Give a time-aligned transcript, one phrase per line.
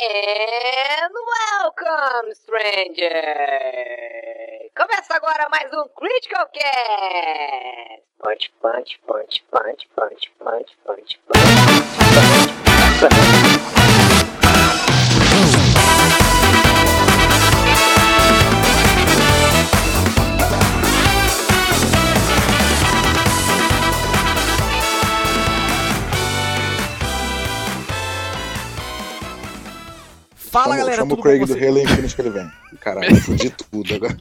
[0.00, 1.12] And
[1.58, 3.10] welcome, stranger!
[4.76, 8.04] Começa agora mais um Critical Cast!
[8.20, 11.48] Punch, punch, punch, punch, punch, punch, punch, punch,
[13.00, 13.77] punch.
[30.50, 32.50] Fala chama, galera, chama tudo o Craig bom do Halo Infinite que ele vem.
[32.80, 34.16] Caralho, fudi tudo agora.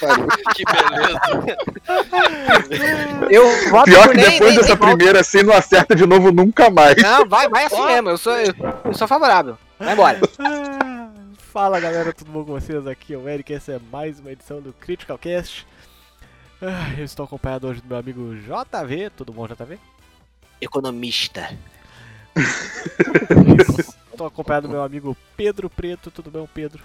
[0.00, 0.26] Pariu.
[0.54, 1.20] Que beleza.
[3.30, 6.70] Eu voto Pior que depois nem- dessa nem primeira assim não acerta de novo nunca
[6.70, 6.96] mais.
[6.96, 8.10] Não, vai, vai assim mesmo.
[8.10, 8.52] Eu sou, eu,
[8.84, 9.56] eu sou favorável.
[9.78, 10.20] Vai embora.
[11.52, 12.86] Fala galera, tudo bom com vocês?
[12.86, 15.66] Aqui é o Eric, essa é mais uma edição do Critical Cast.
[16.62, 19.78] Ah, Eu estou acompanhado hoje do meu amigo JV, tudo bom JV?
[20.60, 21.50] Economista.
[24.12, 26.84] Estou acompanhado do meu amigo Pedro Preto, tudo bem Pedro?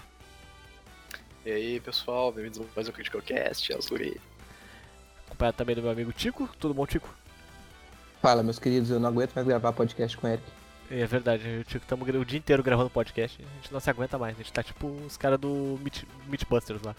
[1.44, 4.18] E aí, pessoal, bem-vindos a mais um Critical Cast, Azuri.
[5.26, 7.14] Acompanhado também do meu amigo Tico, tudo bom Tico?
[8.22, 10.44] Fala, meus queridos, eu não aguento mais gravar podcast com o Eric.
[10.90, 13.90] É verdade, e o Tico estamos o dia inteiro gravando podcast, a gente não se
[13.90, 16.96] aguenta mais, a gente tá tipo os caras do Meat, Meatbusters lá.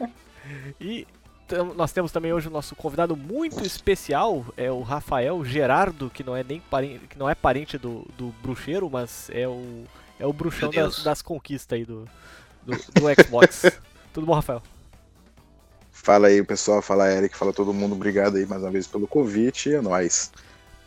[0.80, 1.06] E
[1.76, 6.36] nós temos também hoje o nosso convidado muito especial, é o Rafael Gerardo, que não
[6.36, 9.84] é nem parente, que não é parente do, do bruxeiro, mas é o
[10.18, 12.06] é o bruxão das, das conquistas aí do,
[12.62, 13.62] do, do Xbox.
[14.12, 14.62] Tudo bom, Rafael?
[15.90, 16.82] Fala aí, pessoal.
[16.82, 17.36] Fala, Eric.
[17.36, 17.94] Fala todo mundo.
[17.94, 19.74] Obrigado aí mais uma vez pelo convite.
[19.74, 20.30] É nóis.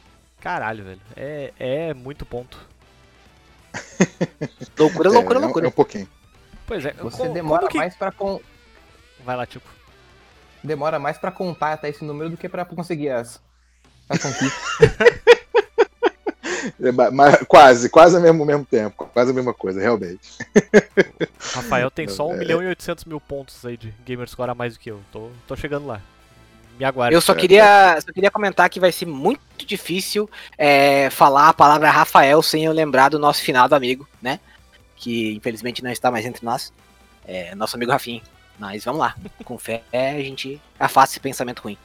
[0.40, 1.00] Caralho, velho.
[1.16, 2.58] É, é muito ponto.
[4.78, 5.66] Loucura, É, loucura, é um- loucura.
[5.66, 6.08] É um pouquinho.
[6.66, 7.78] Pois é, Você como- demora como que...
[7.78, 8.40] mais para con...
[9.24, 9.68] Vai lá, tipo.
[10.62, 13.40] demora mais para contar até esse número do que para conseguir as
[14.08, 14.62] as conquistas.
[16.90, 19.08] É, quase, quase ao mesmo, mesmo tempo.
[19.12, 20.20] Quase a mesma coisa, realmente.
[21.54, 22.36] Rafael tem só 1 É.
[22.38, 25.00] milhão e 800 mil pontos aí de gamerscore a mais do que eu.
[25.12, 26.00] Tô, tô chegando lá.
[26.78, 27.14] Me aguarde.
[27.14, 31.90] Eu só queria, só queria comentar que vai ser muito difícil é, falar a palavra
[31.90, 34.38] Rafael sem eu lembrar do nosso finado amigo, né?
[34.94, 36.72] Que infelizmente não está mais entre nós.
[37.26, 38.22] É, nosso amigo Rafinha.
[38.58, 39.14] Mas vamos lá.
[39.44, 41.76] Com fé, a gente afasta esse pensamento ruim.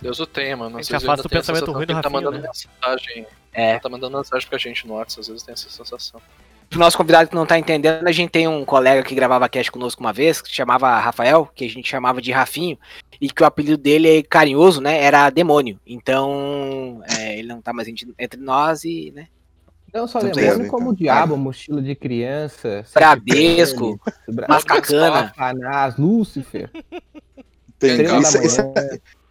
[0.00, 0.78] Deus o tem, mano.
[0.78, 2.48] A gente afasta o pensamento ruim do ele tá Rafinha, mandando né?
[2.48, 3.26] mensagem.
[3.52, 3.78] É.
[3.78, 6.20] Tá mandando mensagem pra gente no WhatsApp, às vezes tem essa sensação.
[6.68, 9.70] Pro nosso convidado que não tá entendendo, a gente tem um colega que gravava cast
[9.70, 12.76] conosco uma vez, que se chamava Rafael, que a gente chamava de Rafinho,
[13.20, 15.00] e que o apelido dele é carinhoso, né?
[15.00, 15.78] Era demônio.
[15.86, 19.28] Então, é, ele não tá mais entre entre nós e, né?
[19.96, 20.92] Não só Tudo demônio, bem, como então.
[20.92, 23.98] o diabo, mochila de criança, Bradesco,
[24.28, 25.28] Bra- Mascacana.
[25.28, 26.70] Satanás, Lúcifer.
[27.76, 28.04] Entendi.
[28.04, 28.74] Isso, isso, Manhã.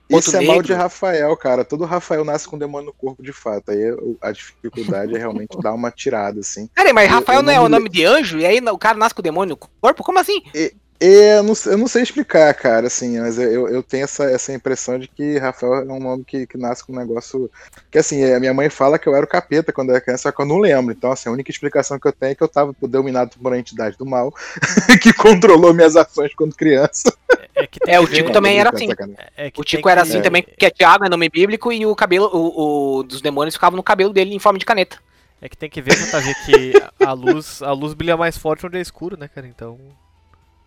[0.10, 1.66] isso é mal de Rafael, cara.
[1.66, 3.72] Todo Rafael nasce com demônio no corpo de fato.
[3.72, 6.70] Aí o- a dificuldade é realmente dar uma tirada, assim.
[6.76, 8.38] Peraí, mas Eu- Rafael eu não é não o me nome de anjo?
[8.38, 10.04] E aí o cara nasce com o demônio no corpo?
[10.04, 10.42] Como assim?
[10.56, 14.24] É, eu, não, sei- eu não sei explicar, cara, assim, mas eu, eu tenho essa,
[14.26, 17.50] essa impressão de que Rafael é um nome que, que nasce com um negócio.
[17.92, 20.24] Que assim, a minha mãe fala que eu era o capeta quando eu era criança,
[20.24, 20.94] só que eu não lembro.
[20.94, 23.58] Então, assim, a única explicação que eu tenho é que eu tava dominado por uma
[23.58, 24.34] entidade do mal
[25.02, 27.14] que controlou minhas ações quando criança.
[27.56, 28.88] É, que tem É, o Tico também era assim.
[29.36, 31.72] É que O tem Tico era que- assim também, porque é Thiago, é nome bíblico,
[31.72, 34.98] e o cabelo o, o dos demônios ficava no cabelo dele em forma de caneta.
[35.42, 36.74] É que tem que ver, JV, que
[37.04, 39.46] a luz, a luz brilha mais forte onde é escuro, né, cara?
[39.46, 39.78] Então.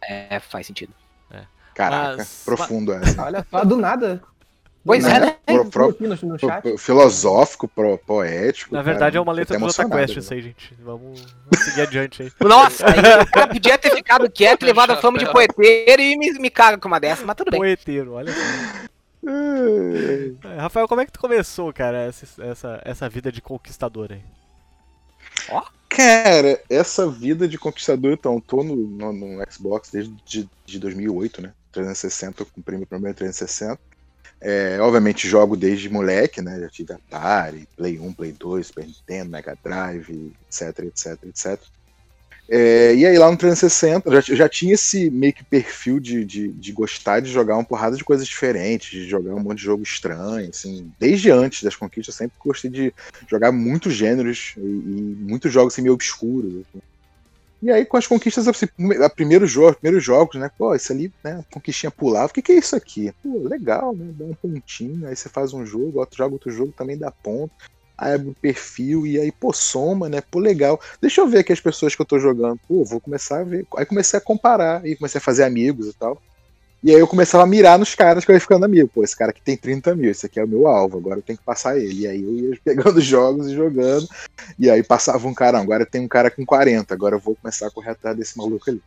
[0.03, 0.93] É, faz sentido.
[1.75, 3.23] Caraca, Mas- profundo essa.
[3.23, 4.21] Olha só, do nada.
[4.85, 5.17] Pois Né?
[5.17, 5.37] é, né?
[5.47, 6.63] Pro- pro- aqui no, no chat.
[6.63, 8.75] pro- filosófico, pro- poético.
[8.75, 10.21] Na verdade cara, é uma letra do Jota emocionado, Quest né?
[10.21, 10.75] isso aí, gente.
[10.81, 12.33] Vamos, vamos seguir adiante aí.
[12.41, 16.33] Nossa, aí o cara podia ter ficado quieto, levado a fama de poeteiro e me,
[16.41, 17.61] me caga com uma dessa, mas tudo bem.
[17.61, 18.41] Poeteiro, olha só.
[18.41, 18.89] É.
[19.31, 24.23] É, Rafael, como é que tu começou, cara, essa, essa, essa vida de conquistador aí?
[25.99, 31.43] Cara, essa vida de conquistador, então, tô no, no, no Xbox desde de, de 2008,
[31.43, 31.53] né?
[31.73, 33.81] 360, eu comprei meu primeiro 360.
[34.41, 36.61] É, obviamente jogo desde moleque, né?
[36.61, 41.61] Já tive Atari, Play 1, Play 2, Super Nintendo, Mega Drive, etc, etc, etc.
[42.51, 46.01] É, e aí lá no 360, eu já, eu já tinha esse meio que perfil
[46.01, 49.59] de, de, de gostar de jogar uma porrada de coisas diferentes, de jogar um monte
[49.59, 50.91] de jogo estranho, assim.
[50.99, 52.95] Desde antes das conquistas, eu sempre gostei de
[53.29, 56.55] jogar muitos gêneros e, e muitos jogos assim, meio obscuros.
[56.55, 56.81] assim.
[57.61, 58.67] E aí, com as conquistas, assim,
[59.05, 60.49] a primeiro jogo, primeiros jogos, né?
[60.57, 61.45] Pô, isso ali, né?
[61.53, 62.31] Conquistinha pulava.
[62.31, 63.13] O que, que é isso aqui?
[63.21, 64.13] Pô, legal, né?
[64.17, 67.53] Dá um pontinho, aí você faz um jogo, outro joga outro jogo, também dá ponto.
[67.99, 70.21] Aí abre o perfil e aí, pô, soma, né?
[70.31, 70.81] Pô, legal.
[71.03, 72.59] Deixa eu ver aqui as pessoas que eu tô jogando.
[72.69, 73.67] Pô, vou começar a ver.
[73.77, 76.23] Aí comecei a comparar, e comecei a fazer amigos e tal.
[76.83, 78.89] E aí eu começava a mirar nos caras que eu ia ficando amigo.
[78.89, 81.23] Pô, esse cara aqui tem 30 mil, esse aqui é o meu alvo, agora eu
[81.23, 82.03] tenho que passar ele.
[82.03, 84.09] E aí eu ia pegando jogos e jogando.
[84.59, 87.67] E aí passava um cara, agora tem um cara com 40, agora eu vou começar
[87.67, 88.81] a correr atrás desse maluco ali.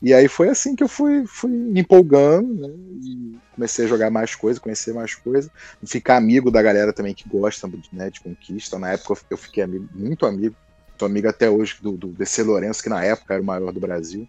[0.00, 2.74] E aí foi assim que eu fui, fui me empolgando, né?
[3.02, 5.50] E comecei a jogar mais coisas, conhecer mais coisas,
[5.84, 8.78] ficar amigo da galera também que gosta né, de conquista.
[8.78, 10.54] Na época eu fiquei amigo, muito amigo,
[10.96, 13.80] tô amigo até hoje do, do DC Lourenço, que na época era o maior do
[13.80, 14.28] Brasil.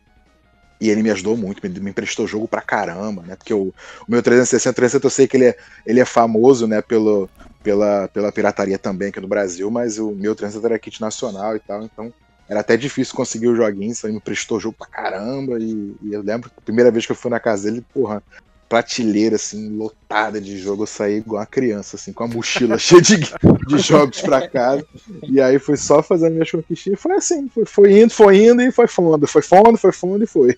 [0.82, 3.36] E ele me ajudou muito, me, me emprestou jogo pra caramba, né?
[3.36, 3.74] Porque o, o
[4.08, 5.56] meu 360, 360 eu sei que ele é,
[5.86, 7.30] ele é famoso, né, pelo,
[7.62, 11.60] pela, pela pirataria também aqui no Brasil, mas o meu 360 era kit nacional e
[11.60, 12.14] tal, então
[12.48, 16.22] era até difícil conseguir os joguinhos, ele me prestou jogo pra caramba, e, e eu
[16.24, 18.24] lembro que a primeira vez que eu fui na casa dele, porra,
[18.70, 23.02] prateleira, assim, lotada de jogo, eu saí igual uma criança, assim, com a mochila cheia
[23.02, 24.86] de, de jogos pra casa,
[25.24, 28.72] e aí foi só fazendo minhas conquistinhas, foi assim, foi, foi indo, foi indo, e
[28.72, 30.56] foi fundo, foi fundo, foi fundo, e foi.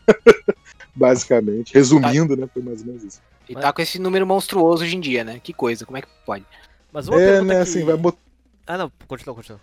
[0.94, 3.22] Basicamente, resumindo, né, foi mais ou menos isso.
[3.48, 5.40] E tá com esse número monstruoso hoje em dia, né?
[5.42, 6.46] Que coisa, como é que pode?
[6.92, 7.62] Mas uma É, né, que...
[7.62, 8.20] assim, vai botar...
[8.68, 9.60] Ah, não, continua, continua.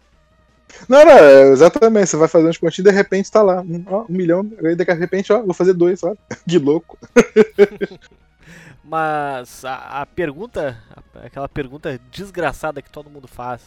[0.89, 3.85] Não, não, é, exatamente, você vai fazendo as continhas e de repente tá lá, um,
[3.87, 6.15] ó, um milhão, aí de repente, ó, vou fazer dois, ó,
[6.47, 6.99] que louco.
[8.89, 10.83] Mas a, a pergunta,
[11.23, 13.61] aquela pergunta desgraçada que todo mundo faz,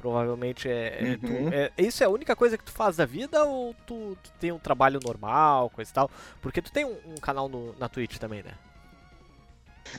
[0.00, 1.48] provavelmente é, é, tu- Uhum.
[1.52, 4.50] é- Isso é a única coisa que tu faz da vida ou tu, tu tem
[4.50, 6.10] um trabalho normal, coisa e tal?
[6.40, 8.52] Porque tu tem um, um canal no- na Twitch também, né?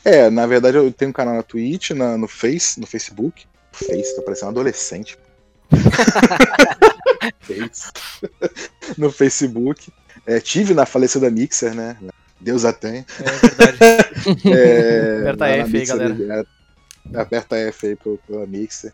[0.04, 3.46] É, na verdade eu tenho um canal na Twitch, na- no Face, no Facebook.
[3.72, 5.18] Face, tô parecendo um adolescente.
[7.42, 7.92] Face.
[8.98, 9.92] no Facebook.
[10.26, 11.98] É, tive na falecida Mixer, né?
[12.44, 13.06] Deus a tem.
[13.20, 13.78] É verdade.
[14.46, 16.46] É, Aperta F aí, galera.
[17.14, 18.94] é, aperta F aí pelo- pela Mixer.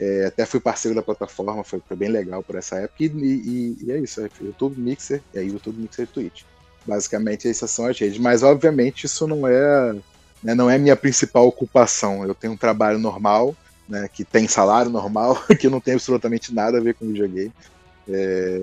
[0.00, 3.02] É, até fui parceiro da plataforma, foi, foi bem legal por essa época.
[3.04, 6.42] E, e- e é isso, é YouTube Mixer, e aí YouTube Mixer e Twitch.
[6.86, 8.18] Basicamente essas são as redes.
[8.18, 9.92] Mas obviamente isso não é,
[10.42, 12.24] né, não é minha principal ocupação.
[12.24, 13.54] Eu tenho um trabalho normal,
[13.88, 17.52] né, que tem salário normal, que não tem absolutamente nada a ver com videogame.
[18.08, 18.60] É,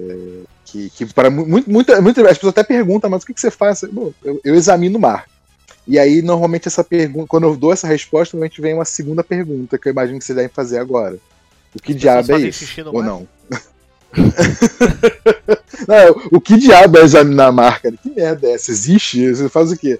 [0.65, 3.41] que, que para mu- muito, muita, muita, as pessoas até perguntam, mas o que, que
[3.41, 3.83] você faz?
[3.91, 5.25] Bom, eu, eu examino o mar.
[5.87, 9.77] E aí, normalmente, essa pergunta, quando eu dou essa resposta, normalmente vem uma segunda pergunta
[9.77, 11.17] que eu imagino que vocês devem fazer agora.
[11.73, 12.81] O que As diabo é isso?
[12.87, 13.05] Ou mar?
[13.05, 13.27] não?
[15.87, 17.91] Não, o que diabo é examinar a marca?
[17.91, 18.71] Que merda é essa?
[18.71, 19.27] Existe?
[19.29, 19.99] Você faz o quê?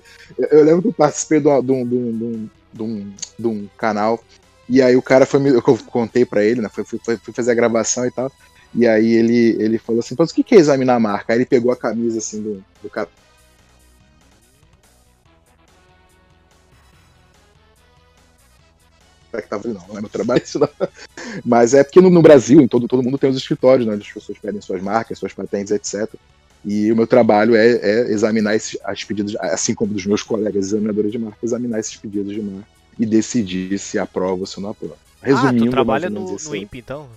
[0.51, 4.24] Eu, lembro que eu participei um, de, um, de, um, de, um, de um canal,
[4.68, 5.50] e aí o cara foi me.
[5.50, 6.69] Eu contei pra ele, né?
[6.71, 8.31] Fui, fui, fui fazer a gravação e tal.
[8.74, 11.33] E aí ele, ele falou assim: Mas o que é examinar a marca?
[11.33, 13.10] Aí ele pegou a camisa assim do, do cara.
[19.31, 20.69] que tava ali, não, não é meu trabalho isso não.
[21.45, 23.94] Mas é porque no, no Brasil, em todo, todo mundo tem os escritórios, né?
[23.94, 26.12] onde As pessoas pedem suas marcas, suas patentes, etc.
[26.66, 30.68] E o meu trabalho é, é examinar esses, as pedidos, assim como dos meus colegas
[30.68, 32.68] examinadores de marca, examinar esses pedidos de marca
[32.98, 34.97] e decidir se aprova ou se não aprova.
[35.21, 37.07] Resumindo, ah, tu trabalha no, no INPE, então?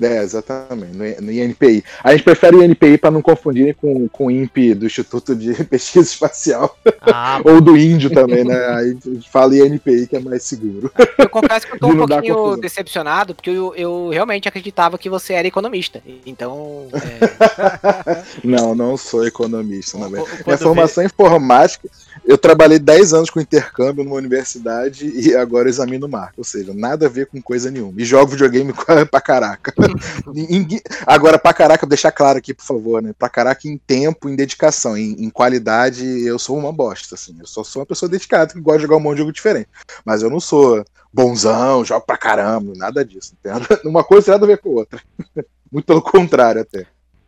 [0.00, 1.84] É, exatamente, no, no INPI.
[2.02, 5.52] A gente prefere o INPI para não confundirem com, com o INPE do Instituto de
[5.64, 8.56] Pesquisa Espacial, Ah, ou do Índio também, né?
[8.68, 10.90] Aí a gente fala INPI que é mais seguro.
[11.18, 15.34] Eu confesso que eu tô um pouquinho decepcionado, porque eu, eu realmente acreditava que você
[15.34, 16.02] era economista.
[16.24, 20.42] Então, é, Não, não sou economista, na Qu- verdade.
[20.46, 21.88] Minha formação é informática,
[22.24, 27.06] eu trabalhei 10 anos com intercâmbio numa universidade e agora examino marca, ou seja, nada
[27.06, 28.00] a ver com coisa nenhuma.
[28.00, 28.72] E jogo videogame
[29.10, 29.72] pra caraca.
[31.06, 33.12] Agora, pra caraca, deixar claro aqui, por favor, né?
[33.18, 37.36] Pra caraca em tempo, em dedicação, em, em qualidade, eu sou uma bosta, assim.
[37.38, 39.68] Eu só sou uma pessoa dedicada que gosta de jogar um monte de jogo diferente.
[40.04, 43.66] Mas eu não sou bonzão, jogo pra caramba, nada disso, entende?
[43.84, 45.00] Uma coisa tem nada a ver com a outra.
[45.70, 46.86] Muito pelo contrário, até.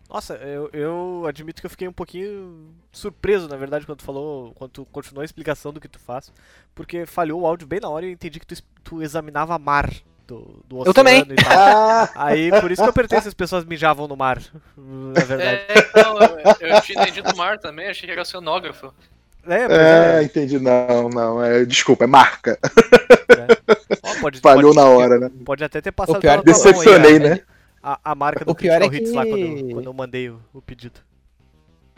[0.09, 4.53] Nossa, eu, eu admito que eu fiquei um pouquinho surpreso, na verdade, quando tu falou,
[4.55, 6.31] quando tu continuou a explicação do que tu faz,
[6.75, 9.91] porque falhou o áudio bem na hora e eu entendi que tu, tu examinava mar
[10.27, 11.25] do, do oceano Eu também.
[11.25, 12.09] tal.
[12.15, 14.41] Aí, por isso que eu perguntei se as pessoas mijavam no mar,
[14.77, 15.61] na verdade.
[15.69, 18.93] É, não, eu, eu tinha entendido mar também, achei que era oceanógrafo.
[19.47, 20.23] É, É, é.
[20.23, 20.59] entendi.
[20.61, 21.43] Não, não.
[21.43, 22.59] É, desculpa, é marca.
[24.03, 25.31] Ó, pode, Falhou pode- na hora, né?
[25.45, 27.19] Pode até ter passado O pior pela tua mão aí, Decepcionei, ó.
[27.35, 27.41] né?
[27.83, 29.93] a, a marca do O pior é Critical Hits lá quando, eu- que- quando eu
[29.93, 31.01] mandei o, o pedido.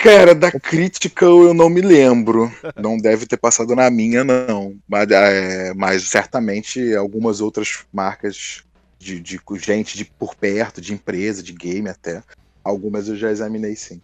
[0.04, 2.52] Cara, da Critical eu não me lembro.
[2.76, 4.76] Não deve ter passado na minha, não.
[4.86, 8.62] Mas, é, mas certamente algumas outras marcas
[8.98, 12.22] de, de gente de por perto, de empresa, de game até.
[12.62, 14.00] Algumas eu já examinei sim.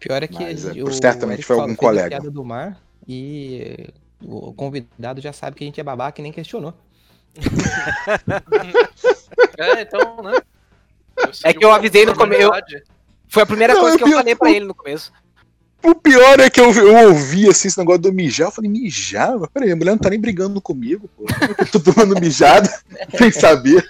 [0.00, 2.20] Pior é que Mas, é, o certamente foi algum a colega.
[2.20, 3.88] do mar e
[4.20, 6.74] o convidado já sabe que a gente é babaca e nem questionou.
[9.58, 10.40] É, então, né?
[11.44, 12.52] É que eu avisei no come- eu-
[13.28, 15.12] Foi a primeira Não, coisa eu que eu falei pra ele no começo.
[15.82, 18.48] O pior é que eu, eu ouvi assim, esse negócio do mijar.
[18.48, 19.38] Eu falei, mijar?
[19.38, 21.24] Mas peraí, a mulher não tá nem brigando comigo, pô.
[21.56, 22.68] Eu tô tomando mijada,
[23.16, 23.84] sem saber.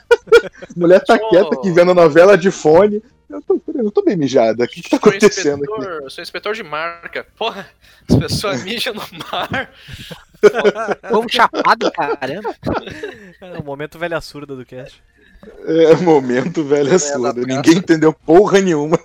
[0.45, 3.03] A mulher tá Sou- quieta aqui vendo a novela de fone.
[3.31, 4.65] Eu tô, peraí, eu tô bem mijada.
[4.65, 5.73] O que, que tá Sou acontecendo aqui?
[5.73, 7.27] inspetor, eu sou inspetor de marca.
[7.39, 7.67] Porra,
[8.09, 9.03] as pessoas mijam no
[9.33, 9.71] mar.
[11.09, 12.55] Povo chapado, caramba.
[13.41, 15.03] É o momento velha surda do cast.
[15.65, 17.41] É, momento, velho, é surda.
[17.47, 18.99] Ninguém entendeu porra nenhuma.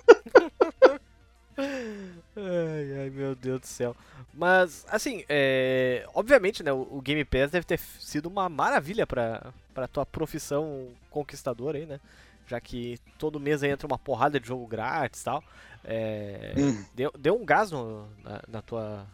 [2.36, 3.94] Ai, ai, meu Deus do céu.
[4.32, 6.04] Mas, assim, é...
[6.14, 11.78] obviamente, né, o Game Pass deve ter sido uma maravilha pra, pra tua profissão conquistadora
[11.78, 12.00] aí, né?
[12.46, 15.44] Já que todo mês aí entra uma porrada de jogo grátis e tal.
[15.84, 16.54] É...
[16.56, 16.84] Hum.
[16.94, 19.06] Deu, deu um gás no- na, na tua...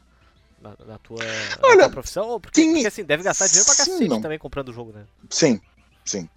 [0.60, 2.38] Na, na tua, na Olha, tua profissão?
[2.38, 4.20] Porque, porque, assim, deve gastar dinheiro pra cacete não.
[4.20, 5.06] também comprando o jogo, né?
[5.30, 5.58] Sim,
[6.04, 6.28] sim.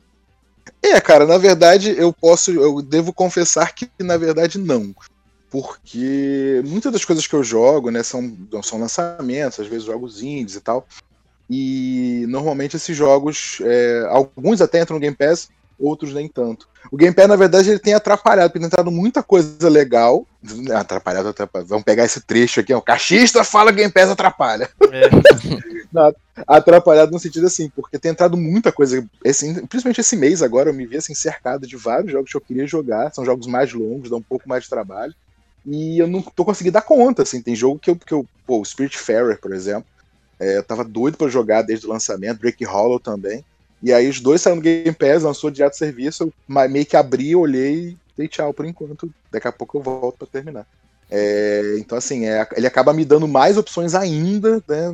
[0.82, 4.94] É, cara, na verdade, eu posso, eu devo confessar que, na verdade, não.
[5.54, 10.56] Porque muitas das coisas que eu jogo, né, são, são lançamentos, às vezes jogos indies
[10.56, 10.88] e tal.
[11.48, 16.68] E normalmente esses jogos, é, alguns até entram no Game Pass, outros nem tanto.
[16.92, 20.26] O Game Pass, na verdade, ele tem atrapalhado, porque tem entrado muita coisa legal.
[20.76, 21.70] Atrapalhado, atrapalhado.
[21.70, 22.80] Vamos pegar esse trecho aqui, ó.
[22.80, 25.08] O cachista fala Game Pass atrapalha É,
[26.48, 30.74] atrapalhado no sentido assim, porque tem entrado muita coisa, esse- principalmente esse mês agora, eu
[30.74, 34.10] me vi assim cercado de vários jogos que eu queria jogar, são jogos mais longos,
[34.10, 35.14] dão um pouco mais de trabalho,
[35.66, 38.60] e eu não tô conseguindo dar conta, assim, tem jogo que eu, que eu pô,
[38.60, 39.86] o Spiritfarer, por exemplo,
[40.40, 43.44] é, eu tava doido pra jogar desde o lançamento, Break Hollow também,
[43.82, 47.36] e aí os dois saíram no Game Pass, lançou direto serviço, eu meio que abri,
[47.36, 50.66] olhei e dei tchau por enquanto, daqui a pouco eu volto pra terminar.
[51.16, 54.90] É, então, assim, é, ele acaba me dando mais opções ainda, né?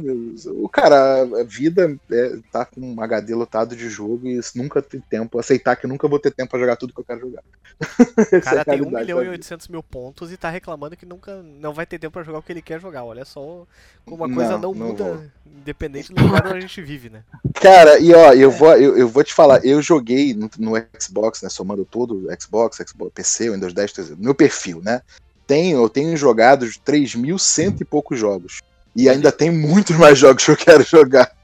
[0.48, 5.00] O cara, a vida é, tá com um HD lotado de jogo e nunca tem
[5.00, 7.42] tempo, aceitar que nunca vou ter tempo pra jogar tudo que eu quero jogar.
[8.20, 9.32] O é cara a tem 1 realidade milhão e vida.
[9.32, 12.44] 800 mil pontos e tá reclamando que nunca não vai ter tempo pra jogar o
[12.44, 13.06] que ele quer jogar.
[13.06, 13.66] Olha só
[14.06, 15.24] como a coisa Não, não, muda, vou.
[15.46, 17.24] independente do lugar onde a gente vive, né?
[17.54, 21.42] Cara, e ó, eu vou, eu, eu vou te falar, eu joguei no, no Xbox,
[21.42, 21.48] né?
[21.48, 25.02] Somando todo Xbox, Xbox, PC, Windows 10, 13, no meu perfil, né?
[25.50, 28.62] Tenho, eu tenho jogado 3.100 e poucos jogos.
[28.96, 31.36] E ainda tem muitos mais jogos que eu quero jogar.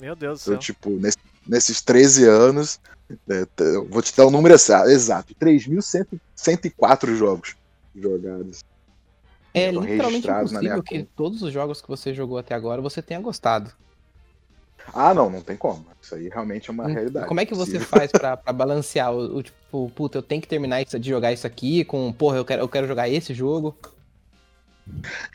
[0.00, 0.58] Meu Deus do Então, céu.
[0.58, 2.80] tipo, nesse- nesses 13 anos,
[3.30, 7.54] é, eu vou te dar o número exa- exato: 3.104 jogos
[7.94, 8.64] jogados.
[9.54, 13.70] É literalmente impossível que todos os jogos que você jogou até agora você tenha gostado.
[14.92, 15.86] Ah, não, não tem como.
[16.00, 17.26] Isso aí realmente é uma realidade.
[17.26, 20.48] Como é que você faz pra, pra balancear o, o tipo, puta, eu tenho que
[20.48, 23.76] terminar isso- de jogar isso aqui com, porra, eu quero, eu quero jogar esse jogo.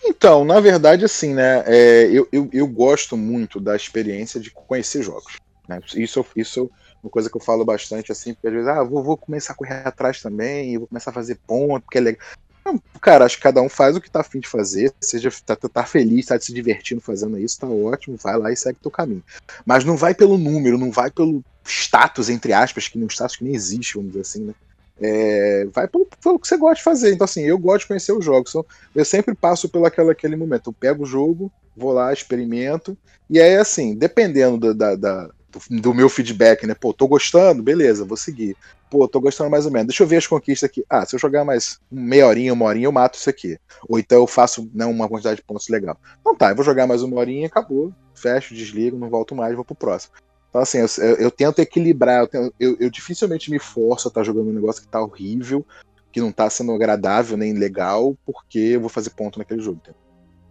[0.04, 1.63] Então, na verdade, assim, né?
[1.66, 5.38] é, eu, eu, eu gosto muito da experiência de conhecer jogos.
[5.68, 5.80] Né?
[5.96, 9.04] Isso, isso é uma coisa que eu falo bastante, assim, porque às vezes, ah, vou,
[9.04, 12.22] vou começar a correr atrás também, vou começar a fazer ponto, porque é legal.
[13.02, 15.86] Cara, acho que cada um faz o que tá afim de fazer, seja tá, tá
[15.86, 19.24] feliz, tá se divertindo fazendo isso, tá ótimo, vai lá e segue teu caminho.
[19.66, 23.44] Mas não vai pelo número, não vai pelo status, entre aspas, que um status que
[23.44, 24.54] nem existe, vamos dizer assim, né?
[25.00, 27.14] É, vai pelo, pelo que você gosta de fazer.
[27.14, 28.50] Então, assim, eu gosto de conhecer os jogos.
[28.50, 30.70] Então, eu sempre passo pelo aquela, aquele momento.
[30.70, 32.98] Eu pego o jogo, vou lá, experimento.
[33.30, 36.74] E aí, assim, dependendo do, da, da- do, do meu feedback, né?
[36.80, 38.58] Pô, tô gostando, beleza, vou seguir.
[38.89, 39.88] Pô, tô gostando mais ou menos.
[39.88, 40.84] Deixa eu ver as conquistas aqui.
[40.89, 43.58] Ah, se eu jogar mais meia horinha, uma horinha, eu mato isso aqui.
[43.88, 45.98] Ou então eu faço né, uma quantidade de pontos legal.
[46.22, 47.91] Então tá, eu vou jogar mais uma horinha, acabou.
[48.15, 50.13] Fecho, desligo, não volto mais, vou pro próximo.
[50.50, 52.27] Então, assim, eu, eu- eu tento equilibrar.
[52.60, 55.65] Eu, eu- dificilmente me forço a estar jogando um negócio que tá horrível,
[56.12, 59.77] que não tá sendo agradável nem legal, porque eu vou fazer ponto naquele jogo.
[59.77, 60.07] entendeu?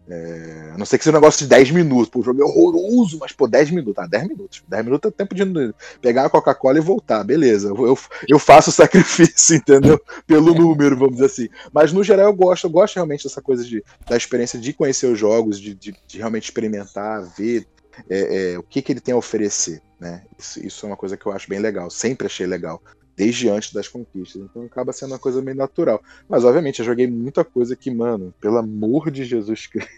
[0.08, 2.08] É, a não ser que seja um negócio de 10 minutos.
[2.08, 4.02] Pô, o jogo é horroroso, mas, pô, 10 minutos.
[4.04, 4.62] Ah, 10 minutos.
[4.68, 7.68] 10 minutos é tempo de pegar uma Coca-Cola e voltar, beleza.
[7.68, 7.98] Eu, eu,
[8.28, 10.00] eu faço o sacrifício, entendeu?
[10.26, 11.48] Pelo número, vamos dizer assim.
[11.72, 12.64] Mas, no geral, eu gosto.
[12.64, 16.18] Eu gosto realmente dessa coisa de, da experiência de conhecer os jogos, de, de, de
[16.18, 17.66] realmente experimentar, ver
[18.08, 20.22] é, é, o que, que ele tem a oferecer, né?
[20.38, 21.90] Isso, isso é uma coisa que eu acho bem legal.
[21.90, 22.80] Sempre achei legal.
[23.16, 24.42] Desde antes das conquistas.
[24.42, 26.02] Então acaba sendo uma coisa meio natural.
[26.28, 29.90] Mas, obviamente, eu joguei muita coisa que, mano, pelo amor de Jesus Cristo,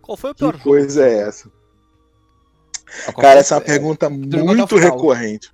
[0.00, 1.50] Qual foi o pior que coisa é essa?
[3.08, 5.50] Ó, Cara, essa é uma pergunta o muito recorrente.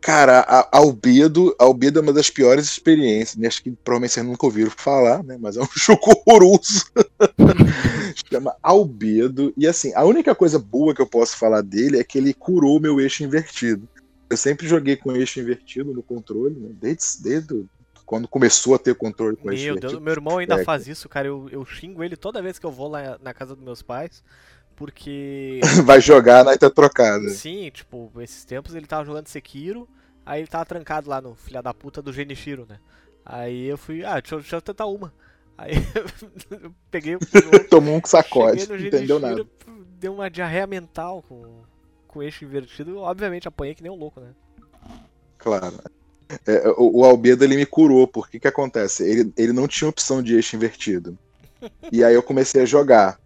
[0.00, 3.46] Cara, a Albedo, Albedo é uma das piores experiências, né?
[3.46, 5.38] Acho que provavelmente vocês nunca ouviram falar, né?
[5.40, 6.86] Mas é um jogo horroroso.
[8.28, 9.54] Chama Albedo.
[9.56, 12.80] E assim, a única coisa boa que eu posso falar dele é que ele curou
[12.80, 13.88] meu eixo invertido.
[14.32, 16.70] Eu sempre joguei com eixo invertido no controle, né?
[16.72, 17.64] Desde, desde
[18.06, 19.92] quando começou a ter controle com eixo Meu invertido.
[19.92, 21.28] Deus, meu irmão ainda É, faz isso, cara.
[21.28, 24.22] Eu, eu xingo ele toda vez que eu vou lá na casa dos meus pais.
[24.74, 25.60] Porque.
[25.84, 27.28] Vai jogar na tá trocada.
[27.28, 29.88] Sim, tipo, esses tempos ele tava jogando Sekiro,
[30.24, 32.78] aí ele tava trancado lá no filha da puta do Genichiro, né?
[33.24, 35.12] Aí eu fui, ah, deixa, eu- deixa eu tentar uma.
[35.56, 35.72] Aí
[36.50, 37.16] eu peguei
[37.70, 39.46] Tomou um sacode, não entendeu nada.
[40.00, 41.62] deu uma diarreia mental com,
[42.12, 42.98] com o eixo invertido.
[42.98, 44.28] Obviamente apanhei que nem um louco, né?
[45.38, 45.80] Claro.
[46.46, 49.02] É, o, o Albedo ele me curou, porque que acontece?
[49.02, 51.18] Ele, ele não tinha opção de eixo invertido.
[51.90, 53.18] E aí eu comecei a jogar.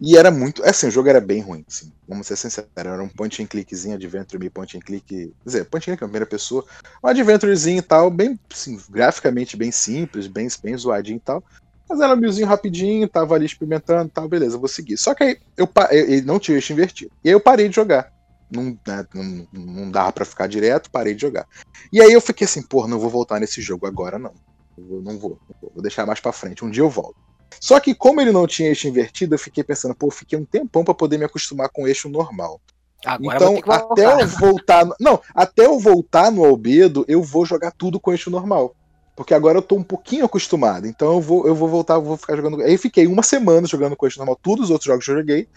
[0.00, 0.64] E era muito.
[0.64, 1.92] Assim, o jogo era bem ruim, assim.
[2.08, 2.70] Vamos ser sinceros.
[2.74, 5.06] Era um point and clickzinho, adventure meio point and click.
[5.06, 6.64] Quer dizer, point and click é a primeira pessoa.
[7.02, 11.42] Um adventurezinho e tal, bem assim, graficamente bem simples, bem, bem zoadinho e tal.
[11.88, 14.96] Mas era um milzinho rapidinho, tava ali experimentando e tal, beleza, vou seguir.
[14.96, 17.12] Só que aí eu- ele não tinha eixo invertido.
[17.22, 18.11] E aí eu parei de jogar.
[18.52, 21.46] Não, né, não, não dava pra ficar direto, parei de jogar.
[21.92, 24.32] E aí eu fiquei assim, pô, não vou voltar nesse jogo agora, não.
[24.76, 26.64] Eu não vou, não vou, vou deixar mais pra frente.
[26.64, 27.16] Um dia eu volto.
[27.60, 30.44] Só que como ele não tinha eixo invertido, eu fiquei pensando, pô, eu fiquei um
[30.44, 32.60] tempão pra poder me acostumar com o eixo normal.
[33.04, 34.20] Agora então, que até voltar.
[34.20, 34.84] eu voltar.
[34.86, 38.74] no- Não, até eu voltar no Albedo, eu vou jogar tudo com eixo normal.
[39.14, 40.86] Porque agora eu tô um pouquinho acostumado.
[40.86, 42.62] Então eu vou, eu vou voltar, eu vou ficar jogando.
[42.62, 45.48] Aí fiquei uma semana jogando com eixo normal, todos os outros jogos que eu joguei.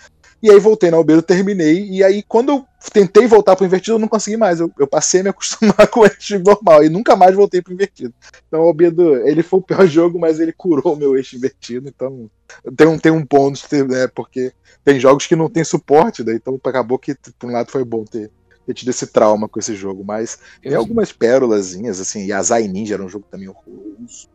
[0.46, 1.90] E aí voltei no Albedo, terminei.
[1.90, 4.60] E aí, quando eu tentei voltar pro invertido, eu não consegui mais.
[4.60, 7.74] Eu, eu passei a me acostumar com o eixo normal e nunca mais voltei pro
[7.74, 8.14] invertido.
[8.48, 11.88] Então o Albedo, ele foi o pior jogo, mas ele curou o meu eixo invertido.
[11.90, 12.30] Então
[12.78, 14.08] tem um, tem um bônus, né?
[14.08, 17.84] Porque tem jogos que não tem suporte, daí então acabou que por um lado foi
[17.84, 18.32] bom ter,
[18.66, 22.42] ter tido esse trauma com esse jogo, mas tem Eu- algumas pérolazinhas, assim, e a
[22.44, 24.28] Zai Ninja era um jogo também horroroso.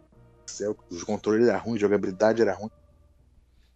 [0.47, 2.71] Céu, Os controles eram ruins, a jogabilidade era ruim.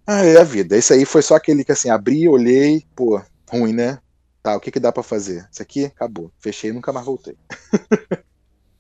[0.07, 0.77] Ah, é a vida.
[0.77, 3.21] Esse aí foi só aquele que assim, abri, olhei, pô,
[3.51, 3.99] ruim, né?
[4.43, 5.49] Tá, o que que dá pra fazer?
[5.51, 6.31] Isso aqui acabou.
[6.39, 7.37] Fechei e nunca mais voltei.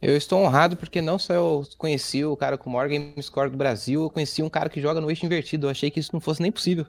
[0.02, 3.48] Eu estou honrado porque não só eu conheci o cara com o maior game score
[3.48, 5.64] do Brasil, eu conheci um cara que joga no eixo invertido.
[5.66, 6.84] Eu achei que isso não fosse nem possível.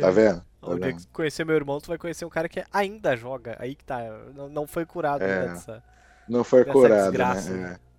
[0.00, 0.42] Tá vendo?
[0.60, 0.96] Tá dia vendo?
[0.96, 3.56] que conhecer meu irmão, tu vai conhecer um cara que ainda joga.
[3.60, 4.00] Aí que tá,
[4.34, 5.46] não, não foi curado É.
[5.46, 5.82] dessa.
[6.28, 7.50] Não foi Dessa curado, desgraça.
[7.50, 7.78] né?
[7.78, 7.89] É.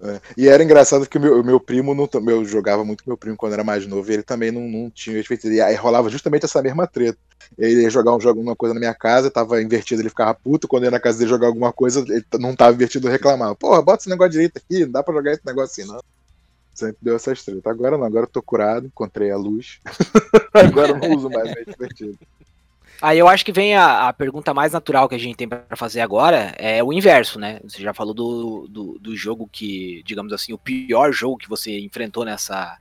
[0.00, 0.20] É.
[0.36, 3.54] E era engraçado que meu, meu primo, não, eu jogava muito com meu primo quando
[3.54, 5.22] era mais novo, e ele também não, não tinha.
[5.44, 7.18] E aí rolava justamente essa mesma treta.
[7.56, 10.68] Ele ia jogar um jogo, uma coisa na minha casa, tava invertido, ele ficava puto.
[10.68, 13.54] Quando ia na casa dele jogar alguma coisa, ele não tava invertido, reclamava.
[13.54, 16.00] Porra, bota esse negócio direito aqui, não dá pra jogar esse negócio assim, não.
[16.74, 17.64] Sempre deu essas tretas.
[17.64, 19.80] Agora não, agora eu tô curado, encontrei a luz.
[20.52, 22.18] agora eu não uso mais o invertido.
[23.00, 25.64] Aí eu acho que vem a, a pergunta mais natural que a gente tem pra
[25.76, 27.60] fazer agora, é o inverso, né?
[27.64, 31.78] Você já falou do, do, do jogo que, digamos assim, o pior jogo que você
[31.80, 32.78] enfrentou nessa,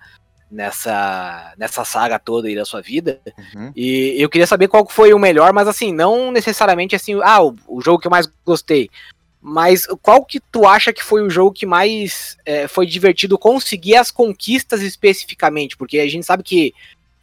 [0.50, 3.20] nessa, nessa saga toda aí da sua vida.
[3.56, 3.72] Uhum.
[3.76, 7.56] E eu queria saber qual foi o melhor, mas assim, não necessariamente assim, ah, o,
[7.68, 8.90] o jogo que eu mais gostei.
[9.48, 13.96] Mas qual que tu acha que foi o jogo que mais é, foi divertido conseguir
[13.96, 15.78] as conquistas especificamente?
[15.78, 16.74] Porque a gente sabe que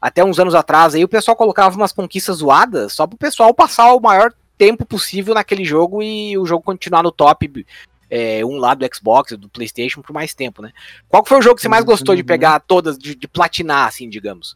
[0.02, 3.94] até uns anos atrás aí o pessoal colocava umas conquistas zoadas só pro pessoal passar
[3.94, 7.64] o maior tempo possível naquele jogo e o jogo continuar no top,
[8.10, 10.72] é, um lado do Xbox, do Playstation, por mais tempo, né?
[11.08, 12.26] Qual foi o jogo que você mais gostou de Uhum.
[12.26, 14.54] pegar todas, de, de platinar, assim, digamos?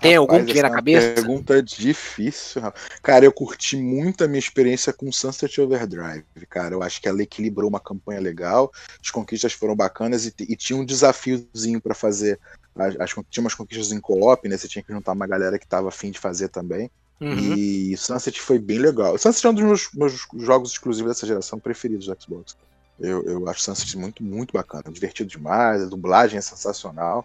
[0.00, 1.12] Tem algum Rapaz, que vem na é cabeça?
[1.14, 2.62] Pergunta difícil.
[2.62, 2.86] rapaz.
[3.02, 6.74] Cara, eu curti muito a minha experiência com Sunset Overdrive, cara.
[6.74, 10.78] Eu acho que ela equilibrou uma campanha legal, as conquistas foram bacanas e, e tinha
[10.78, 12.40] um desafiozinho pra fazer.
[12.80, 14.56] As, as tinha umas conquistas em co-op, né?
[14.56, 16.90] Você tinha que juntar uma galera que tava afim de fazer também.
[17.20, 17.54] Uhum.
[17.54, 19.16] E Sunset foi bem legal.
[19.18, 22.56] Sunset é um dos meus, meus jogos exclusivos dessa geração preferidos do Xbox.
[22.98, 27.24] Eu, eu acho Sunset muito, muito bacana, divertido demais, a dublagem é sensacional.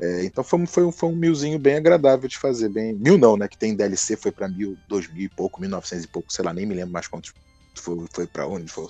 [0.00, 2.68] É, então foi, um- foi, um- foi um milzinho bem agradável de fazer.
[2.68, 3.46] Bem, mil não, né?
[3.48, 6.44] Que tem DLC, foi pra mil, dois mil e pouco, mil novecentos e pouco, sei
[6.44, 7.32] lá, nem me lembro mais quantos
[7.78, 8.86] foi, foi pra onde foi.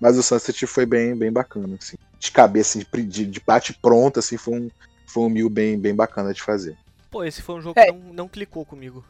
[0.00, 1.96] Mas o Sunset foi bem, bem bacana, assim.
[2.18, 4.70] De cabeça, de, de, de bate pronto, assim, foi um,
[5.06, 6.76] foi um mil bem, bem bacana de fazer.
[7.10, 7.86] Pô, esse foi um jogo É.
[7.86, 9.04] que não, não clicou comigo.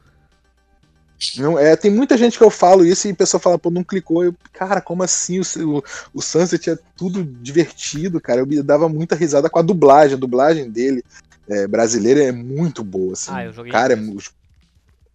[1.37, 3.85] Não, é, tem muita gente que eu falo isso e a pessoa fala, pô, não
[3.85, 4.25] clicou.
[4.25, 5.39] Eu, cara, como assim?
[5.39, 8.41] O, o, o Sunset é tudo divertido, cara.
[8.41, 10.17] Eu me dava muita risada com a dublagem.
[10.17, 11.05] A dublagem dele
[11.49, 13.31] é, brasileira é muito boa, assim.
[13.33, 13.97] Ah, eu joguei em Cara, é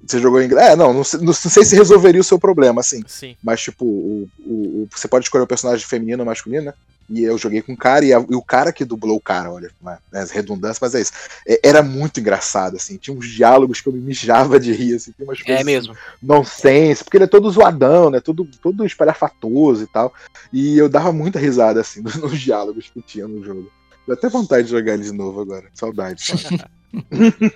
[0.06, 0.70] você jogou em inglês?
[0.70, 3.04] É, não, não, sei- não sei se resolveria o seu problema, assim.
[3.08, 3.36] Sim.
[3.44, 6.74] Mas, tipo, o, o, o- você pode escolher o personagem feminino ou masculino, né?
[7.10, 9.50] E eu joguei com o cara, e, a- e o cara que dublou o cara,
[9.52, 11.14] olha, né, as redundâncias, mas é isso.
[11.48, 12.98] É, era muito engraçado, assim.
[12.98, 15.12] Tinha uns diálogos que eu me mijava de rir, assim.
[15.12, 15.96] Tinha umas coisas É mesmo.
[16.22, 18.20] nonsense, porque ele é todo zoadão, né?
[18.20, 20.14] Todo, todo espalhafatoso e tal.
[20.52, 23.72] E eu dava muita risada, assim, nos, nos diálogos que tinha no jogo.
[24.08, 25.66] Deu até vontade de jogar ele de novo agora.
[25.74, 26.24] Saudade.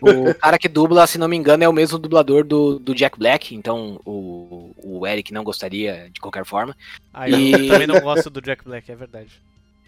[0.01, 3.17] O cara que dubla, se não me engano, é o mesmo dublador do, do Jack
[3.17, 6.75] Black, então o, o Eric não gostaria de qualquer forma.
[7.13, 9.29] Ah, eu E- também não gosto do Jack Black, é verdade.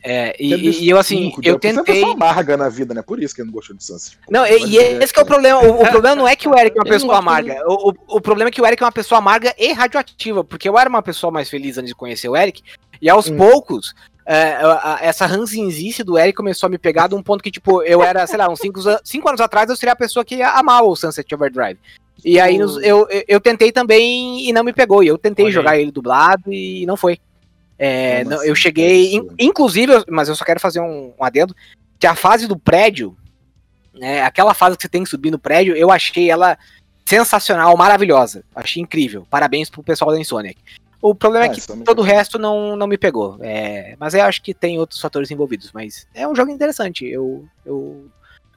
[0.02, 1.95] É, e, e- e eu assim, eu Você é uma tentei.
[1.95, 3.02] pessoa amarga na vida, né?
[3.02, 4.17] Por isso que eu não gostou de Sunset.
[4.30, 5.60] Não, e, e esse que é o problema.
[5.62, 7.62] O, o problema não é que o Eric é uma pessoa amarga.
[7.67, 10.67] O, o, o problema é que o Eric é uma pessoa amarga e radioativa, porque
[10.67, 12.63] eu era uma pessoa mais feliz antes de conhecer o Eric,
[13.02, 13.38] e aos Hum.
[13.38, 13.93] poucos.
[14.26, 14.58] É,
[15.02, 18.26] essa ranzinzice do Eric começou a me pegar de um ponto que, tipo, eu era,
[18.26, 21.34] sei lá, uns 5 anos atrás eu seria a pessoa que ia amar o Sunset
[21.36, 21.80] Overdrive.
[22.24, 25.04] E aí nos- eu, eu, tentei também e não me pegou.
[25.04, 25.54] E eu tentei Olha aí.
[25.54, 27.20] jogar ele dublado e não foi.
[27.78, 28.48] É, não- assim?
[28.48, 29.16] eu cheguei.
[29.16, 31.54] In- inclusive, eu- mas eu só quero fazer um, um adendo.
[32.00, 33.18] Que a fase do prédio,
[33.94, 36.58] né, aquela fase que você tem que subir no prédio, eu achei ela
[37.06, 38.44] sensacional, maravilhosa.
[38.56, 39.28] Achei incrível.
[39.30, 40.58] Parabéns pro pessoal da Insomniac.
[41.06, 43.38] O problema é, Ah, que todo o tá- resto não, não me pegou.
[43.42, 45.70] É, mas eu acho que tem outros fatores envolvidos.
[45.74, 47.06] Mas é um jogo interessante.
[47.06, 48.06] Eu, eu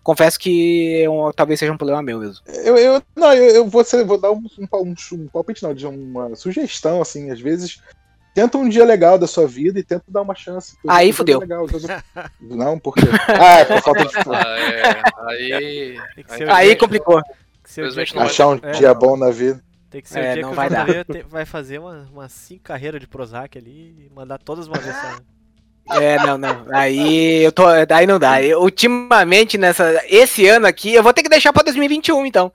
[0.04, 2.40] confesso que é um- talvez seja um problema meu mesmo.
[2.46, 5.74] Eu, eu, não, eu, eu vou, ser- vou dar um, um, um, um palpite, não,
[5.74, 7.80] de uma sugestão, assim, às vezes.
[8.32, 10.76] Tenta um dia legal da sua vida e tenta dar uma chance.
[10.87, 11.40] Aí é fudeu.
[11.40, 11.66] legal,
[12.40, 13.00] Não, porque.
[13.28, 14.14] Ah, é por falta de.
[14.30, 15.98] Ah, é, aí.
[16.48, 17.20] Aí dia- complicou.
[18.14, 19.61] não Achar um é, dia bom na vida.
[19.96, 22.28] Tem que ser É, o dia não que vai o te- vai fazer uma, uma
[22.28, 25.98] cinco carreiras de Prozac ali e mandar todas uma vez só.
[25.98, 26.66] É, não, não.
[26.70, 27.64] Aí eu tô.
[27.66, 28.42] Aí não dá.
[28.42, 30.02] Eu, ultimamente, nessa.
[30.06, 32.52] Esse ano aqui, eu vou ter que deixar pra 2021, então.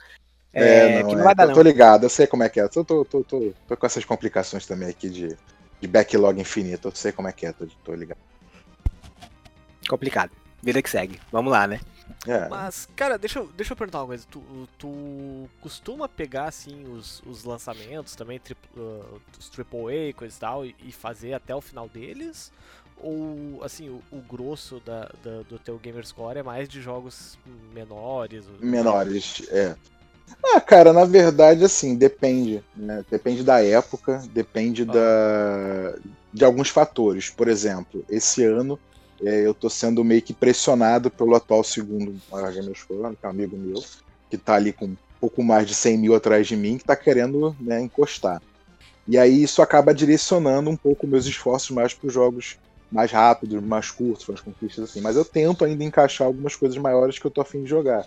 [0.53, 1.55] É, que não é, vai dar, eu não.
[1.55, 2.67] tô ligado, eu sei como é que é.
[2.67, 5.35] Tô, tô, tô, tô, tô com essas complicações também aqui de,
[5.79, 6.89] de backlog infinito.
[6.89, 8.19] Eu sei como é que é, tô, tô ligado.
[9.89, 10.29] Complicado.
[10.61, 11.19] Vida que segue.
[11.31, 11.79] Vamos lá, né?
[12.27, 14.25] É, Mas, cara, deixa eu, deixa eu perguntar uma coisa.
[14.29, 14.41] Tu,
[14.77, 20.39] tu costuma pegar, assim, os, os lançamentos também, tripl, uh, os AAA e coisa e
[20.39, 22.51] tal, e, e fazer até o final deles?
[22.97, 27.37] Ou, assim, o, o grosso da, da- do teu Gamerscore é mais de jogos
[27.73, 28.45] menores?
[28.59, 29.75] menores, é.
[30.43, 33.05] Ah, cara, na verdade, assim, depende, né?
[33.09, 35.95] Depende da época, depende da,
[36.33, 37.29] de alguns fatores.
[37.29, 38.79] Por exemplo, esse ano
[39.23, 42.13] é, eu tô sendo meio que pressionado pelo atual segundo
[43.15, 43.83] que é um amigo meu,
[44.29, 46.95] que tá ali com um pouco mais de 100 mil atrás de mim, que tá
[46.95, 48.41] querendo né, encostar.
[49.07, 52.57] E aí isso acaba direcionando um pouco meus esforços mais para os jogos
[52.91, 55.01] mais rápidos, mais curtos, as conquistas assim.
[55.01, 58.05] Mas eu tento ainda encaixar algumas coisas maiores que eu tô afim de jogar.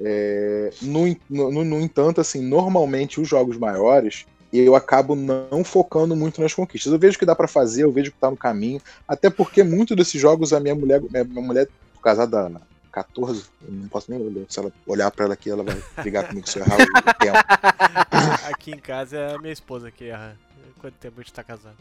[0.00, 4.24] É, no, no, no entanto, assim, normalmente os jogos maiores
[4.58, 6.92] eu acabo não focando muito nas conquistas.
[6.92, 9.96] Eu vejo que dá pra fazer, eu vejo que tá no caminho, até porque muitos
[9.96, 11.68] desses jogos a minha mulher, minha, minha mulher
[12.02, 12.60] casada há
[12.92, 14.44] 14, eu não posso nem olhar.
[14.48, 17.38] Se ela olhar pra ela aqui, ela vai brigar comigo se eu errar o tempo.
[18.52, 20.36] Aqui em casa é a minha esposa que erra.
[20.78, 21.76] Quanto tempo a gente tá casado?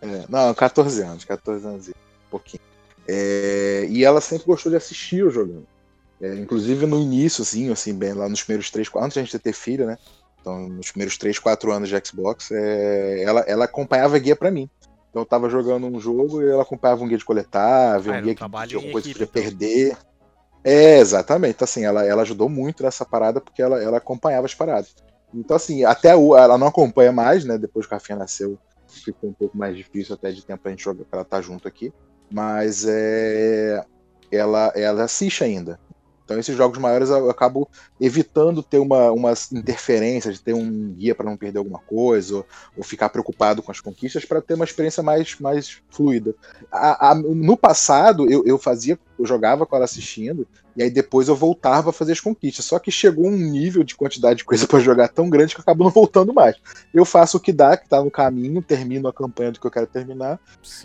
[0.00, 2.62] É, não, 14 anos, 14 anos e um pouquinho.
[3.06, 5.66] É, e ela sempre gostou de assistir eu jogando.
[6.20, 9.38] É, inclusive no início, assim, assim, bem lá nos primeiros três, antes de a gente
[9.38, 9.98] ter filho, né?
[10.42, 14.68] Então, nos primeiros 3, 4 anos de Xbox, é, ela, ela acompanhava guia pra mim.
[15.08, 18.22] Então eu tava jogando um jogo e ela acompanhava um guia de coletável, Ah, um
[18.22, 19.42] guia que em coisa que podia então.
[19.42, 19.96] perder.
[20.64, 21.54] É, exatamente.
[21.54, 24.94] Então, assim, ela, ela ajudou muito nessa parada porque ela, ela acompanhava as paradas.
[25.32, 27.56] Então, assim, até o, ela não acompanha mais, né?
[27.56, 30.82] Depois que a Rafinha nasceu, ficou um pouco mais difícil até de tempo pra gente
[30.82, 31.92] jogar, pra ela estar junto aqui.
[32.30, 33.84] Mas é,
[34.30, 35.78] ela, ela assiste ainda.
[36.32, 37.68] Então, esses jogos maiores eu acabo
[38.00, 42.46] evitando ter uma, uma interferência, de ter um guia para não perder alguma coisa, ou,
[42.76, 46.34] ou ficar preocupado com as conquistas, para ter uma experiência mais, mais fluida.
[46.70, 51.28] A- a- no passado, eu, eu fazia, eu jogava com ela assistindo, e aí depois
[51.28, 52.64] eu voltava a fazer as conquistas.
[52.64, 55.62] Só que chegou um nível de quantidade de coisa para jogar tão grande que eu
[55.62, 56.56] acabo não voltando mais.
[56.94, 59.70] Eu faço o que dá, que tá no caminho, termino a campanha do que eu
[59.70, 60.40] quero terminar,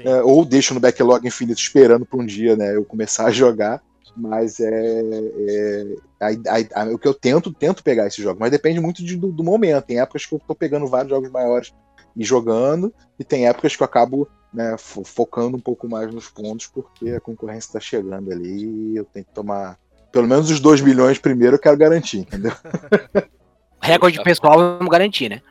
[0.05, 3.81] é, ou deixo no backlog infinito esperando para um dia né, eu começar a jogar.
[4.19, 8.49] Mas é, é a- a- a- o que eu tento, tento pegar esse jogo, mas
[8.49, 9.85] depende muito de- do, do momento.
[9.85, 11.71] Tem épocas que eu tô pegando vários jogos maiores
[12.15, 16.29] e jogando, e tem épocas que eu acabo né, fo- focando um pouco mais nos
[16.29, 19.77] pontos, porque a concorrência tá chegando ali e eu tenho que tomar.
[20.11, 22.53] Pelo menos os 2 milhões primeiro eu quero garantir, entendeu?
[23.79, 25.41] Recorde pessoal, vamos garantir, né?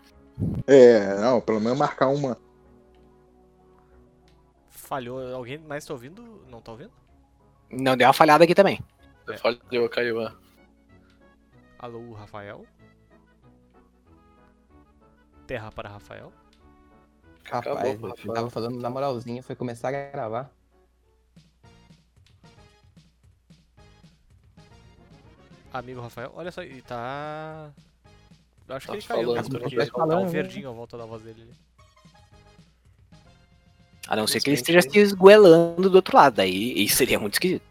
[0.66, 2.36] É, não, pelo menos marcar uma.
[4.70, 5.34] Falhou.
[5.34, 6.42] Alguém mais tá ouvindo?
[6.50, 6.90] Não tá ouvindo?
[7.70, 8.80] Não, deu uma falhada aqui também.
[9.28, 9.36] É.
[9.36, 10.28] Falhou, caiu.
[11.78, 12.64] Alô, Rafael?
[15.46, 16.32] Terra para Rafael?
[17.44, 20.50] Rapaz, Acabou, eu tava falando na moralzinha, foi começar a gravar.
[25.72, 27.70] Amigo Rafael, olha só, ele tá.
[28.66, 29.42] Eu acho tá que ele caiu, né?
[29.42, 30.30] Porque tá, tá um né?
[30.30, 31.48] verdinho à volta da voz dele.
[34.08, 37.34] A não ser que ele esteja se esguelando do outro lado, daí isso seria muito
[37.34, 37.62] esquisito.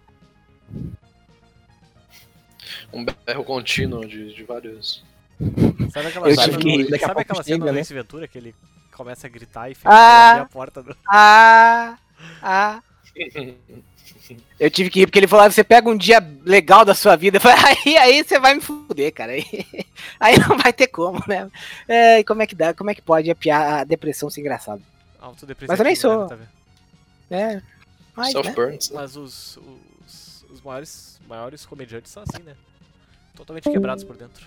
[2.92, 5.04] Um berro contínuo de, de vários.
[5.92, 7.82] Sabe aquela Eu cena, tive que- do, sabe aquela cena chega, do né?
[7.82, 8.56] Ace Ventura que ele
[8.94, 10.42] começa a gritar e fica Ah!
[10.42, 10.96] a porta do.
[11.10, 11.98] Ah,
[12.42, 12.82] ah.
[14.60, 17.16] Eu tive que rir porque ele falou: "Ah, você pega um dia legal da sua
[17.16, 17.38] vida.
[17.38, 19.34] Eu falei, aí, aí você vai me fuder, cara.
[19.34, 19.46] Aí,
[20.20, 21.50] aí não vai ter como, né?
[21.88, 22.74] É, e como é que dá?
[22.74, 24.82] Como é que pode a, pia- a depressão ser engraçada?
[25.26, 26.38] Autodepreciativo, Mas eu nem sou.
[26.38, 26.48] né,
[27.30, 27.36] tá?
[27.36, 27.62] É.
[28.16, 28.44] Mas, né?
[28.44, 28.90] Self-burns.
[28.92, 28.96] né?
[28.96, 29.58] Mas os,
[30.06, 32.56] os, os maiores, maiores comediantes são assim, né?
[33.36, 34.46] Totalmente quebrados por dentro.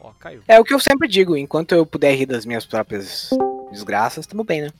[0.00, 0.42] Ó, caiu.
[0.48, 3.30] É o que eu sempre digo: enquanto eu puder rir das minhas próprias
[3.70, 4.70] desgraças, tamo bem, né?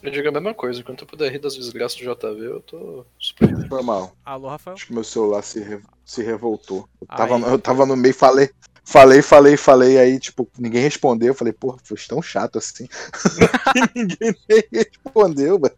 [0.00, 3.04] Eu digo a mesma coisa, enquanto eu puder rir das desgraças do JV, eu tô
[3.18, 3.68] super.
[3.68, 4.16] Foi mal.
[4.24, 4.76] Alô, Rafael?
[4.76, 6.88] Acho que meu celular se, re- se revoltou.
[7.00, 7.16] Eu Aí.
[7.16, 8.48] tava, eu tava no meio, falei,
[8.88, 11.28] falei, falei, falei, aí, tipo, ninguém respondeu.
[11.28, 12.88] Eu falei, porra, foi tão chato assim.
[13.94, 15.74] Ninguém nem respondeu, mano.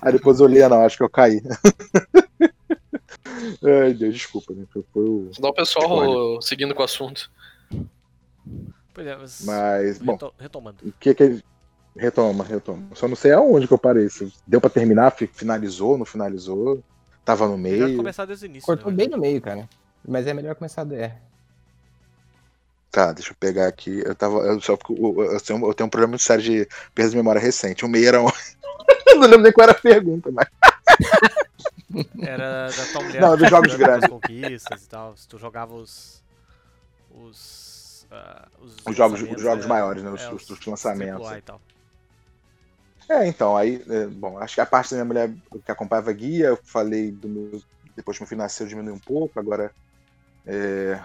[0.00, 1.40] Aí depois eu olhei, ah, não, acho que eu caí.
[3.64, 4.64] Ai, Deus, desculpa, né?
[4.72, 5.30] Foi, o...
[5.40, 7.30] Dá o pessoal seguindo com o assunto.
[8.92, 9.44] Pois é, mas.
[9.44, 10.78] Mas, bom, reto- retomando.
[10.84, 11.44] o que que ele.
[11.96, 12.88] Retoma, retoma.
[12.94, 14.08] Só não sei aonde que eu parei.
[14.08, 16.82] Se deu pra terminar, fi- finalizou, não finalizou.
[17.24, 17.98] Tava no Melhor meio.
[17.98, 18.66] começar desde o início.
[18.66, 19.68] Cortou né, bem no meio, cara.
[20.06, 21.12] Mas é melhor começar do R.
[22.92, 24.02] Tá, deixa eu pegar aqui.
[24.04, 24.36] Eu tava.
[24.46, 27.86] Eu, só, eu, tenho, eu tenho um problema muito sério de perda de memória recente.
[27.86, 28.18] O meio era?
[28.18, 28.26] Eu
[29.16, 30.46] não lembro nem qual era a pergunta, mas.
[32.20, 33.22] Era da tua mulher.
[33.22, 34.04] Não, dos jogos grandes.
[34.04, 35.16] as conquistas e tal.
[35.16, 36.22] Se tu jogava os.
[37.10, 38.06] Os.
[38.10, 40.10] ah, os, Os jogos, os jogos é, maiores, né?
[40.10, 41.30] Os, é, os- os lançamentos.
[43.08, 46.48] É, então, aí, é, bom, acho que a parte da minha mulher que acompanhava guia,
[46.48, 47.60] eu falei do meu.
[47.96, 49.72] Depois que meu filho nasceu, diminuiu um pouco, agora.
[50.46, 51.00] é,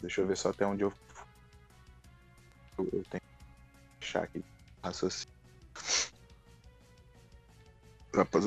[0.00, 0.92] deixa eu ver só até onde eu.
[2.78, 3.20] Eu, eu tenho
[4.00, 4.44] que fechar aqui.
[4.84, 5.28] Raciocínio.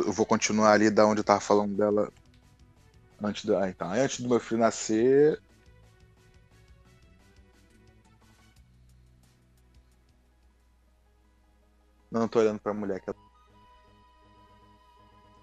[0.06, 2.12] Eu vou continuar ali da onde eu tava falando dela
[3.24, 3.56] antes do.
[3.58, 3.89] Ah, então.
[3.91, 5.41] Antes do meu filho nascer.
[12.12, 13.17] Não tô olhando pra mulher que ela.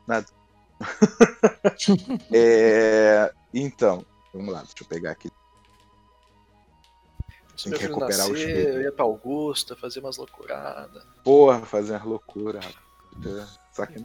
[0.07, 0.27] Nada.
[2.35, 5.29] É, Então, vamos lá, deixa eu pegar aqui.
[7.59, 8.69] Se Tem meu que recuperar o nascer, espírito.
[8.77, 11.03] eu ia pra Augusta, fazer umas loucuradas.
[11.25, 12.65] Porra, fazer umas loucuras.
[12.65, 12.79] rapaz.
[13.27, 14.05] É, Só que.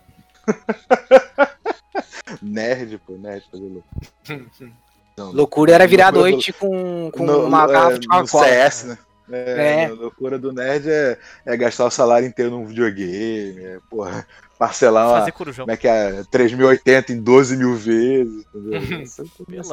[2.42, 4.74] nerd, pô, nerd fazer loucura.
[5.16, 8.08] Não, Loucura era virar a loucura do- noite com, com no- uma é, garrafa de
[8.08, 8.46] Coca-Cola.
[8.48, 8.98] CS, né?
[9.32, 9.86] É, É.
[9.86, 14.26] A loucura do nerd é, é gastar o salário inteiro num videogame, é, porra,
[14.58, 18.74] parcelar uma, como é que é, 3080 em 12 mil vezes, entendeu?
[19.04, 19.22] Essa,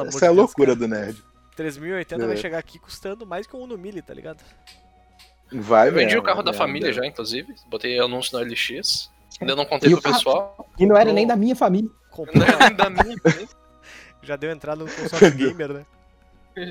[0.03, 0.79] essa- é a Deus, loucura cara.
[0.79, 1.23] do nerd.
[1.61, 2.37] 3080 vai É.
[2.39, 4.41] chegar aqui custando mais que um Uno Mille, tá ligado?
[5.51, 7.53] Vai Eu vendi o carro da vai família já, inclusive.
[7.69, 9.09] Botei anúncio no LX.
[9.39, 10.69] Ainda não contei E pro pessoal.
[10.79, 11.89] E não era nem da minha família.
[12.09, 13.15] Comprou, Não é nem da minha.
[13.21, 13.47] também.
[14.21, 15.85] já deu entrada no console gamer, né?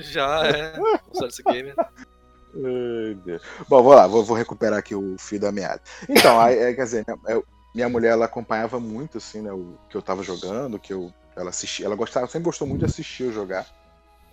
[0.03, 0.73] Já é.
[1.13, 1.73] Usar esse game.
[1.79, 3.43] Ai, Deus.
[3.69, 5.81] Bom, vou lá, vou, vou recuperar aqui o fio da meada.
[6.09, 9.79] Então, aí, é, quer dizer, minha, eu- minha mulher ela acompanhava muito assim, né, o
[9.89, 13.23] que eu tava jogando, que eu ela assistia, ela gostava, sempre gostou muito de assistir
[13.25, 13.65] eu jogar.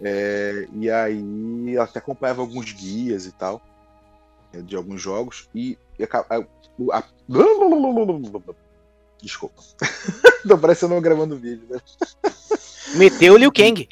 [0.01, 3.59] É, e aí ela até acompanhava alguns guias e tal
[4.53, 6.45] é, de alguns jogos e, e a-
[6.77, 7.03] o- a-
[9.21, 9.61] Desculpa.
[10.47, 11.79] Tô parecendo eu gravando vídeo, né?
[12.95, 13.89] Meteu o Liu Kang.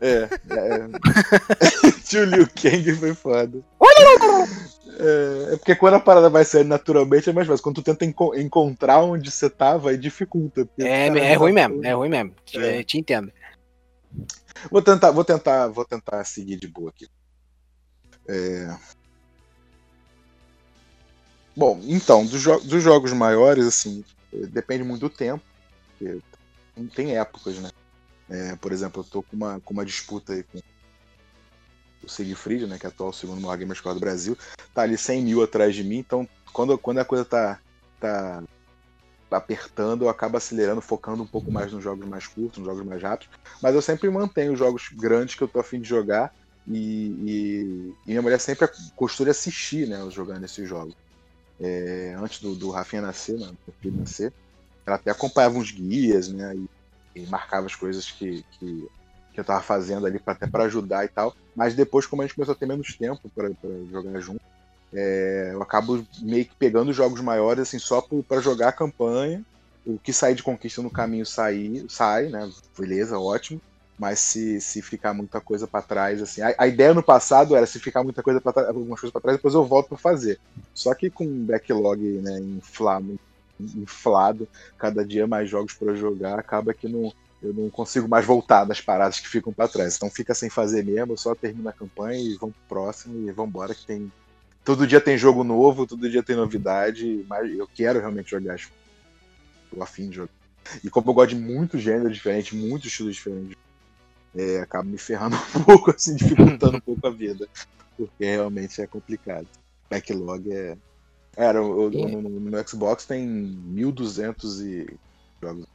[0.00, 1.90] É, é.
[2.04, 3.58] Tio Liu Kang foi foda.
[4.98, 7.62] É, é porque quando a parada vai sair naturalmente é mais fácil.
[7.62, 10.68] Quando tu tenta enco- encontrar onde você tava, aí dificulta.
[10.78, 12.32] É, é não ruim mesmo, é ruim mesmo.
[12.44, 12.82] Te, É.
[12.84, 13.32] te entendo.
[14.70, 17.06] Vou tentar, vou tentar, vou tentar seguir de boa aqui.
[18.28, 18.76] É...
[21.56, 25.42] Bom, então, dos, jo- dos jogos maiores, assim, eh, depende muito do tempo.
[26.74, 27.70] Tem, tem épocas, né?
[28.30, 30.60] É, por exemplo, eu tô com uma, com uma disputa aí com
[32.02, 32.78] o Siegfried, né?
[32.78, 34.36] Que é atual segundo maior gamer score do Brasil.
[34.74, 37.60] Tá ali 100 mil atrás de mim, então quando, quando a coisa tá,
[38.00, 38.42] tá
[39.36, 43.02] apertando, eu acabo acelerando, focando um pouco mais nos jogos mais curtos, nos jogos mais
[43.02, 43.28] rápidos.
[43.62, 46.32] Mas eu sempre mantenho os jogos grandes que eu tô afim de jogar.
[46.66, 46.78] E,
[47.30, 50.94] e- e minha mulher sempre costura assistir, né, jogando esses jogos.
[51.78, 54.32] É, antes do, do Rafinha nascer, né, do filho nascer,
[54.86, 58.88] ela até acompanhava uns guias, né, e, e marcava as coisas que, que,
[59.32, 61.34] que eu tava fazendo ali pra, até para ajudar e tal.
[61.54, 63.50] Mas depois, como a gente começou a ter menos tempo para
[63.90, 64.40] jogar junto,
[64.94, 69.44] é, eu acabo meio que pegando os jogos maiores assim só para jogar a campanha.
[69.84, 72.50] O que sair de conquista no caminho sair, sai, né?
[72.78, 73.60] Beleza, ótimo.
[73.98, 76.40] Mas se, se ficar muita coisa pra trás, assim.
[76.40, 79.36] A, a ideia no passado era se ficar muita coisa para algumas coisas pra trás,
[79.36, 80.38] depois eu volto pra fazer.
[80.72, 83.18] Só que com backlog né, inflado,
[83.60, 88.64] inflado, cada dia mais jogos pra jogar, acaba que não, eu não consigo mais voltar
[88.64, 89.96] das paradas que ficam pra trás.
[89.96, 93.32] Então fica sem fazer mesmo, eu só termino a campanha e vamos pro próximo e
[93.32, 94.10] vambora que tem.
[94.64, 98.58] Todo dia tem jogo novo, todo dia tem novidade, mas eu quero realmente jogar.
[99.70, 100.32] Tô afim de jogar.
[100.82, 103.56] E como eu gosto de muito gênero diferente, muitos estilos diferentes,
[104.34, 107.46] é, acaba me ferrando um pouco, assim, dificultando um pouco a vida.
[107.96, 109.46] Porque realmente é complicado.
[109.88, 110.76] Backlog é.
[111.36, 114.98] Era, o, no, no, no, Xbox tem 1200 e
[115.42, 115.66] jogos.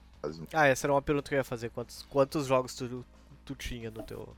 [0.53, 1.69] Ah, essa era uma pergunta que eu ia fazer.
[1.69, 3.05] Quantos, quantos jogos tu,
[3.45, 4.35] tu tinha no teu.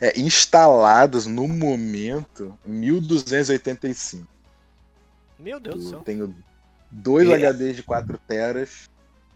[0.00, 4.26] É, instalados no momento, 1285.
[5.38, 6.00] Meu Deus do céu.
[6.00, 6.34] Tenho
[6.90, 7.34] dois é.
[7.34, 8.88] HDs de 4 teras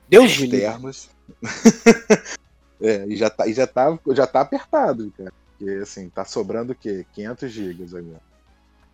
[0.09, 1.11] Deus externos.
[2.81, 5.33] é, e já tá, e já tá, já tá apertado, cara.
[5.59, 7.05] Porque assim, tá sobrando o quê?
[7.13, 8.29] 500 gigas agora.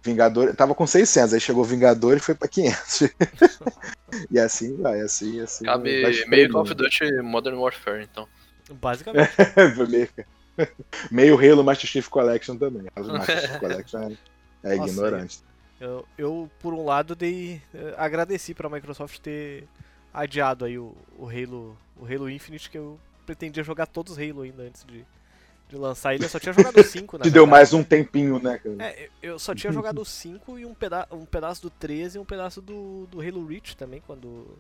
[0.03, 3.09] Vingador, tava com 600, aí chegou Vingador e foi pra 500.
[4.31, 5.65] e assim vai, assim, assim.
[5.65, 8.29] Cabe meio Call of Duty Modern Warfare, então.
[8.71, 9.31] Basicamente.
[9.89, 10.09] meio,
[11.11, 12.87] meio Halo Master Chief Collection também.
[12.97, 14.01] O Master Chief Collection
[14.63, 15.43] é, é Nossa, ignorante.
[15.81, 19.67] Eu, eu, por um lado, dei, eh, agradeci pra Microsoft ter
[20.13, 24.43] adiado aí o, o Halo, o Halo Infinite, que eu pretendia jogar todos os Halo
[24.43, 25.05] ainda antes de,
[25.69, 26.25] de lançar ele.
[26.25, 27.25] Eu só tinha jogado 5, né?
[27.25, 28.77] Te deu mais um tempinho, né, cara?
[28.79, 32.21] É, eu só tinha jogado o 5 e um, peda um pedaço do 13 e
[32.21, 34.57] um pedaço do, do Halo Reach também, quando.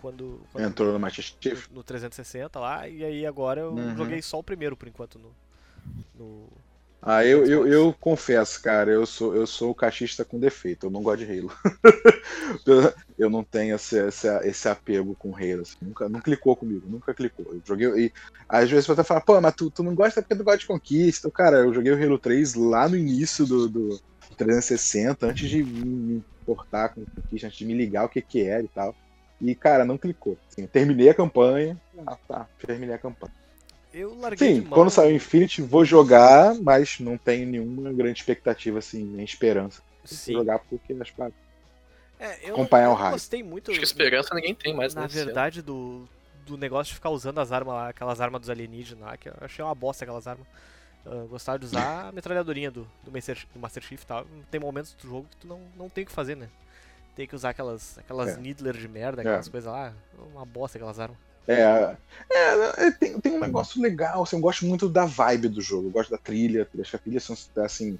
[0.00, 3.96] Quando, quando entrou no Master Chief no 360 lá e aí agora eu uhum.
[3.96, 5.32] joguei só o primeiro por enquanto no,
[6.14, 6.48] no
[7.08, 10.90] ah, eu, eu, eu, confesso, cara, eu sou, eu sou o cachista com defeito, eu
[10.90, 11.52] não gosto de Halo.
[13.16, 17.14] eu não tenho esse, esse, esse apego com Halo, assim, nunca, não clicou comigo, nunca
[17.14, 17.46] clicou.
[17.48, 18.12] Eu joguei, e
[18.48, 21.30] às vezes você fala, pô, mas tu, tu não gosta porque tu gosta de conquista.
[21.30, 24.00] Cara, eu joguei o Halo 3 lá no início do, do
[24.36, 28.64] 360, antes de me importar com conquista, antes de me ligar o que que era
[28.64, 28.96] e tal.
[29.40, 30.38] E, cara, não clicou.
[30.50, 33.32] Assim, terminei a campanha, ah, tá, terminei a campanha.
[33.92, 38.78] Eu larguei Sim, quando sair o Infinity vou jogar, mas não tenho nenhuma grande expectativa,
[38.78, 39.82] assim, nem esperança.
[40.04, 40.32] Sim.
[40.32, 41.22] Vou jogar porque acho que
[42.18, 43.12] é, eu acompanhar não, o hype.
[43.12, 43.70] gostei muito.
[43.70, 46.08] Acho que esperança ninguém tem mais, Na verdade, do,
[46.46, 49.34] do negócio de ficar usando as armas lá, aquelas armas dos alienígenas lá, que eu
[49.40, 50.46] achei uma bosta aquelas armas.
[51.04, 54.26] Uh, gostava de usar a metralhadorinha do, do, Master, do Master Chief e tal.
[54.50, 56.48] Tem momentos do jogo que tu não, não tem o que fazer, né?
[57.16, 58.36] Tem que usar aquelas, aquelas é.
[58.36, 59.50] Needler de merda, aquelas é.
[59.50, 59.92] coisas lá.
[60.32, 61.16] Uma bosta aquelas armas.
[61.48, 61.96] É,
[62.28, 65.86] é, é, tem, tem um negócio legal, assim, eu gosto muito da vibe do jogo,
[65.86, 67.96] eu gosto da trilha, acho que a trilha são, assim,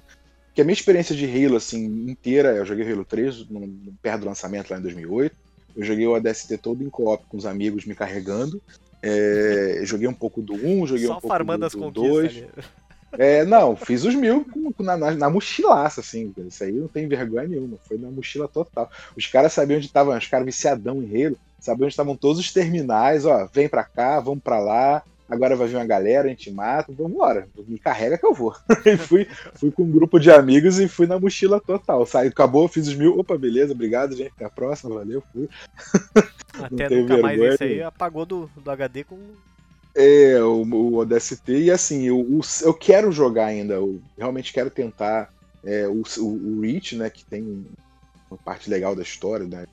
[0.53, 4.21] que a minha experiência de Halo, assim, inteira, eu joguei Halo 3, no, no, perto
[4.21, 5.33] do lançamento lá em 2008,
[5.77, 8.61] eu joguei o ADST todo em co-op com os amigos me carregando,
[9.01, 12.43] é, joguei um pouco do 1, joguei Só um pouco do, do 2.
[13.13, 14.45] É, não, fiz os mil
[14.79, 16.33] na, na, na, mochilaça, assim.
[16.47, 17.77] Isso aí não tem vergonha nenhuma.
[17.87, 18.91] Foi na mochila total.
[19.15, 22.51] Os caras sabiam onde estavam, os caras viciadão em Halo saber onde estavam todos os
[22.51, 26.51] terminais, ó, vem pra cá, vamos pra lá, agora vai vir uma galera, a gente
[26.51, 28.55] mata, vamos embora, me carrega que eu vou.
[28.85, 32.05] e fui, fui com um grupo de amigos e fui na mochila total.
[32.05, 35.49] Saí, acabou, fiz os mil, opa, beleza, obrigado, gente, até a próxima, valeu, fui.
[36.57, 39.19] Até nunca vergonha, mais esse aí apagou do, do HD com...
[39.99, 44.69] É, o, o ODST, e assim, eu, o, eu quero jogar ainda, eu realmente quero
[44.69, 45.27] tentar
[45.63, 47.65] é, o, o, o Reach, né, que tem
[48.29, 49.65] uma parte legal da história, né,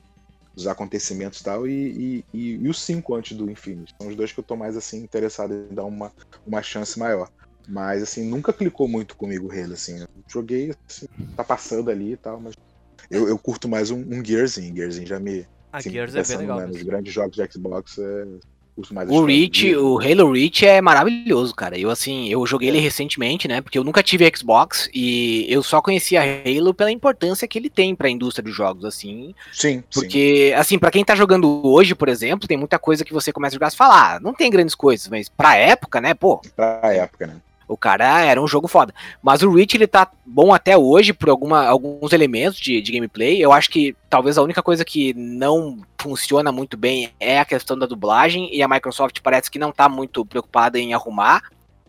[0.55, 3.93] dos acontecimentos e tal, e, e, e, os cinco antes do Infinity.
[4.01, 6.11] São os dois que eu tô mais assim interessado em dar uma,
[6.45, 7.29] uma chance maior.
[7.67, 9.99] Mas assim, nunca clicou muito comigo o Halo, assim.
[9.99, 12.53] Eu joguei, assim, tá passando ali e tal, mas
[13.09, 14.75] eu, eu curto mais um, um Gearzinho.
[14.75, 15.45] Gearzinho já me.
[15.71, 16.59] A assim, Gears é bem legal.
[16.59, 18.25] Né, nos grandes jogos de Xbox é,
[19.09, 21.79] o Reach, o Halo Reach é maravilhoso, cara.
[21.79, 23.61] Eu assim, eu joguei ele recentemente, né?
[23.61, 27.95] Porque eu nunca tive Xbox e eu só conhecia Halo pela importância que ele tem
[27.95, 29.33] para a indústria dos jogos, assim.
[29.53, 29.81] Sim.
[29.93, 30.53] Porque, sim.
[30.53, 33.57] assim, para quem tá jogando hoje, por exemplo, tem muita coisa que você começa a
[33.57, 36.41] jogar e fala, ah, não tem grandes coisas, mas pra época, né, pô.
[36.55, 37.35] Pra época, né?
[37.67, 38.93] O cara era um jogo foda.
[39.21, 43.41] Mas o Reach, ele tá bom até hoje por alguma, alguns elementos de, de gameplay.
[43.41, 47.77] Eu acho que talvez a única coisa que não funciona muito bem é a questão
[47.77, 48.53] da dublagem.
[48.55, 51.41] E a Microsoft parece que não tá muito preocupada em arrumar.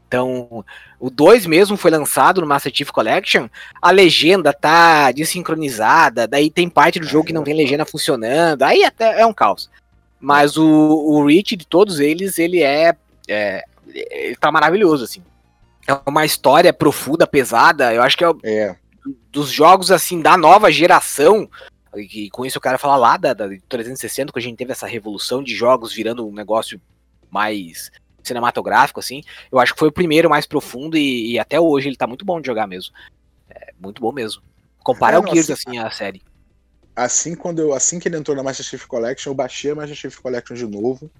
[0.08, 0.64] Então,
[0.98, 3.48] o 2 mesmo foi lançado no Master Chief Collection.
[3.82, 6.26] A legenda tá desincronizada.
[6.26, 8.62] Daí tem parte do jogo que não tem legenda funcionando.
[8.62, 9.68] Aí até é um caos.
[10.18, 12.96] Mas o, o Reach de todos eles, ele é,
[13.28, 13.62] é
[13.94, 15.22] ele tá maravilhoso, assim
[15.86, 17.94] é uma história profunda, pesada.
[17.94, 18.76] Eu acho que é, é.
[19.30, 21.48] dos jogos assim da nova geração.
[21.94, 24.86] E com isso eu quero falar lá da, da 360, que a gente teve essa
[24.86, 26.80] revolução de jogos virando um negócio
[27.30, 27.90] mais
[28.22, 29.22] cinematográfico, assim.
[29.50, 32.24] Eu acho que foi o primeiro mais profundo e, e até hoje ele tá muito
[32.24, 32.92] bom de jogar mesmo.
[33.48, 34.42] É muito bom mesmo.
[34.82, 36.22] Compara É, ao nossa, Gears, assim, a série.
[36.94, 39.96] Assim, quando eu, assim que ele entrou na Master Chief Collection, eu baixei a Master
[39.96, 41.10] Chief Collection de novo.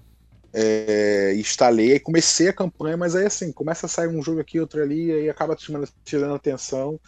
[0.53, 4.59] É, instalei e comecei a campanha, mas aí assim, começa a sair um jogo aqui,
[4.59, 6.99] outro ali, e aí acaba tirando, tirando atenção,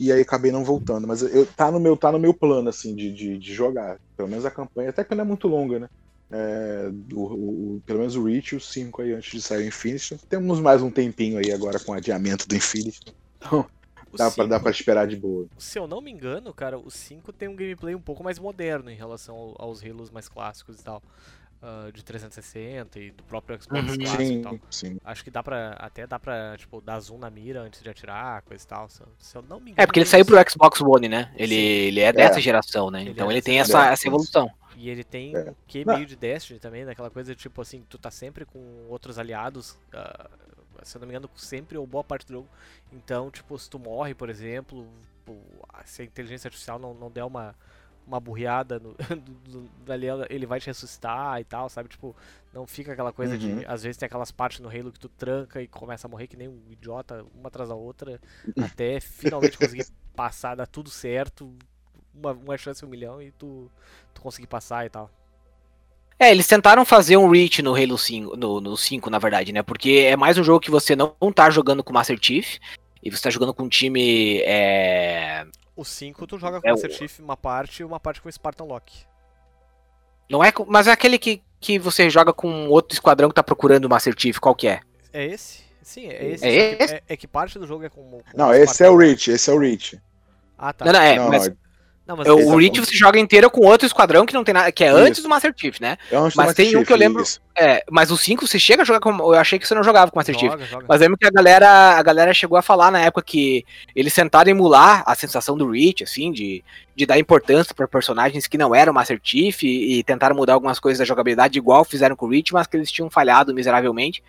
[0.00, 1.06] e aí acabei não voltando.
[1.06, 3.98] Mas eu, tá, no meu, tá no meu plano, assim, de, de, de jogar.
[4.16, 5.88] Pelo menos a campanha, até que não é muito longa, né?
[6.30, 10.18] É, o, pelo menos o Reach e o 5 aí antes de sair o Infinity.
[10.28, 13.00] Temos mais um tempinho aí agora com o adiamento do Infinity.
[13.42, 13.66] Então
[14.12, 15.46] O dá pra, dá pra esperar de boa.
[15.58, 18.90] Se eu não me engano, cara, o 5 tem um gameplay um pouco mais moderno
[18.90, 21.02] em relação ao- aos Halos mais clássicos e tal.
[21.62, 23.98] Ah, de 360 e do próprio Xbox Uhum.
[23.98, 24.52] clássico e tal.
[24.52, 24.98] Sim, sim.
[25.04, 25.70] Acho que dá pra.
[25.78, 28.88] Até dá pra, tipo, dar zoom na mira antes de atirar, coisa e tal.
[28.88, 29.82] Se, eu- se eu não me engano.
[29.82, 31.32] É, porque ele saiu pro Xbox One, né?
[31.36, 31.60] Ele, Sim.
[31.60, 32.42] ele é dessa É.
[32.42, 33.00] geração, né?
[33.02, 34.50] Ele Então é ele tem essa, essa evolução.
[34.76, 35.52] E ele tem É.
[35.66, 39.76] que meio de Destiny também, daquela coisa tipo assim, tu tá sempre com outros aliados,
[39.92, 40.30] ah,
[40.84, 42.48] se eu não me engano, sempre ou boa parte do jogo.
[42.92, 44.86] Então, tipo, se tu morre, por exemplo,
[45.84, 47.56] se a inteligência artificial não, não der uma,
[48.08, 51.88] uma burriada no, do- do- dali, ele vai te ressuscitar e tal, sabe?
[51.90, 52.16] Tipo,
[52.52, 53.58] não fica aquela coisa Uhum.
[53.58, 53.66] de.
[53.66, 56.36] Às vezes tem aquelas partes no Halo que tu tranca e começa a morrer que
[56.36, 58.18] nem um idiota, uma atrás da outra,
[58.58, 59.86] até finalmente conseguir
[60.16, 61.54] passar, dar tudo certo.
[62.14, 63.70] Uma, uma chance em um milhão e tu,
[64.14, 65.08] tu conseguir passar e tal.
[66.20, 69.62] É, eles tentaram fazer um reach no Halo 5, no, no 5, na verdade, né?
[69.62, 72.58] Porque é mais um jogo que você não, não tá jogando com Master Chief,
[73.02, 74.40] e você tá jogando com um time.
[74.42, 75.46] É...
[75.76, 78.28] O 5 tu joga com É o- Master Chief uma parte e uma parte com
[78.28, 78.92] o Spartan Lock.
[80.30, 80.50] Não é.
[80.52, 83.88] com- Mas é aquele que, que você joga com outro esquadrão que tá procurando o
[83.88, 84.80] Master Chief, qual que é?
[85.12, 85.62] É esse?
[85.82, 86.44] Sim, é esse.
[86.46, 86.94] É que- esse?
[86.94, 88.96] É, é que parte do jogo é com, com Não, esse é o.
[88.96, 89.98] Reach, esse é o Reach.
[90.58, 90.84] Ah, tá.
[90.84, 91.50] Não, não, é, não, mas
[92.08, 94.72] Não, mas é, o Reach você joga inteiro com outro esquadrão que não tem nada.
[94.72, 95.22] Que é antes Isso.
[95.22, 95.98] do Master Chief, né?
[96.10, 97.38] é Mas tem Master um que eu Chief, lembro- isso.
[97.54, 99.10] É, mas o 5 você chega a jogar com.
[99.10, 100.50] Eu achei que você não jogava com o Master Chief.
[100.50, 100.86] joga, joga.
[100.88, 103.62] Mas lembro que a galera, a galera chegou a falar na época que
[103.94, 106.64] eles tentaram emular a sensação do Reach, assim, de,
[106.96, 110.80] de dar importância para personagens que não eram Master Chief e, e tentaram mudar algumas
[110.80, 114.22] coisas da jogabilidade, igual fizeram com o Reach, mas que eles tinham falhado miseravelmente.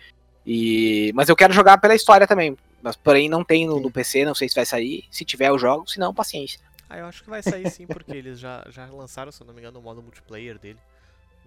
[0.46, 2.56] E, mas eu quero jogar pela história também.
[2.82, 5.04] Mas porém não tem no, no PC, não sei se vai sair.
[5.10, 6.58] Se tiver eu jogo, se não, paciência.
[6.90, 9.54] Ah, eu acho que vai sair sim, porque eles já, já lançaram, se eu não
[9.54, 10.80] me engano, o modo multiplayer dele.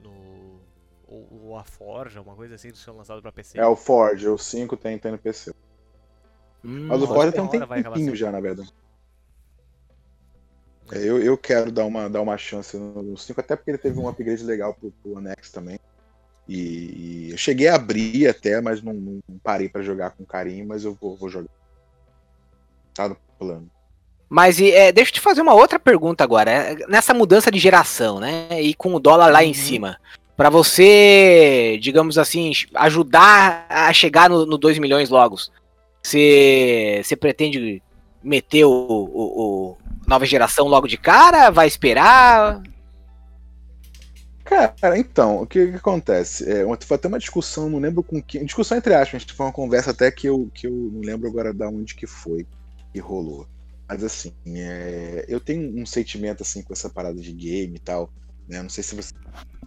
[0.02, 0.62] No.
[1.06, 3.60] Ou, ou a Forja, uma coisa assim, eles tinham lançado pra PC.
[3.60, 5.54] É o Forge, o 5 tem, tem no PC.
[6.64, 8.74] Hum, Mas o Forge tem um tempinho já, na verdade.
[10.94, 14.00] É, eu, eu quero dar uma, dar uma chance no 5, até porque ele teve
[14.00, 15.78] um upgrade legal pro, pro One X também.
[16.48, 20.66] E, e eu cheguei a abrir até, mas não, não parei pra jogar com carinho,
[20.66, 21.50] mas eu vou, vou jogar.
[22.94, 23.70] Tá no plano.
[24.34, 26.50] Mas e, é, deixa eu te fazer uma outra pergunta agora.
[26.50, 28.48] É, Nessa mudança de geração, né?
[28.60, 29.54] E com o dólar lá em Uhum.
[29.54, 29.98] cima.
[30.36, 35.38] Pra você, digamos assim, ajudar a chegar no, no 2 milhões logo,
[36.02, 37.80] você, você pretende
[38.24, 39.78] meter o, o- o
[40.08, 41.52] nova geração logo de cara?
[41.52, 42.60] Vai esperar?
[44.44, 46.50] Cara, então, o que, que acontece?
[46.52, 48.44] É, ontem foi até uma discussão, não lembro com quem.
[48.46, 51.30] Discussão entre aspas, a gente foi uma conversa até que eu, que eu não lembro
[51.30, 52.48] agora da onde que foi
[52.92, 53.48] que rolou.
[53.94, 58.10] Mas assim, é, eu tenho um sentimento assim com essa parada de game e tal.
[58.48, 58.60] Né?
[58.60, 59.12] Não sei se você,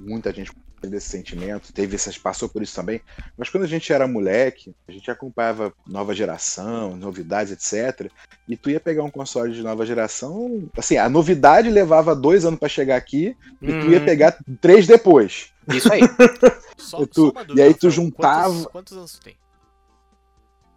[0.00, 0.50] muita gente
[0.82, 3.00] teve esse sentimento, teve essas, passou por isso também.
[3.38, 8.10] Mas quando a gente era moleque, a gente acompanhava nova geração, novidades, etc.
[8.48, 12.58] E tu ia pegar um console de nova geração, assim, a novidade levava dois anos
[12.58, 15.52] pra chegar aqui, e tu ia Hum, pegar três depois.
[15.68, 16.00] Isso aí.
[16.78, 19.36] Só, E tu- uma e aí tu juntava- Quantos, quantos anos tu tem?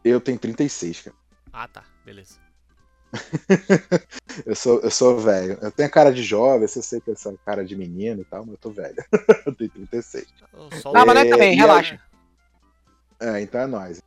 [0.06, 1.16] Eu tenho 36, cara.
[1.52, 2.36] Ah, tá, beleza.
[4.45, 5.57] Eu sou, eu sou velho.
[5.62, 8.51] Eu tenho cara de jovem, eu sei que essa cara de menino e tal, mas
[8.53, 8.95] eu tô velho.
[9.45, 10.26] eu tenho 36.
[10.82, 11.99] Só Não, mas nós É, também, relaxa.
[13.20, 14.01] É, então é nóis.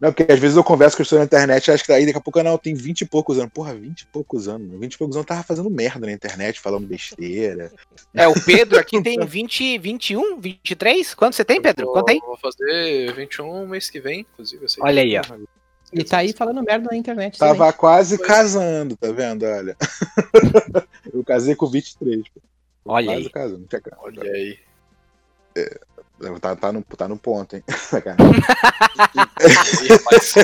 [0.00, 2.04] Não, porque às vezes eu converso com as pessoas na internet e acho que daí
[2.04, 3.52] daqui a pouco não, tem 20 e poucos anos.
[3.52, 4.66] Porra, 20 e poucos anos.
[4.66, 4.80] mano.
[4.80, 7.72] 20 e poucos anos eu tava fazendo merda na internet, falando besteira.
[8.12, 11.14] É, o Pedro aqui tem 20, 21, 23?
[11.14, 11.86] Quanto você tem, Pedro?
[11.86, 12.20] Vou- Quanto tem?
[12.20, 14.64] Vou fazer 21 mês que vem, inclusive.
[14.64, 14.82] Eu sei.
[14.84, 15.22] Olha aí, ó.
[15.94, 17.38] E tá aí falando merda na internet.
[17.38, 18.28] Tava quase Pois.
[18.28, 19.44] casando, tá vendo?
[19.44, 19.76] Olha.
[21.12, 22.28] eu casei com 23.
[22.28, 22.40] pô.
[22.86, 23.30] Olha quase aí.
[23.30, 23.68] casando.
[23.98, 24.58] Olha aí.
[26.40, 27.62] Tá, tá, no, tá no ponto, hein?
[27.70, 28.26] Sacanagem.
[29.84, 30.34] Ih, rapaz.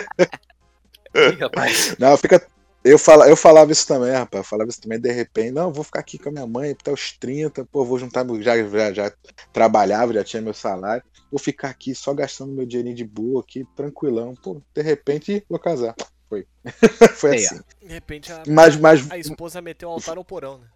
[1.14, 1.96] Ih, rapaz.
[1.98, 2.46] Não, fica.
[2.82, 4.40] Eu, fala, eu falava isso também, rapaz.
[4.42, 5.50] Eu falava isso também, de repente.
[5.52, 8.24] Não, eu vou ficar aqui com a minha mãe até os 30, pô, vou juntar.
[8.24, 9.12] meu- Já, já, já
[9.52, 11.02] trabalhava, já tinha meu salário.
[11.30, 14.34] Vou ficar aqui só gastando meu dinheirinho de boa aqui, tranquilão.
[14.34, 15.94] Pô, de repente, vou casar.
[16.28, 16.46] Foi.
[17.16, 17.60] Foi assim.
[17.82, 20.66] De repente a, Mas, mas a esposa meteu o altar no porão, né?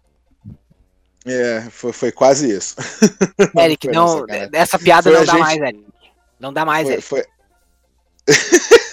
[1.25, 2.75] é, foi, foi quase isso.
[3.57, 4.49] Eric, não, sacanagem.
[4.53, 5.85] essa piada Foi não dá gente- mais, Eric.
[6.39, 7.01] Não dá mais, Foi, é.
[7.01, 7.25] foi...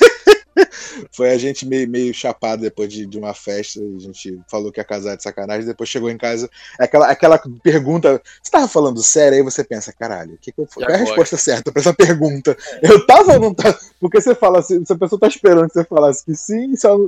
[1.10, 3.80] foi a gente meio, meio chapado depois de, de uma festa.
[3.80, 5.66] A gente falou que ia casar de sacanagem.
[5.66, 6.48] Depois chegou em casa.
[6.78, 8.20] Aquela, aquela pergunta.
[8.42, 9.38] Você tava falando sério?
[9.38, 12.56] Aí você pensa, caralho, que que eu, qual é a resposta certa pra essa pergunta?
[12.82, 13.78] Eu tava ou não tava?
[14.00, 16.86] Porque você fala assim, se a pessoa tá esperando que você falasse que sim, se
[16.86, 16.98] ela-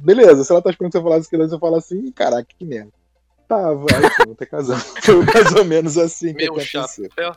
[0.00, 0.44] beleza.
[0.44, 2.90] Se ela tá esperando que você falasse que não, você fala assim, caraca, que merda.
[3.48, 4.80] Tava, aí vamos ter casado.
[5.02, 7.08] Foi mais ou menos assim que Meu aconteceu.
[7.10, 7.36] chapéu.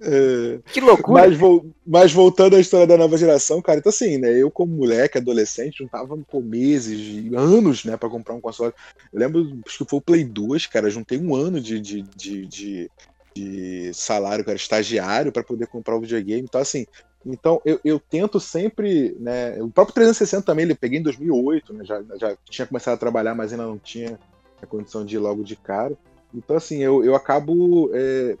[0.00, 1.28] É, Que loucura.
[1.28, 1.38] mas,
[1.86, 4.30] mas voltando à história da nova geração, cara, então assim, né?
[4.30, 8.72] Eu, como moleque, adolescente, juntava por meses, e anos, né, pra comprar um console.
[9.12, 12.46] Eu lembro, acho que foi o Play 2, cara, juntei um ano de, de, de,
[12.46, 12.90] de,
[13.34, 16.42] de salário, cara, estagiário, pra poder comprar o videogame.
[16.42, 16.86] Então, assim,
[17.26, 19.60] então eu, eu tento sempre, né?
[19.60, 21.84] O próprio 360 também, ele peguei em 2008, né?
[21.84, 24.18] Já, já tinha começado a trabalhar, mas ainda não tinha
[24.62, 25.96] a condição de ir logo de cara.
[26.34, 27.90] Então, assim, eu, eu acabo.
[27.94, 28.36] é,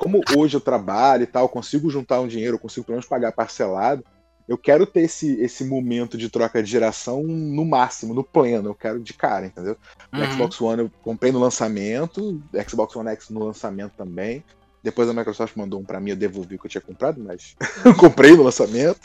[0.00, 4.02] como hoje eu trabalho e tal, consigo juntar um dinheiro, consigo pelo menos pagar parcelado,
[4.48, 8.74] eu quero ter esse, esse momento de troca de geração no máximo, no pleno, eu
[8.74, 9.76] quero de cara, entendeu?
[10.12, 10.32] Uhum.
[10.32, 14.42] Xbox One eu comprei no lançamento, Xbox One X no lançamento também.
[14.82, 17.54] Depois a Microsoft mandou um pra mim, eu devolvi o que eu tinha comprado, mas
[17.84, 18.98] eu comprei no lançamento.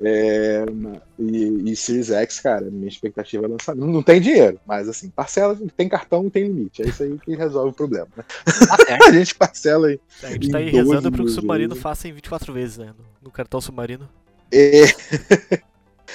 [0.00, 0.64] É,
[1.18, 3.74] e, e Series X, cara, minha expectativa é lançar.
[3.74, 6.82] Não, não tem dinheiro, mas assim, parcela, tem cartão e tem limite.
[6.82, 8.08] É isso aí que resolve o problema.
[8.16, 8.24] né?
[8.44, 9.04] Tá certo.
[9.08, 10.00] A gente parcela aí.
[10.22, 12.78] A gente tá aí Em 12 rezando para que o submarino faça em 24 vezes,
[12.78, 12.94] né?
[13.22, 14.08] No, cartão submarino.
[14.52, 14.84] É,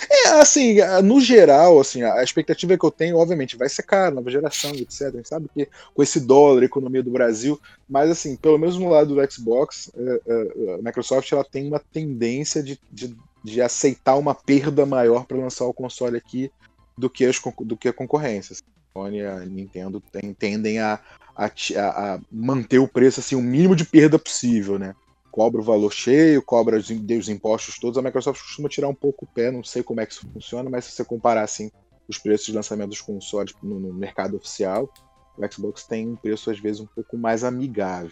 [0.10, 4.30] é, assim, no geral, assim, a expectativa que eu tenho, obviamente, vai ser caro, nova
[4.30, 5.02] geração, etc.
[5.02, 8.78] A gente sabe que com esse dólar, a economia do Brasil, mas assim, pelo menos
[8.78, 13.62] no lado do Xbox, é, é, a Microsoft ela tem uma tendência de, de, de
[13.62, 16.52] aceitar uma perda maior para lançar o console aqui
[16.98, 18.56] do que, as, do que a concorrência.
[18.56, 20.02] A Sony e a Nintendo
[20.38, 21.00] tendem a,
[21.36, 24.94] a, a- manter o preço assim, o mínimo de perda possível, né?
[25.32, 27.98] cobra o valor cheio, cobra os, os impostos todos.
[27.98, 30.70] A Microsoft costuma tirar um pouco o pé, não sei como é que isso funciona,
[30.70, 31.72] mas se você comparar assim
[32.08, 34.90] os preços de lançamento dos consoles no, no mercado oficial,
[35.38, 38.12] o Xbox tem um preço às vezes um pouco mais amigável.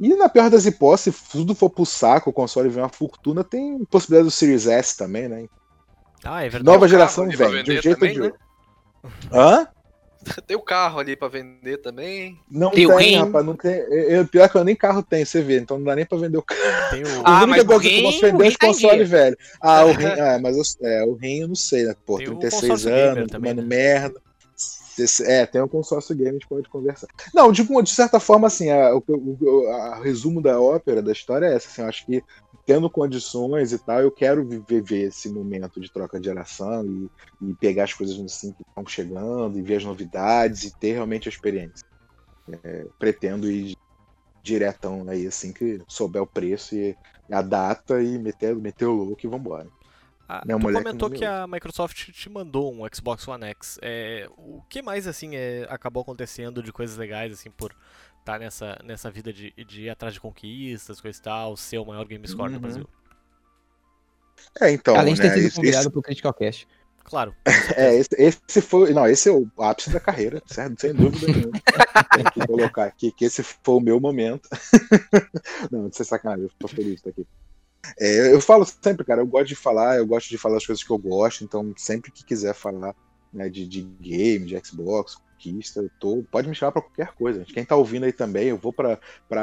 [0.00, 3.44] E na pior das hipóteses, se tudo for pro saco, o console vem uma fortuna,
[3.44, 5.46] tem possibilidade do Series S também, né?
[6.24, 6.64] Ah, é verdade.
[6.64, 8.26] Nova geração vem, de um jeito ou também, de né?
[8.26, 8.40] outro.
[9.32, 9.66] Hã?
[10.46, 12.38] Tem o carro ali pra vender também.
[12.50, 13.16] Não Tem tem, o rim.
[13.18, 13.74] rapaz, não tem.
[13.74, 16.16] Eu, eu- pior que eu nem carro tenho, você vê, então não dá nem pra
[16.16, 16.90] vender o carro.
[16.90, 19.36] Tem o, Ah, mas o coisa que eu rim- vender é rim os consoles velho.
[19.60, 21.94] Ah, o rim, ah, mas eu, é, o rim eu não sei, né?
[22.06, 23.76] Pô, Tem o 36 consórcio gamer anos, também, tomando né?
[23.76, 24.20] merda.
[25.26, 27.08] É, tem um consórcio game, a gente pode conversar.
[27.34, 31.54] Não, de, de certa forma, assim, a, o, a- resumo da ópera, da história é
[31.54, 31.68] essa.
[31.68, 32.24] Assim, eu acho que
[32.64, 37.10] tendo condições e tal, eu quero vi- viver esse momento de troca de geração e,
[37.50, 41.28] e pegar as coisas assim que estão chegando e ver as novidades e ter realmente
[41.28, 41.84] a experiência.
[42.62, 43.74] É, pretendo ir
[44.44, 46.96] diretão aí, assim que souber o preço e
[47.30, 49.70] a data e meter, meter o louco e vambora.
[50.28, 53.78] Ah, Minha tu comentou não que a Microsoft te mandou um Xbox One X.
[53.82, 57.74] É, o que mais assim é, acabou acontecendo de coisas legais assim por
[58.20, 61.84] estar nessa, nessa vida de, de ir atrás de conquistas, coisa e tal, ser o
[61.84, 62.54] maior game score Uhum.
[62.54, 62.88] do Brasil?
[64.60, 66.66] É, então, Além de ter né, sido esse- convidado pro Critical Cast.
[67.04, 67.34] Claro.
[67.76, 68.92] É, esse, esse foi.
[68.92, 70.80] Não, esse é o ápice da carreira, certo?
[70.80, 71.52] Sem dúvida nenhuma.
[72.14, 74.48] Tem que colocar aqui que esse foi o meu momento.
[75.72, 77.26] não, de ser sacanagem, eu tô feliz de estar aqui.
[77.98, 80.84] É, eu falo sempre, cara, eu gosto de falar, eu gosto de falar as coisas
[80.84, 82.94] que eu gosto, então sempre que quiser falar
[83.32, 87.44] né, de, de game, de Xbox, conquista, eu tô, pode me chamar pra qualquer coisa.
[87.44, 88.98] Quem tá ouvindo aí também, eu vou pra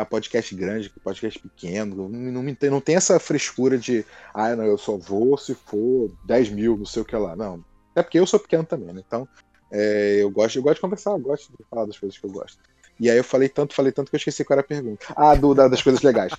[0.10, 4.98] podcast grande, podcast pequeno, não, não, não tem essa frescura de, ah, não, eu só
[4.98, 7.36] vou se for 10 mil, não sei o que lá.
[7.36, 7.64] Não,
[7.96, 9.04] é porque eu sou pequeno também, né?
[9.06, 9.28] Então,
[9.72, 12.32] é, eu, gosto, eu gosto de conversar, eu gosto de falar das coisas que eu
[12.32, 12.60] gosto.
[13.02, 15.08] E aí eu falei tanto, falei tanto que eu esqueci qual era a pergunta.
[15.18, 16.32] Ah, do, da- das coisas legais.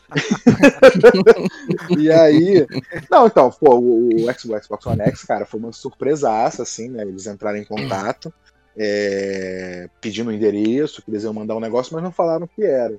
[1.98, 2.64] e aí.
[3.10, 7.02] Não, então, pô, o, o Xbox, Xbox One X, cara, foi uma surpresaça, assim, né?
[7.02, 8.32] Eles entraram em contato,
[8.76, 12.62] é, pedindo o endereço, que eles iam mandar um negócio, mas não falaram o que
[12.62, 12.96] era.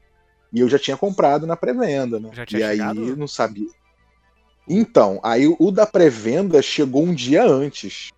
[0.52, 2.32] E eu já tinha comprado na pré-venda, né?
[2.34, 3.16] Já tinha e aí chegado?
[3.16, 3.70] não sabia.
[4.68, 8.10] Então, aí o da pré-venda chegou um dia antes.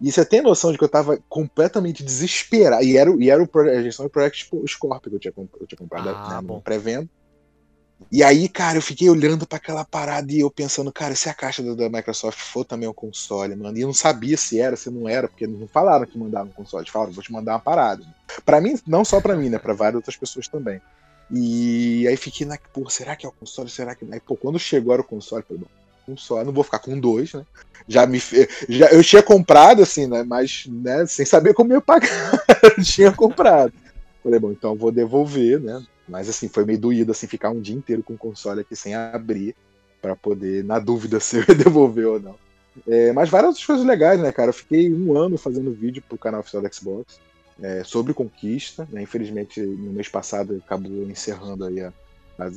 [0.00, 2.84] E você tem noção de que eu tava completamente desesperado.
[2.84, 5.78] E era, e era o a gestão do Project Scorpio que eu tinha, eu tinha
[5.78, 7.08] comprado Ah, né, pré-venda.
[8.12, 11.34] E aí, cara, eu fiquei olhando pra aquela parada e eu pensando, cara, se a
[11.34, 13.76] caixa da, da Microsoft for também um console, mano.
[13.76, 16.52] E eu não sabia se era, se não era, porque não falaram que mandavam um
[16.52, 16.82] console.
[16.82, 18.04] Eles falaram, vou te mandar uma parada.
[18.44, 19.58] Pra mim, não só pra mim, né?
[19.58, 20.80] Pra várias outras pessoas também.
[21.30, 23.70] E aí fiquei na, pô, será que é o console?
[23.70, 24.06] Será que.
[24.12, 26.78] Aí, pô, quando chegou era o console, eu falei, bom, um só, não vou ficar
[26.78, 27.44] com dois, né?
[27.88, 28.20] Já me.
[28.68, 30.22] Já, eu tinha comprado, assim, né?
[30.22, 32.44] Mas, né, sem saber como eu pagar.
[32.62, 33.72] eu tinha comprado.
[34.22, 35.82] Falei, bom, então vou devolver, né?
[36.08, 38.94] Mas assim, foi meio doído assim, ficar um dia inteiro com o console aqui sem
[38.94, 39.54] abrir
[40.00, 42.34] Pra poder, na dúvida, se eu ia devolver ou não.
[42.86, 44.50] É, mas várias outras coisas legais, né, cara?
[44.50, 47.18] Eu fiquei um ano fazendo vídeo pro canal oficial da Xbox
[47.60, 48.86] é, sobre conquista.
[48.90, 49.02] Né?
[49.02, 51.92] Infelizmente, no mês passado acabou encerrando aí a.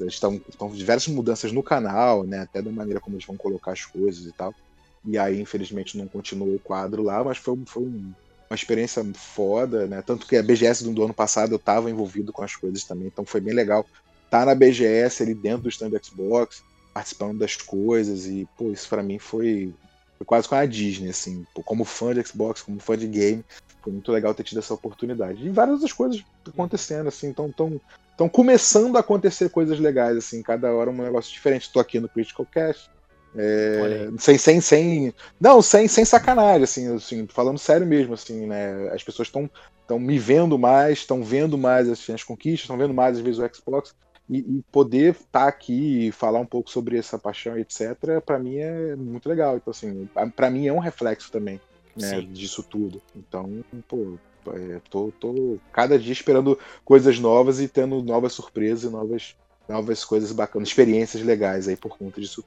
[0.08, 2.40] Estão, estão diversas mudanças no canal, né?
[2.40, 4.56] Até da maneira como eles vão colocar as coisas e tal.
[5.04, 8.14] E aí, infelizmente, não continuou o quadro lá, mas foi, foi um-
[8.52, 10.02] uma experiência foda, né?
[10.02, 13.26] Tanto que a BGS do, ano passado eu estava envolvido com as coisas também, então
[13.26, 13.88] foi bem legal
[14.26, 16.64] estar na BGS ali dentro do stand Xbox,
[16.94, 19.76] participando das coisas e, pô, isso pra mim foi,
[20.18, 23.46] foi quase com a Disney, assim, pô, como fã de Xbox, como fã de game,
[23.82, 25.46] foi muito legal ter tido essa oportunidade.
[25.46, 27.80] E várias outras coisas acontecendo, assim, então tão,
[28.18, 31.72] tão começando a acontecer coisas legais, assim, cada hora um negócio diferente.
[31.72, 32.90] Tô aqui no Critical Cast,
[33.36, 35.14] é, sem, sem, sem.
[35.40, 38.90] Não, sem, sem sacanagem, assim, assim, falando sério mesmo, assim, né?
[38.92, 39.50] As pessoas estão
[39.82, 43.40] estão me vendo mais, estão vendo mais assim, as conquistas, estão vendo mais às vezes
[43.40, 43.96] o Xbox.
[44.30, 48.58] E, e poder estar aqui e falar um pouco sobre essa paixão etc, pra mim
[48.58, 49.58] é muito legal.
[49.58, 51.60] Então, assim, pra mim é um reflexo também,
[51.96, 53.02] né, disso tudo.
[53.16, 54.18] Então, pô,
[54.54, 59.36] é, tô, tô cada dia esperando coisas novas e tendo novas surpresas e novas,
[59.68, 62.44] novas coisas bacanas, experiências legais aí por conta disso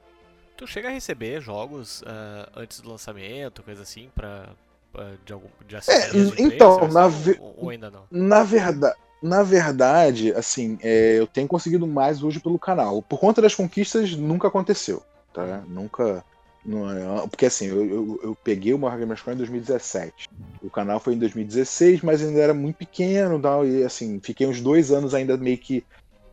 [0.55, 4.49] Tu chega a receber jogos ah, antes do lançamento, coisa assim, pra.
[4.91, 8.03] pra- de algum de assessorias de então, na ve- ou, ou ainda não?
[8.11, 13.01] Na verdade, na verdade, assim, é, eu tenho conseguido mais hoje pelo canal.
[13.01, 15.01] Por conta das conquistas, nunca aconteceu,
[15.33, 15.63] tá?
[15.67, 16.23] Nunca.
[16.65, 20.13] É- porque assim, eu, eu, eu peguei o Maior Gamerscore em 2017.
[20.61, 24.61] O canal foi em 2016, mas ainda era muito pequeno tal, e assim, fiquei uns
[24.61, 25.83] dois anos ainda meio que,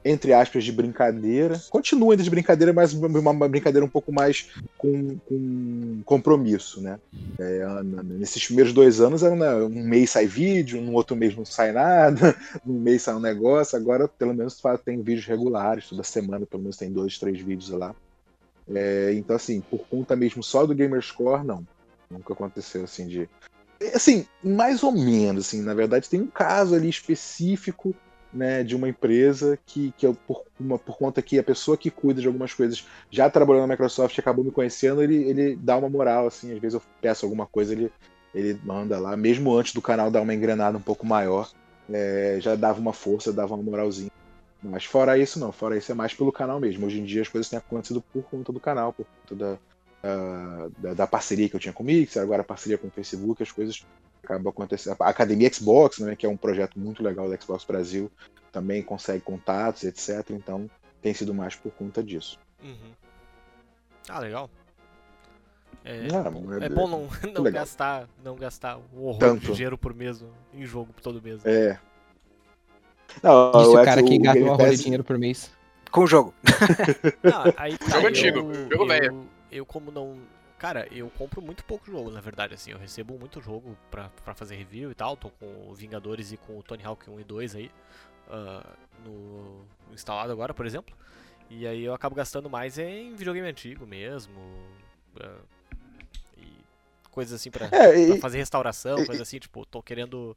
[0.04, 1.60] entre aspas, de brincadeira.
[1.68, 6.96] Continua ainda de brincadeira, mas uma, brincadeira um pouco mais com, com compromisso, né?
[7.40, 11.44] É, nesses primeiros dois anos era né, um mês sai vídeo, no outro mês não
[11.44, 16.44] sai nada, num mês sai um negócio, agora pelo menos tem vídeos regulares, toda semana
[16.44, 17.96] pelo menos tem dois, três vídeos lá.
[18.74, 21.66] É, então assim, por conta mesmo só do Gamerscore, não.
[22.10, 23.28] Nunca aconteceu assim de.
[23.94, 27.94] Assim, mais ou menos, assim, na verdade tem um caso ali específico
[28.32, 31.90] né, de uma empresa que, que eu, por, uma, por conta que a pessoa que
[31.90, 35.88] cuida de algumas coisas já trabalhou na Microsoft acabou me conhecendo, ele, ele dá uma
[35.88, 37.90] moral, assim, às vezes eu peço alguma coisa, ele,
[38.34, 41.50] ele manda lá, mesmo antes do canal dar uma engrenada um pouco maior,
[41.90, 44.10] é, já dava uma força, dava uma moralzinha.
[44.62, 46.86] Mas fora isso, não, fora isso é mais pelo canal mesmo.
[46.86, 49.58] Hoje em dia as coisas têm acontecido por conta do canal, por conta da,
[50.04, 52.90] ah, da, da parceria que eu tinha com o Mixer, agora a parceria com o
[52.90, 53.84] Facebook, as coisas
[54.22, 54.96] acabam acontecendo.
[55.00, 58.10] A Academia Xbox, né, que é um projeto muito legal da Xbox Brasil,
[58.52, 60.30] também consegue contatos, etc.
[60.30, 60.68] Então
[61.00, 62.38] tem sido mais por conta disso.
[62.62, 62.92] Uhum.
[64.08, 64.50] Ah, legal.
[65.82, 67.62] É, Ah, bom, é- é bom não, não legal.
[67.62, 69.46] gastar não gastar um horror Tanto.
[69.46, 71.40] de dinheiro por mês em jogo todo mês.
[71.46, 71.78] É.
[73.22, 75.50] Não, Disse o X- cara que gasta uma roda de dinheiro por mês.
[75.90, 76.32] Com o jogo.
[77.22, 79.26] Não, aí, tá, Jogo eu- antigo, eu, jogo velho.
[79.50, 80.16] Eu, como não.
[80.58, 82.70] Cara, eu compro muito pouco jogo, na verdade, assim.
[82.70, 85.16] Eu recebo muito jogo pra, pra fazer review e tal.
[85.16, 87.70] Tô com o Vingadores e com o Tony Hawk 1 e 2 aí.
[88.30, 88.64] ah,
[89.04, 90.94] no, instalado agora, por exemplo.
[91.48, 94.32] E aí eu acabo gastando mais em videogame antigo mesmo.
[96.38, 96.46] e
[97.10, 100.36] coisas assim pra, É, pra e- fazer restauração, e- coisa assim, tipo, tô querendo.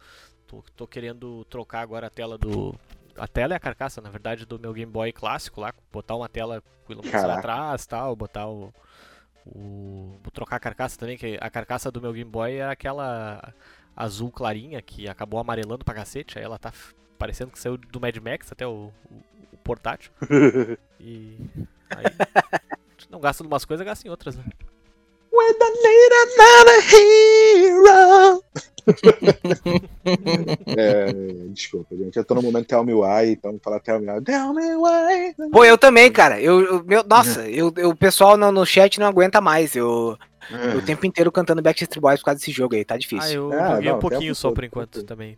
[0.61, 2.75] Tô, tô querendo trocar agora a tela do.
[3.17, 6.27] A tela é a carcaça, na verdade, do meu Game Boy clássico lá, botar uma
[6.29, 8.73] tela com iluminação atrás tal, botar o.
[9.45, 13.53] o vou trocar a carcaça também, que a carcaça do meu Game Boy era aquela
[13.95, 16.71] azul clarinha que acabou amarelando pra cacete, aí ela tá
[17.17, 19.23] parecendo que saiu do Mad Max até o, o-
[19.53, 20.11] o portátil.
[20.99, 21.37] E.
[21.89, 22.05] Aí.
[23.09, 24.43] não gasta em umas coisas, gasta em outras, né?
[25.33, 28.43] With the need another hero.
[30.77, 31.11] é,
[31.49, 32.15] desculpa, gente.
[32.17, 34.21] Eu tô no momento Tell Me Why, então vou falar Tell Me Why.
[34.23, 35.33] Tell Me Why.
[35.51, 36.39] Pô, eu também, cara.
[36.39, 39.75] Eu, eu- meu, nossa, eu, eu- o pessoal no, no chat não aguenta mais.
[39.75, 40.17] Eu,
[40.51, 43.51] eu o tempo inteiro cantando Backstreet Boys por causa desse jogo aí, tá Ah, difícil.
[43.53, 45.37] eu Ah, joguei não, um pouquinho só por enquanto também.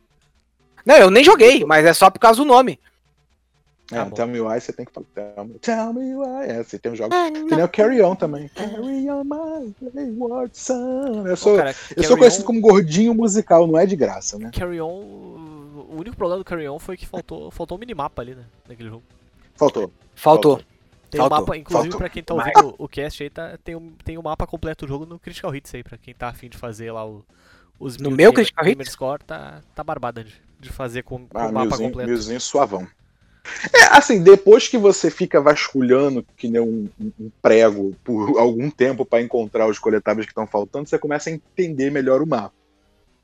[0.85, 2.79] Não, eu nem joguei, mas é só por causa do nome.
[3.91, 4.09] É, Tá.
[4.11, 5.05] Tell Me Why você tem que falar.
[5.13, 6.45] Tell Me, tell me Why.
[6.49, 7.11] É, você tem um jogo.
[7.31, 8.47] Que nem o Carry On também.
[8.49, 11.27] Carry On My Wayward Son.
[11.27, 14.39] Eu sou, Pô, cara, eu sou conhecido On- como gordinho musical, não é de graça,
[14.39, 14.49] né?
[14.53, 14.89] Carry On.
[15.87, 18.43] O único problema do Carry On foi que faltou, faltou um minimapa ali, né?
[18.67, 19.03] Naquele jogo.
[19.55, 19.91] Faltou.
[20.15, 20.59] Faltou.
[21.11, 21.97] Tem Faltou, um mapa, inclusive faltou.
[21.99, 24.89] pra quem tá ouvindo o cast aí, tá, tem, um, tem um mapa completo do
[24.89, 27.23] jogo no Critical Hits aí, pra quem tá afim de fazer lá o,
[27.79, 28.91] os No meu Critical Hits?
[28.91, 32.09] Score, tá, tá barbada de, de fazer com, com Ah, o mapa milzinho, completo.
[32.09, 32.85] milzinho suavão.
[33.73, 39.05] É, assim, depois que você fica vasculhando que nem um, um- prego por algum tempo
[39.05, 42.53] para encontrar os coletáveis que estão faltando, você começa a entender melhor o mapa.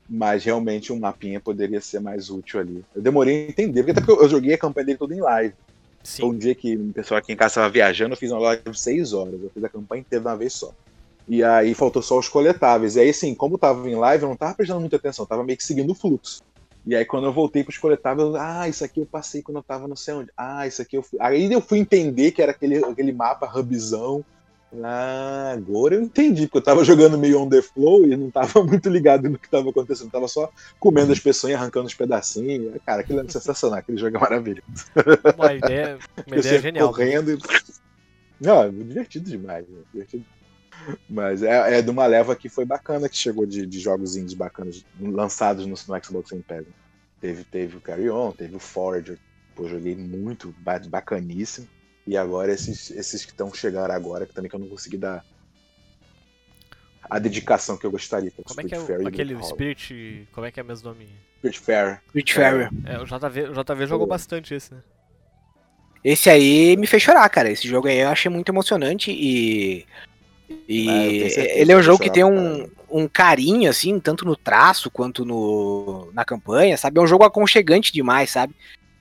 [0.08, 2.84] Mas realmente um mapinha poderia ser mais útil ali.
[2.94, 5.54] Eu demorei a entender, porque até porque eu joguei a campanha dele toda em live.
[6.04, 8.62] Foi um dia que o pessoal aqui em casa estava viajando, eu fiz uma live
[8.68, 9.34] de 6 horas.
[9.42, 10.72] Eu fiz a campanha inteira de uma vez só.
[11.28, 12.96] E aí faltou só os coletáveis.
[12.96, 15.28] E aí, assim, como eu tava em live, eu não tava prestando muita atenção, eu
[15.28, 16.42] tava meio que seguindo o fluxo.
[16.84, 19.62] E aí, quando eu voltei pros coletáveis, eu, ah, isso aqui eu passei quando eu
[19.62, 20.30] tava não sei onde.
[20.36, 21.18] Ah, isso aqui eu fui.
[21.20, 24.24] Aí eu fui entender que era aquele, aquele mapa hubzão.
[24.82, 28.62] Ah, agora eu entendi, porque eu tava jogando meio on the flow e não tava
[28.64, 30.06] muito ligado no que tava acontecendo.
[30.06, 32.74] Eu tava só comendo as pessoas e arrancando os pedacinhos.
[32.84, 34.62] Cara, aquilo é sensacional, aquele jogo é maravilhoso.
[35.36, 36.88] Uma ideia, uma ideia genial.
[36.88, 37.38] correndo e.
[38.40, 39.68] Não, é divertido demais.
[39.68, 39.82] né?
[39.92, 40.24] Divertido.
[41.08, 44.34] Mas é, é de uma leva que foi bacana que chegou de, de jogos indies
[44.34, 46.64] bacanas lançados no, no Xbox Game Pass.
[47.20, 49.18] Teve, teve o Carry On, teve o Forager.
[49.54, 51.68] Pô, joguei muito, ba- bacaníssimo.
[52.06, 55.24] E agora esses, esses que estão chegando agora, que também que eu não consegui dar
[57.08, 58.30] a dedicação que eu gostaria.
[58.30, 59.48] Que é Como é que é o- aquele Hollow.
[59.50, 60.28] Spirit.
[60.32, 61.08] Como é que é mesmo nome?
[61.38, 62.00] Spiritfarer.
[62.14, 62.70] Rich Farrier.
[62.84, 64.80] É, o JV, o JV jogou bastante esse, né?
[66.04, 67.50] Esse aí me fez chorar, cara.
[67.50, 69.84] Esse jogo aí eu achei muito emocionante e.
[70.68, 74.90] E certeza ele é um jogo que tem um, um carinho, assim, tanto no traço
[74.90, 76.98] quanto no, na campanha, sabe?
[76.98, 78.54] É um jogo aconchegante demais, sabe?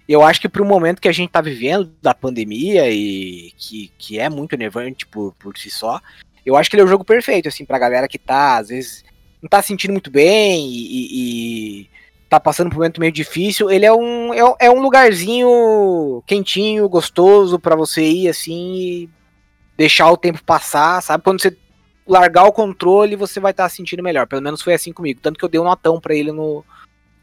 [0.08, 4.20] Eu acho que pro momento que a gente tá vivendo da pandemia e que, que
[4.20, 6.02] é muito enervante por, por si só,
[6.46, 9.06] eu acho que ele é o jogo perfeito, assim, pra galera que tá, às vezes,
[9.42, 11.90] não tá se sentindo muito bem e, e- e
[12.28, 13.70] tá passando por um momento meio difícil.
[13.70, 19.10] Ele é um, é, é um lugarzinho quentinho, gostoso pra você ir, assim, e
[19.78, 21.24] deixar o tempo passar, sabe?
[21.24, 21.58] Quando você
[22.08, 24.28] largar o controle, você vai estar se sentindo melhor.
[24.28, 25.20] Pelo menos foi assim comigo.
[25.22, 26.64] Tanto que eu dei um notão pra ele no,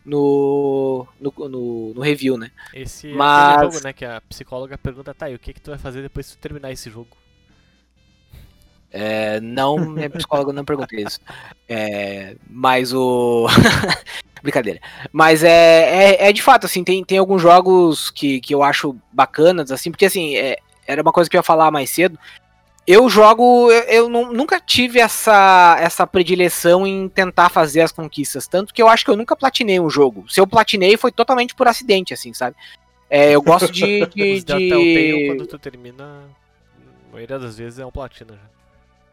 [0.05, 2.51] no, no, no, no review, né?
[2.73, 3.93] Esse é Mas- jogo, né?
[3.93, 6.41] Que a psicóloga pergunta, tá, e o que, que tu vai fazer depois que tu
[6.41, 7.17] terminar esse jogo?
[8.91, 11.21] É, não, minha psicóloga não perguntou isso.
[11.69, 13.47] É, mas o.
[14.43, 14.81] Brincadeira.
[15.13, 18.97] Mas é, é, é de fato, assim, tem, tem alguns jogos que, que eu acho
[19.13, 20.57] bacanas, assim, porque assim, é,
[20.89, 22.19] era uma coisa que eu ia falar mais cedo.
[22.87, 28.49] Eu jogo, eu, eu nu- nunca tive essa, essa predileção em tentar fazer as conquistas,
[28.49, 30.25] tanto que eu acho que eu nunca platinei um jogo.
[30.27, 32.57] Se eu platinei foi totalmente por acidente, assim, sabe?
[33.11, 34.07] É, eu gosto de.
[34.09, 35.27] de, da Telltale, de...
[35.27, 38.49] quando tu termina, a maioria das vezes é um platina já.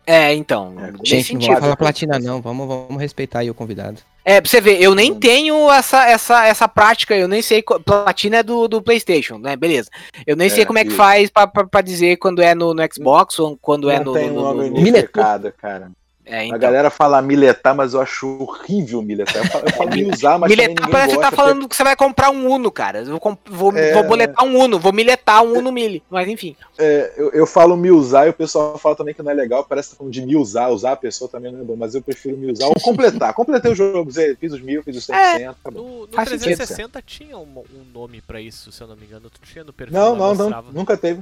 [0.07, 0.75] É, então.
[0.79, 2.41] É, Gente, não vamos falar platina, não.
[2.41, 4.01] Vamos, vamos respeitar aí o convidado.
[4.27, 5.19] É, pra você ver, eu nem Hum.
[5.19, 7.61] tenho essa, essa, essa prática, eu nem sei.
[7.61, 9.55] Platina é do, do PlayStation, né?
[9.55, 9.87] Beleza.
[10.25, 12.73] Eu nem É, sei como é que faz pra, pra, pra dizer quando é no,
[12.73, 14.13] no Xbox ou quando é no.
[14.13, 15.91] tem no, no- no- unificado, cara.
[16.25, 16.57] É, A então.
[16.59, 19.35] galera fala miletar, mas eu acho horrível miletar.
[19.35, 21.95] Eu falo, eu falo miusar, mas Miletar parece que gosta, tá falando que você vai
[21.95, 22.99] comprar um Uno, cara.
[23.03, 26.01] Eu vou, vou, É, vou boletar um Uno, vou miletar um Uno Mille.
[26.09, 26.55] Mas enfim.
[26.79, 29.63] É, eu, eu falo me usar e o pessoal fala também que não é legal,
[29.63, 31.93] parece que tá falando de me usar, usar a pessoa também não é bom, mas
[31.93, 33.33] eu prefiro me usar ou completar.
[33.35, 35.81] Completei o jogo, fiz os mil, fiz os 100%, tá bom.
[35.81, 39.05] No, no Faz sentido, 360 tinha um, um nome pra isso, se eu não me
[39.05, 39.29] engano.
[39.29, 41.21] Tu tinha no perfil Não, não, não, nunca teve.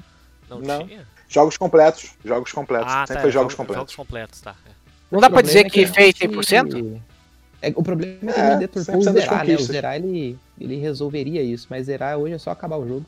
[0.50, 0.88] Não, não.
[0.88, 1.06] tinha?
[1.28, 2.88] Jogos completos, jogos completos.
[2.94, 3.82] Ah, Sempre tá, foi jogos jogos, completos.
[3.82, 4.56] jogos completos, tá.
[4.70, 4.83] é.
[5.14, 7.00] Não dá O pra dizer problema que é fez 100%?
[7.62, 9.56] É, o problema é que É, ele dê por 100% por das zerar, né?
[9.56, 13.06] O zerar ele, ele resolveria isso, mas zerar hoje é só acabar o jogo.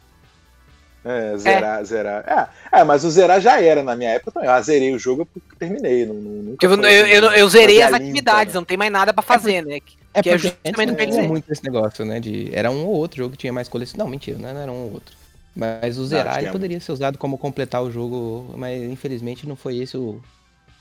[1.04, 2.24] É, zerar, zerar.
[2.72, 4.50] É, é, mas o zerar já era na minha época também.
[4.50, 6.06] Eu zerei o jogo porque terminei.
[6.06, 8.60] Não, não, nunca Eu, eu, assim, eu, eu zerei fazer as a limpa, atividades, né?
[8.60, 9.80] não tem mais nada pra fazer, né?
[10.14, 11.28] É Que é porque justamente antes o que eu ia tinha dizer.
[11.28, 12.20] muito esse negócio, né?
[12.20, 13.98] De, era um ou outro jogo que tinha mais coleção.
[13.98, 15.16] Não, mentira, não era um ou outro.
[15.56, 19.56] Mas o zerar ele tinha poderia ser usado como completar o jogo, mas infelizmente não
[19.56, 20.22] foi esse o,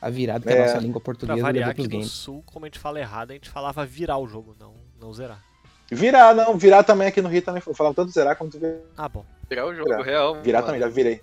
[0.06, 0.62] a virada que É.
[0.62, 2.10] a nossa língua Pra portuguesa variar, levou aqui pros no games.
[2.12, 5.42] sul, como a gente fala errado, a gente falava virar o jogo, não, não zerar.
[5.90, 7.62] Virar, não, virar também aqui no Rio também.
[7.66, 8.76] Eu falava tanto zerar quanto virar.
[8.96, 9.24] Ah, bom.
[9.48, 10.02] Virar o jogo Virar.
[10.02, 10.34] real.
[10.42, 10.66] Virar mano.
[10.66, 11.20] também, já virei.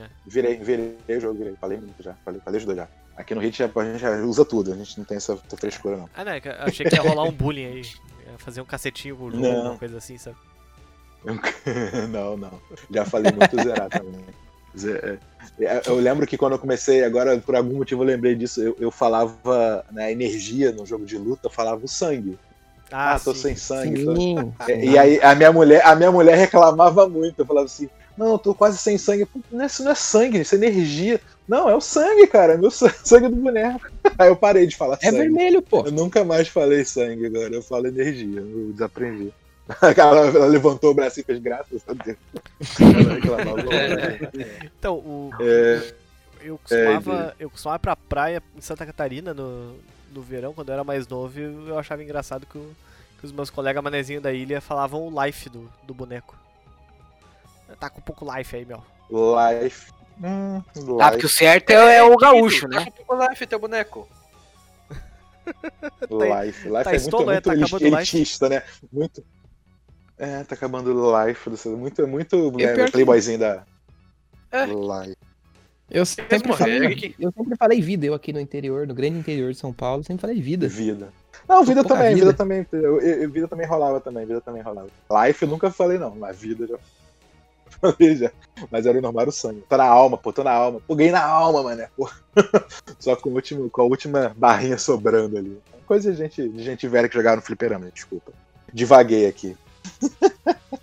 [0.00, 0.06] É.
[0.26, 1.54] Virei, virei o jogo, virei.
[1.60, 2.14] Falei muito já.
[2.24, 2.88] Falei, falei os dois já.
[3.16, 6.08] Aqui no Rio a gente já usa tudo, a gente não tem essa, frescura, não.
[6.16, 7.80] Ah, não, é eu achei que ia rolar um bullying aí.
[7.82, 9.56] Ia fazer um cacetinho com o jogo, Não.
[9.56, 10.36] alguma coisa assim, sabe?
[12.10, 12.60] não, não.
[12.90, 14.24] Já falei muito zerar também.
[14.76, 15.20] Ze-
[15.60, 18.76] é, Eu lembro que quando eu comecei, agora por algum motivo eu lembrei disso, eu,
[18.78, 22.38] eu falava na energia no jogo de luta, eu falava o sangue.
[22.90, 23.40] Ah, tô sim.
[23.40, 23.98] sem sangue.
[24.04, 27.40] tô- Sim, É, E aí a minha mulher, a minha mulher reclamava muito.
[27.40, 29.26] Eu falava assim: "Não, eu tô quase sem sangue".
[29.50, 31.20] Não é, isso não é sangue, isso é energia.
[31.46, 33.80] Não, é o sangue, cara, é meu sangue, do boneco.
[34.18, 35.12] Aí eu parei de falar é sangue.
[35.12, 35.84] vermelho, pô.
[35.84, 39.32] Eu nunca mais falei sangue agora, eu falo energia, eu desaprendi.
[39.96, 42.16] Ela, ela levantou o braço e fez graças a Deus.
[44.78, 45.94] Então, o, É,
[46.40, 49.76] eu costumava, eu costumava ir pra praia em Santa Catarina no,
[50.12, 52.74] no verão, quando eu era mais novo, e eu achava engraçado que, o-
[53.20, 56.36] que os meus colegas manezinhos da ilha falavam o life do, do boneco.
[57.78, 58.82] Tá com um pouco life aí, meu.
[59.10, 59.90] life.
[60.22, 60.62] Hum,
[61.00, 62.86] Ah, porque o certo é, é o gaúcho, tá né?
[63.06, 64.08] com o Life, teu boneco.
[66.10, 66.68] life.
[66.68, 68.16] Life tá é muito, estolo, é, muito tá elit- acabando o life.
[68.16, 68.62] elitista, né?
[68.92, 69.22] Muito.
[70.18, 71.48] É, tá acabando o life.
[71.48, 73.62] do- Muito, muito é, que- playboyzinho da
[74.50, 74.64] É.
[74.66, 75.16] life.
[75.90, 79.50] Eu sempre, falei, que- eu sempre falei vida, eu aqui no interior, no grande interior
[79.52, 80.68] de São Paulo, sempre falei vida.
[80.68, 81.08] Vida.
[81.48, 82.26] Não, vida Pouca também, vida.
[82.26, 82.66] vida também.
[82.72, 84.88] Eu, eu- vida também rolava também, vida também rolava.
[85.24, 86.76] Life eu nunca falei, não, mas vida já.
[87.80, 88.30] Falei já.
[88.70, 89.62] Mas era o normal era o sangue.
[89.68, 90.80] Tô na alma, pô, tô na alma.
[90.86, 91.88] Pô, ganhei na alma, mané.
[91.96, 92.10] Pô.
[92.98, 95.58] Só com, o último, com a última barrinha sobrando ali.
[95.86, 98.32] Coisa de gente, de gente velha que jogava no fliperama, desculpa.
[98.74, 99.56] Divaguei aqui.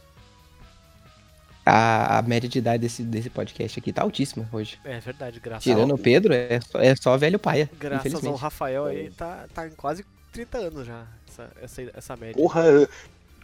[1.68, 4.80] A, a média de idade desse, desse podcast aqui tá altíssima hoje.
[4.86, 8.36] É verdade, graças, Tirando o Pedro, é só, é só velho paia, graças ao.
[8.36, 12.36] Rafael aí, tá, tá em quase 30 anos já, essa, essa, essa média.
[12.36, 12.66] Porra,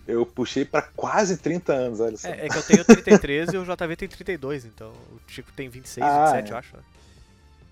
[0.07, 2.27] eu puxei pra quase 30 anos, olha só.
[2.27, 5.67] É, é que eu tenho 33 e o JV tem 32, então o Chico tem
[5.67, 6.53] 26, Ah, 27, é.
[6.53, 6.77] eu acho.
[6.77, 6.83] né?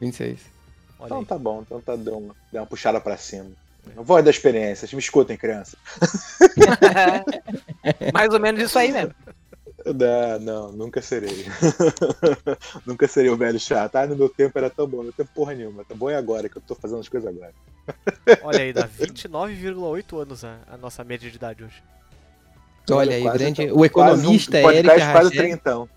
[0.01, 0.39] 26.
[0.97, 1.25] Olha Então aí.
[1.27, 3.51] tá bom, então tá deu uma, deu uma puxada pra cima.
[3.95, 5.77] Voz da experiência, me escutem, criança.
[8.13, 9.13] Mais ou menos isso aí mesmo.
[9.85, 11.45] Não, não, nunca serei.
[12.85, 13.95] nunca serei o velho chato.
[13.95, 15.83] Ah, no meu tempo era tão bom, no meu tempo porra nenhuma.
[15.85, 17.53] Tá bom é agora, que eu tô fazendo as coisas agora.
[18.43, 21.81] Olha aí, dá 29,8 anos a, a nossa média de idade hoje.
[22.91, 25.41] Olha aí, grande, quase o economista um podcast Eric quase Arrachel.
[25.41, 25.89] trintão.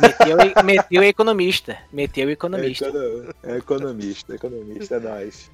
[0.00, 1.78] Meteu, meteu o economista.
[1.92, 2.86] Meteu o É, economista.
[2.88, 5.50] econo- é economista, economista é nóis.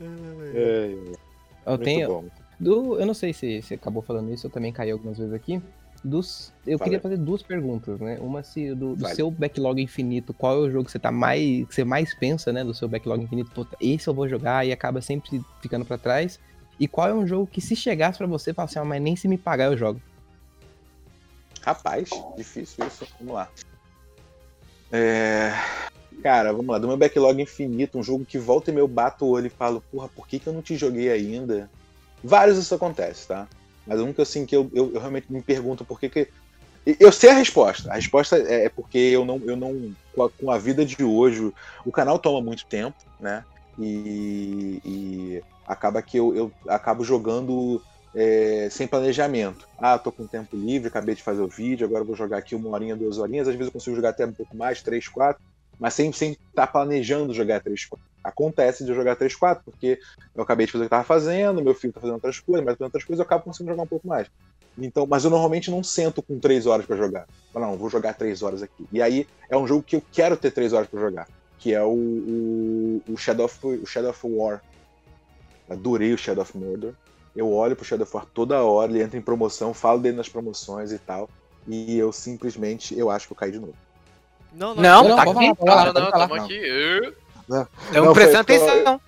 [0.00, 0.94] É,
[1.66, 2.24] Eu muito tenho, bom.
[2.58, 5.60] do, eu não sei se você acabou falando isso, eu também caí algumas vezes aqui.
[6.04, 8.18] Dos, eu Fala queria fazer duas perguntas, né?
[8.20, 9.16] Uma se do, do Vale.
[9.16, 12.52] seu backlog infinito, qual é o jogo que você tá mais, que você mais pensa,
[12.52, 13.50] né, do seu backlog infinito?
[13.50, 16.38] Puta, esse eu vou jogar e acaba sempre ficando pra trás.
[16.78, 19.16] E qual é um jogo que se chegasse pra você, fala assim, ah, mas nem
[19.16, 20.00] se me pagar eu jogo.
[21.62, 23.04] Rapaz, difícil isso.
[23.18, 23.50] Vamos lá.
[24.92, 25.52] É,
[26.22, 26.78] Cara, vamos lá.
[26.78, 29.82] Do meu backlog infinito, um jogo que volta e meu bato o olho e falo,
[29.90, 31.70] porra, por que, que eu não te joguei ainda?
[32.22, 33.48] Vários isso acontece, tá?
[33.86, 36.28] Mas que assim que eu, eu, eu realmente me pergunto por que que.
[36.98, 37.90] Eu sei a resposta.
[37.90, 39.94] A resposta é é porque eu não, eu não.
[40.14, 41.52] com a- vida de hoje,
[41.84, 43.44] o canal toma muito tempo, né?
[43.78, 47.80] E, e acaba que eu, eu acabo jogando
[48.14, 49.68] é, sem planejamento.
[49.78, 52.70] Ah, tô com tempo livre, acabei de fazer o vídeo, agora vou jogar aqui uma
[52.70, 53.46] horinha, duas horinhas.
[53.48, 55.42] Às vezes eu consigo jogar até um pouco mais, três, quatro,
[55.78, 58.04] mas sem estar planejando jogar três, quatro.
[58.22, 59.98] Acontece de jogar três, quatro, porque
[60.34, 62.64] eu acabei de fazer o que eu tava fazendo, meu filho tá fazendo outras coisas,
[62.64, 64.28] mas fazendo outras coisas, eu acabo conseguindo jogar um pouco mais.
[64.76, 67.26] Então, mas eu normalmente não sento com três horas pra jogar.
[67.52, 68.86] Falo, Não, vou jogar três horas aqui.
[68.92, 71.26] E aí é um jogo que eu quero ter três horas pra jogar,
[71.58, 74.62] que é o, o, o Shadow, of, o Shadow of War.
[75.68, 76.94] Adorei o Shadow of Mordor.
[77.34, 80.28] Eu olho pro Shadow of War toda hora, ele entra em promoção, falo dele nas
[80.28, 81.28] promoções e tal.
[81.66, 83.74] E eu simplesmente, eu acho que eu caí de novo.
[84.58, 85.32] Não, não, Não, Não, tá aqui.
[85.34, 86.28] falar, pode falar, Não, não, falar.
[86.28, 86.54] tamo aqui.
[86.58, 89.00] Estamos Não, prestando atenção.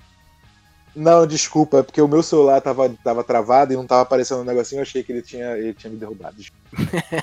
[0.95, 4.45] Não, desculpa, é porque o meu celular tava, tava travado e não tava aparecendo um
[4.45, 6.37] negocinho, eu achei que ele tinha, ele tinha me derrubado.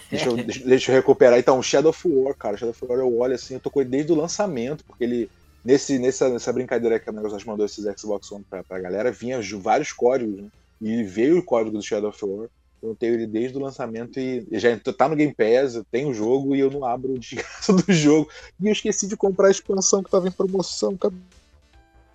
[0.09, 1.37] Deixa eu, deixa, deixa eu recuperar.
[1.37, 3.89] Então, Shadow of War, cara, Shadow of War eu olho assim, eu tô com ele
[3.89, 5.29] desde o lançamento, porque ele.
[5.65, 9.41] Nesse, nessa, nessa brincadeira que a Microsoft mandou esses Xbox One pra, pra galera, vinha
[9.59, 10.47] vários códigos, né?
[10.79, 12.47] E veio o código do Shadow of War.
[12.81, 16.13] Eu tenho ele desde o lançamento e já tá no Game Pass, eu tenho o
[16.13, 18.29] jogo e eu não abro o desgraça do jogo.
[18.61, 20.93] E eu esqueci de comprar a expansão que tava em promoção.
[20.93, 21.19] acabei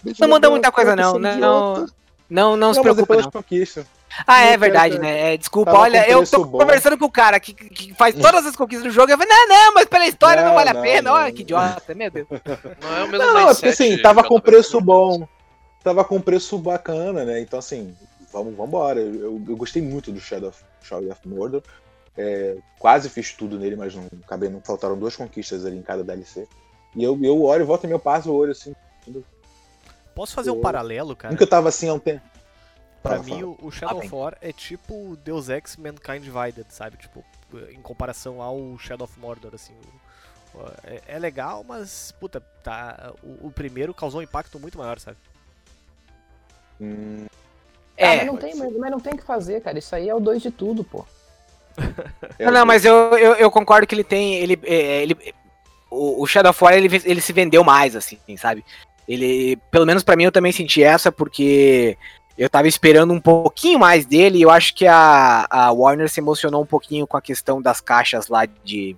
[0.04, 1.18] Não jogar, muita coisa, não.
[1.18, 1.92] Não, idiota.
[2.30, 3.24] não, não se Não, mas preocupa, depois não.
[3.24, 3.86] das conquistas.
[4.26, 5.32] Ah, é verdade, né?
[5.32, 6.58] É, desculpa, olha, eu tô bom.
[6.58, 9.10] conversando com o cara que, que faz todas as conquistas do jogo.
[9.10, 11.10] Eu falei, não, não, mas pela história não, Não, vale a pena.
[11.10, 11.16] não.
[11.16, 12.28] Olha que idiota, meu Deus.
[12.80, 15.26] Não é o mesmo Não, é porque assim, tava com of preço bom.
[15.82, 17.40] Tava com preço bacana, né?
[17.40, 17.96] Então, assim,
[18.32, 19.00] vamos embora.
[19.00, 21.62] Eu, eu gostei muito do Shadow of, Shadow of Mordor.
[22.16, 26.02] É, quase fiz tudo nele, mas não acabei, não faltaram duas conquistas ali em cada
[26.04, 26.46] DLC.
[26.94, 28.74] E eu, eu olho, volto e meu passo o olho assim.
[30.14, 31.32] Posso fazer um Eu- paralelo, cara?
[31.32, 32.22] Nunca eu tava assim há um tempo.
[33.02, 33.56] Pra Fala, mim, fala.
[33.62, 36.96] o, Shadow Ah, of War é tipo Deus Ex Mankind Divided, sabe?
[36.98, 37.24] Tipo,
[37.70, 39.74] em comparação ao Shadow of Mordor, assim.
[40.84, 45.16] É, é legal, mas, puta, tá, o, o primeiro causou um impacto muito maior, sabe?
[46.80, 47.26] Hum,
[47.98, 49.78] Ah, É, mas não tem, mas, mas não tem o que fazer, cara.
[49.78, 51.04] Isso aí é o dois de tudo, pô.
[52.38, 54.34] é, Não, não, mas eu, eu, eu concordo que ele tem.
[54.36, 55.16] Ele, é, ele,
[55.90, 58.64] o, o Shadow of War ele, ele se vendeu mais, assim, sabe?
[59.06, 61.96] Ele, pelo menos pra mim, eu também senti essa, porque
[62.38, 66.20] eu tava esperando um pouquinho mais dele e eu acho que a, a Warner se
[66.20, 68.96] emocionou um pouquinho com a questão das caixas lá de.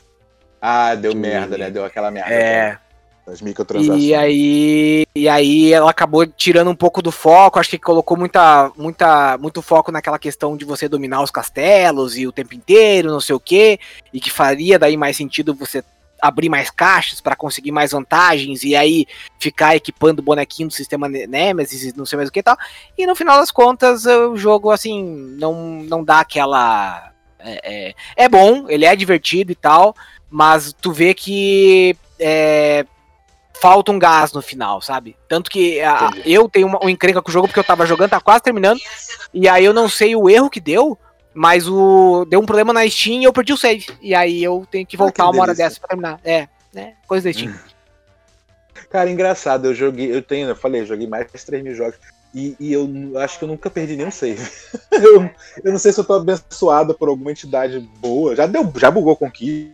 [0.61, 1.71] Ah, deu E- merda, né?
[1.71, 2.33] Deu aquela merda.
[2.33, 2.79] É.
[3.27, 4.03] Das microtransações.
[4.05, 8.71] E aí, e aí ela acabou tirando um pouco do foco, acho que colocou muita,
[8.77, 13.21] muita, muito foco naquela questão de você dominar os castelos e o tempo inteiro, não
[13.21, 13.79] sei o quê,
[14.13, 15.83] e que faria daí mais sentido você
[16.21, 19.07] abrir mais caixas para conseguir mais vantagens e aí
[19.39, 22.57] ficar equipando bonequinho do sistema Ne- Nemesis não sei mais o que e tal.
[22.97, 25.03] E no final das contas, o jogo assim
[25.39, 27.95] não não dá aquela É, é,
[28.25, 29.95] é bom, ele é divertido e tal,
[30.31, 32.87] mas tu vê que é,
[33.65, 35.17] falta um gás no final, sabe?
[35.27, 38.11] Tanto que a, eu tenho uma, um encrenca com o jogo porque eu tava jogando,
[38.11, 38.79] tá quase terminando,
[39.33, 40.99] e aí eu não sei o erro que deu,
[41.33, 43.87] mas o deu um problema na Steam e eu perdi o save.
[44.03, 46.21] E aí eu tenho que voltar Ah, que uma hora dessa pra terminar.
[46.23, 46.93] É, né?
[47.07, 47.55] Coisa da Steam.
[48.91, 51.97] Cara, engraçado, eu joguei, eu tenho, eu falei, eu joguei mais de 3 mil jogos.
[52.35, 52.87] E, e eu
[53.19, 54.47] acho que eu nunca perdi nenhum save.
[54.93, 55.31] eu,
[55.65, 58.37] eu não sei se eu tô abençoado por alguma entidade boa.
[58.37, 59.73] Já deu, já bugou conquista,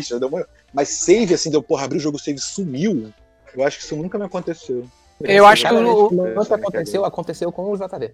[0.00, 0.44] já deu uma.
[0.74, 3.12] Mas save, assim, deu, porra, abrir o jogo, save sumiu.
[3.56, 4.84] Eu acho que isso nunca me aconteceu.
[5.20, 8.12] Eu acho que Cada o- vez que o- isso aconteceu, aconteceu com o JV.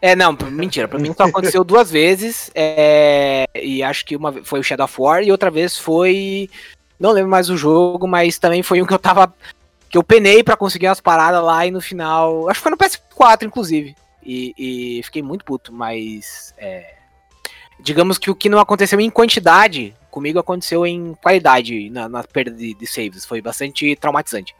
[0.00, 0.86] É, não, mentira.
[0.86, 1.24] Pra mim só
[1.58, 2.50] aconteceu duas vezes.
[2.54, 6.48] é, e acho que uma foi o Shadow of War e outra vez foi.
[7.00, 9.34] Não lembro mais o jogo, mas também foi um que eu tava.
[9.90, 12.48] Que eu penei pra conseguir umas paradas lá e no final.
[12.48, 13.96] Acho que foi no PS4, inclusive.
[14.24, 14.54] E,
[14.98, 16.54] e fiquei muito puto, mas.
[16.58, 16.94] é,
[17.80, 22.50] digamos que o que não aconteceu em quantidade, comigo aconteceu em qualidade na, na perda
[22.50, 23.24] de, de saves.
[23.24, 24.54] Foi bastante traumatizante.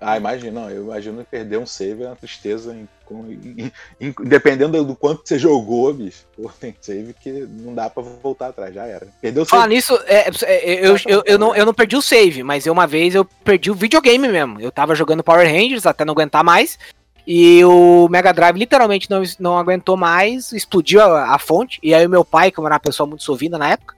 [0.00, 4.84] Ah, imagina, não, eu imagino perder um save é uma tristeza, em- em- em- dependendo
[4.84, 6.26] do quanto você jogou, bicho.
[6.36, 9.06] Pô, tem save que não dá pra voltar atrás, já era.
[9.22, 9.74] Perdeu o Falar save.
[9.74, 12.86] nisso, é, é, eu, eu, eu, não, eu não perdi o save, mas eu, uma
[12.86, 14.60] vez eu perdi o videogame mesmo.
[14.60, 16.78] Eu tava jogando Power Rangers até não aguentar mais.
[17.26, 21.78] E o Mega Drive literalmente não, não aguentou mais, explodiu a, a fonte.
[21.82, 23.94] E aí o meu pai, que era uma pessoa muito sovina na época,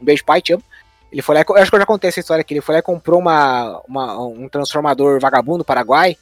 [0.00, 0.62] um beijo pai, te amo.
[1.10, 2.54] Ele foi lá, eu acho que eu já contei essa história aqui.
[2.54, 6.16] Ele foi lá e comprou uma, uma- um transformador vagabundo Paraguai.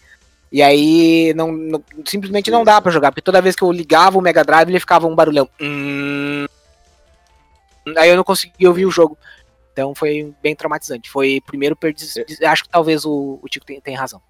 [0.52, 4.16] E aí não, não- simplesmente não dá pra jogar, porque toda vez que eu ligava
[4.16, 5.48] o Mega Drive ele ficava um barulhão.
[5.60, 6.46] Hum.
[7.96, 9.18] Aí eu não conseguia ouvir o jogo.
[9.72, 11.10] Então foi bem traumatizante.
[11.10, 12.06] Foi primeiro perdi.
[12.44, 14.20] Acho que talvez o, o Tico tem, tem razão.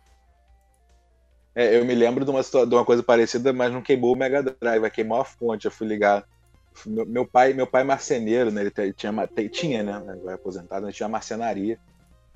[1.54, 4.42] É, eu me lembro de uma, de uma coisa parecida, mas não queimou o Mega
[4.42, 5.64] Drive, vai queimar a fonte.
[5.66, 6.24] Eu fui ligar.
[6.84, 8.62] Meu, meu pai, meu pai é marceneiro, né?
[8.62, 9.12] Ele tinha,
[9.50, 9.92] tinha, né?
[9.92, 11.78] Agora é aposentado, ele tinha marcenaria.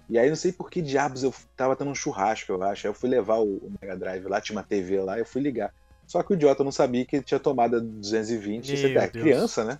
[0.09, 2.86] E aí não sei por que diabos eu tava tendo um churrasco, eu acho.
[2.86, 5.41] Aí eu fui levar o, o Mega Drive lá, tinha uma TV lá, eu fui
[5.41, 5.72] ligar.
[6.07, 9.78] Só que o idiota não sabia que tinha tomada 220, você Meu é criança, né?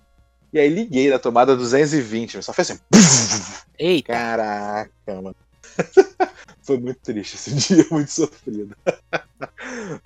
[0.53, 2.79] E aí liguei na tomada 220, só fez assim.
[3.77, 4.13] Eita.
[4.13, 5.35] Caraca, mano.
[6.63, 8.75] Foi muito triste esse dia, muito sofrido.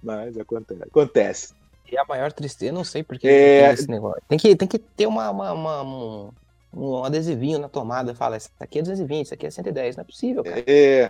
[0.02, 0.84] Mas acontece.
[0.84, 1.54] Acontece.
[1.92, 3.64] E a maior tristeza, eu não sei por que É.
[3.66, 4.22] tem esse negócio.
[4.28, 6.30] Tem que, tem que ter uma, uma, uma- um,
[6.74, 8.16] um adesivinho na tomada.
[8.16, 9.96] Fala, isso aqui é 220, isso aqui é 110.
[9.96, 10.64] Não é possível, cara.
[10.66, 11.10] É,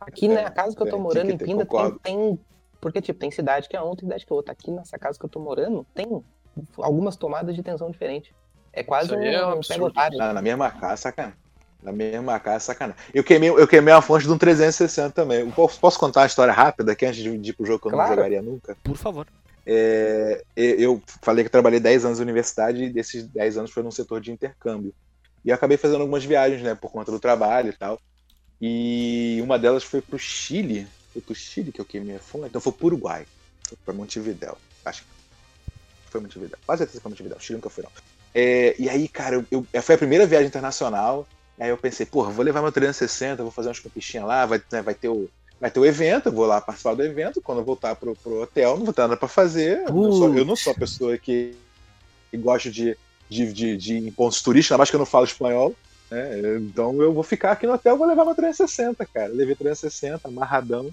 [0.00, 2.38] Aqui na casa que eu tô tem morando em Pinda tem, tem.
[2.80, 4.52] Porque, tipo, tem cidade que é uma, tem cidade que é outra.
[4.52, 6.06] Aqui nessa casa que eu tô morando, tem
[6.78, 8.32] algumas tomadas de tensão diferentes.
[8.72, 10.18] É quase um, é um pegotário.
[10.18, 11.38] na, na mesma casa, sacanagem.
[11.82, 13.00] Na mesma casa, sacanagem.
[13.14, 15.50] Eu queimei, eu queimei uma fonte de um 360 também.
[15.50, 18.10] Posso, posso contar uma história rápida aqui antes de ir pro jogo que eu Claro.
[18.10, 18.76] não jogaria nunca?
[18.84, 19.26] Por favor.
[19.66, 23.90] É, eu falei que trabalhei 10 anos na universidade e desses 10 anos foi num
[23.90, 24.94] setor de intercâmbio.
[25.44, 28.00] E acabei fazendo algumas viagens, né, por conta do trabalho e tal.
[28.60, 30.88] E uma delas foi pro Chile.
[31.12, 32.48] Foi pro Chile que eu queimei a fonte.
[32.48, 33.26] Então foi pro Uruguai.
[33.68, 34.58] Foi pra Montevidéu.
[34.84, 35.08] Acho que
[36.10, 36.58] foi Montevidéu.
[36.64, 37.40] Quase certeza que foi Montevidéu.
[37.40, 37.92] Chile nunca foi, não.
[38.34, 41.28] É, e aí, cara, eu, eu- foi a primeira viagem internacional.
[41.60, 44.82] Aí eu pensei, porra, vou levar meu 360, vou fazer umas campichinhas lá, vai, né,
[44.82, 47.40] vai ter o, vai ter o evento, eu vou lá participar do evento.
[47.40, 49.82] Quando eu voltar pro, pro hotel, não vou ter nada pra fazer.
[49.86, 51.56] Eu não, sou, eu não sou a pessoa que,
[52.30, 52.96] que gosta de,
[53.28, 55.74] de, de, de ir em pontos turísticos, ainda mais que eu não falo espanhol.
[56.10, 56.58] né?
[56.58, 59.32] Então eu vou ficar aqui no hotel, vou levar meu 360, cara.
[59.32, 60.90] Levei 360, amarradão.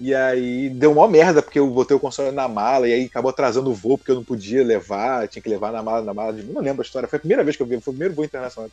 [0.00, 3.28] E aí deu uma merda, porque eu botei o console na mala, e aí acabou
[3.28, 6.32] atrasando o voo, porque eu não podia levar, tinha que levar na mala, na mala
[6.32, 6.42] de.
[6.42, 8.24] Não lembro a história, foi a primeira vez que eu vi, foi o primeiro voo
[8.24, 8.70] internacional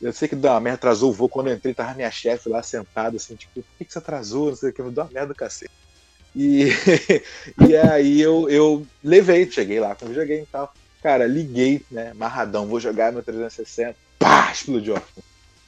[0.00, 1.28] eu sei que uma merda, atrasou o voo.
[1.28, 4.50] Quando eu entrei, tava minha chefe lá sentada, assim, tipo, por que, que você atrasou?
[4.50, 5.70] Não sei o que, uma merda do cacete.
[6.34, 6.68] E,
[7.66, 10.72] e aí eu, eu levei, cheguei lá com o videogame e tal.
[11.02, 13.96] Cara, liguei, né, marradão, vou jogar meu 360.
[14.18, 15.00] Pá, explodiu.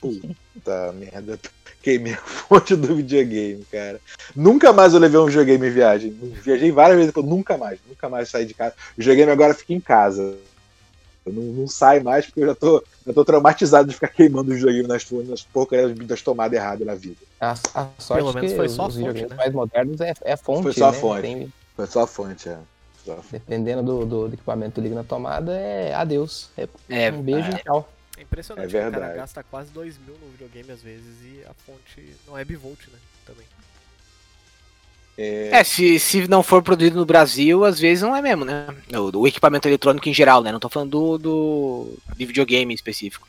[0.00, 1.38] Puta merda.
[1.80, 4.00] Queimei a fonte do videogame, cara.
[4.34, 6.10] Nunca mais eu levei um videogame em viagem.
[6.10, 8.74] Viajei várias vezes, nunca mais, nunca mais saí de casa.
[8.92, 10.36] O videogame agora fica em casa.
[11.28, 14.50] Eu não, não sai mais porque eu já tô, já tô traumatizado de ficar queimando
[14.50, 17.16] o videogame nas, nas porcarias das tomadas erradas na vida.
[17.40, 17.54] A, a
[17.98, 19.36] sorte Pelo menos que foi só a os fonte, videogames né?
[19.36, 20.98] mais modernos é, é a fonte, Foi só a né?
[20.98, 21.22] fonte.
[21.22, 22.58] Tem- Foi só a fonte, é.
[23.04, 23.32] Só a fonte.
[23.32, 26.50] dependendo do, do, do equipamento que liga na tomada, é adeus.
[26.56, 27.88] É É, um beijo e tchau.
[28.16, 28.66] É impressionante.
[28.66, 29.16] É que O cara verdade.
[29.18, 32.98] gasta quase 2 mil no videogame às vezes e a fonte não é bivolt, né?
[33.24, 33.46] Também.
[35.20, 38.66] É, se, se não for produzido no Brasil, às vezes não é mesmo, né?
[38.92, 40.52] O, o equipamento eletrônico em geral, né?
[40.52, 43.26] Não tô falando do, do de videogame específico.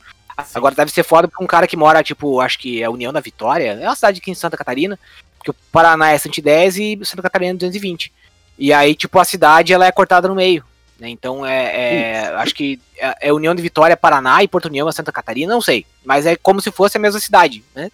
[0.54, 3.20] Agora deve ser foda pra um cara que mora, tipo, acho que é União da
[3.20, 4.98] Vitória, é uma cidade aqui em Santa Catarina,
[5.38, 8.14] porque o Paraná é 110 e Santa Catarina é 220.
[8.58, 10.64] E aí, tipo, a cidade ela é cortada no meio.
[11.00, 11.10] Né?
[11.10, 14.92] Então é, é acho que é, é União de Vitória, Paraná e Porto União é
[14.92, 15.86] Santa Catarina, não sei.
[16.06, 17.90] Mas é como se fosse a mesma cidade, né?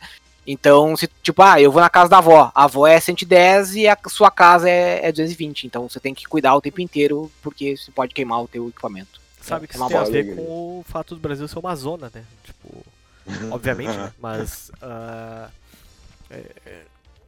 [0.48, 2.52] Então, se, tipo, ah, eu vou na casa da avó.
[2.54, 5.66] A avó é 110 e a sua casa é, é 220.
[5.66, 9.20] Então você tem que cuidar o tempo inteiro, porque você pode queimar o teu equipamento.
[9.42, 10.42] Sabe que É isso uma tem a ver com
[10.80, 12.24] o fato do Brasil ser uma zona, né?
[12.44, 12.86] Tipo,
[13.52, 14.14] obviamente, né?
[14.20, 15.50] Mas ah,
[16.30, 16.82] é, é,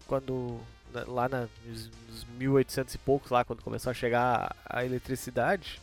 [0.08, 0.60] quando
[0.94, 4.86] na- lá na, nos, nos 1800 e poucos, lá quando começou a chegar a, a
[4.86, 5.80] eletricidade,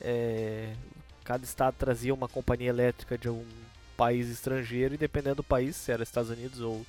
[0.00, 0.72] é,
[1.24, 3.44] cada estado trazia uma companhia elétrica de um
[4.02, 6.86] país estrangeiro e dependendo do país, se era Estados Unidos ou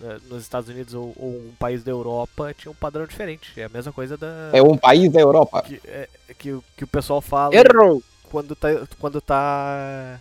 [0.00, 3.60] né, nos Estados Unidos ou, ou um país da Europa, tinha um padrão diferente.
[3.60, 5.64] É a mesma coisa da É um país da Europa.
[5.64, 6.08] que, é,
[6.38, 8.02] que, o- que o pessoal fala Errou!
[8.24, 10.20] quando tá, quando tá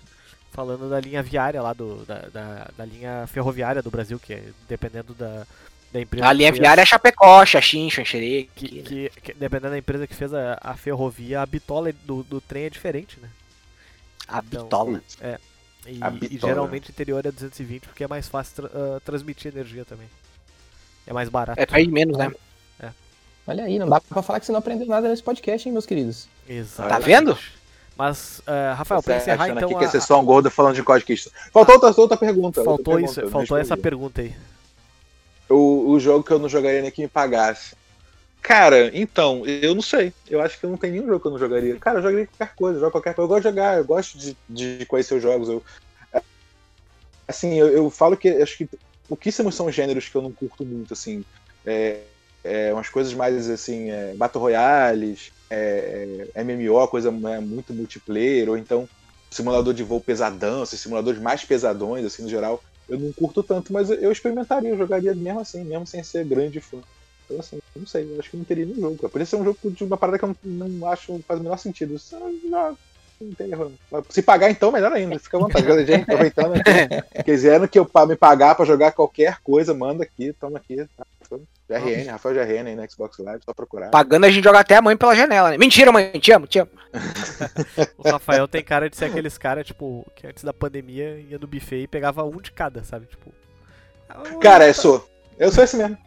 [0.51, 4.53] falando da linha viária lá, do, da, da, da linha ferroviária do Brasil, que é
[4.67, 5.47] dependendo da,
[5.91, 6.29] da empresa.
[6.29, 8.49] A linha fez- viária é Chapecó, Xaxim, Xanxerê.
[8.55, 12.41] que, que, que dependendo da empresa que fez a, a ferrovia, a bitola do, do
[12.41, 13.29] trem é diferente, né?
[14.27, 15.01] A Então, bitola.
[15.85, 15.99] E,
[16.35, 20.07] e geralmente o interior é 220 porque é mais fácil tra- ah, transmitir energia também.
[21.07, 21.59] É mais barato.
[21.59, 22.31] É país menos, né?
[23.47, 25.85] Olha aí, não dá pra falar que você não aprendeu nada nesse podcast, hein, meus
[25.87, 26.27] queridos.
[26.47, 26.99] Exatamente.
[27.01, 27.37] Tá vendo?
[27.97, 29.67] Mas, ah, Rafael, pra Você encerrar então.
[29.67, 31.31] aqui que a- ia ser só um gordo falando de codquista.
[31.51, 32.59] Faltou outra, outra pergunta.
[32.59, 34.35] outra faltou pergunta, isso, faltou essa pergunta aí.
[35.49, 37.75] o, o jogo que eu não jogaria nem que me pagasse.
[38.41, 40.13] Cara, então, eu não sei.
[40.27, 41.79] Eu acho que não tem nenhum jogo que eu não jogaria.
[41.79, 43.25] Cara, eu jogaria qualquer coisa, jogo qualquer coisa.
[43.25, 45.47] Eu gosto de jogar, eu gosto de, de conhecer os jogos.
[45.47, 45.63] Eu,
[47.27, 48.69] assim, eu, eu falo que acho que
[49.07, 51.23] pouquíssimos são gêneros que eu não curto muito, assim.
[51.65, 52.07] É,
[52.43, 58.49] é, umas coisas mais assim, é, Battle Royales, é, é, MMO, coisa né, muito multiplayer,
[58.49, 58.87] ou então
[59.31, 62.61] simulador de voo pesadão, simuladores mais pesadões, assim, no geral
[62.91, 66.59] eu não curto tanto, mas eu experimentaria, eu jogaria mesmo assim, mesmo sem ser grande
[66.59, 66.81] fã.
[67.31, 68.97] Então, assim, não sei, eu acho que não teria nenhum jogo.
[68.97, 69.09] cara.
[69.09, 71.57] Podia ser um jogo de uma parada que eu não, não acho faz o menor
[71.57, 71.97] sentido.
[71.97, 72.77] Só, não,
[73.21, 73.71] não tem erro.
[74.09, 75.17] Se pagar, então, melhor ainda.
[75.17, 75.85] Fica à vontade.
[75.85, 77.23] Gente, aproveitando aqui.
[77.23, 80.85] Quiserem que eu me pagar pra jogar qualquer coisa, manda aqui, toma aqui.
[80.97, 81.05] Tá?
[81.69, 83.89] GRN, Rafael GRN aí no Xbox Live, só procurar.
[83.89, 85.57] Pagando a gente joga até a mãe pela janela, né?
[85.57, 86.69] Mentira, mãe, te amo, te amo.
[87.97, 91.47] O Rafael tem cara de ser aqueles caras, tipo, que antes da pandemia ia no
[91.47, 93.05] buffet e pegava um de cada, sabe?
[93.05, 93.31] Tipo.
[94.41, 95.09] Cara, eu sou.
[95.39, 95.97] Eu sou esse mesmo.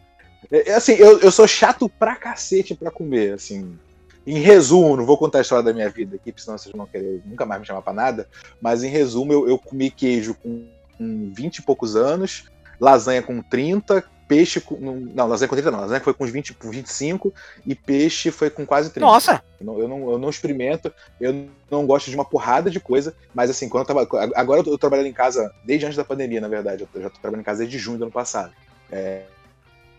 [0.51, 3.77] É, é assim, eu, eu sou chato pra cacete pra comer, assim.
[4.25, 7.21] Em resumo, não vou contar a história da minha vida aqui, senão vocês vão querer
[7.25, 8.27] nunca mais me chamar pra nada.
[8.59, 10.65] Mas em resumo, eu, eu comi queijo com,
[10.97, 12.45] com 20 e poucos anos,
[12.79, 14.75] lasanha com 30, peixe com.
[15.13, 17.33] Não, lasanha com 30 não, lasanha foi com uns 20, com 25
[17.65, 19.05] e peixe foi com quase 30.
[19.05, 22.79] Nossa, Eu não, eu, não, eu não experimento, eu não gosto de uma porrada de
[22.79, 24.31] coisa, mas assim, quando eu tava.
[24.35, 26.87] Agora eu tô trabalhando em casa desde antes da pandemia, na verdade.
[26.93, 28.51] Eu já tô trabalhando em casa desde junho do ano passado.
[28.91, 29.23] É,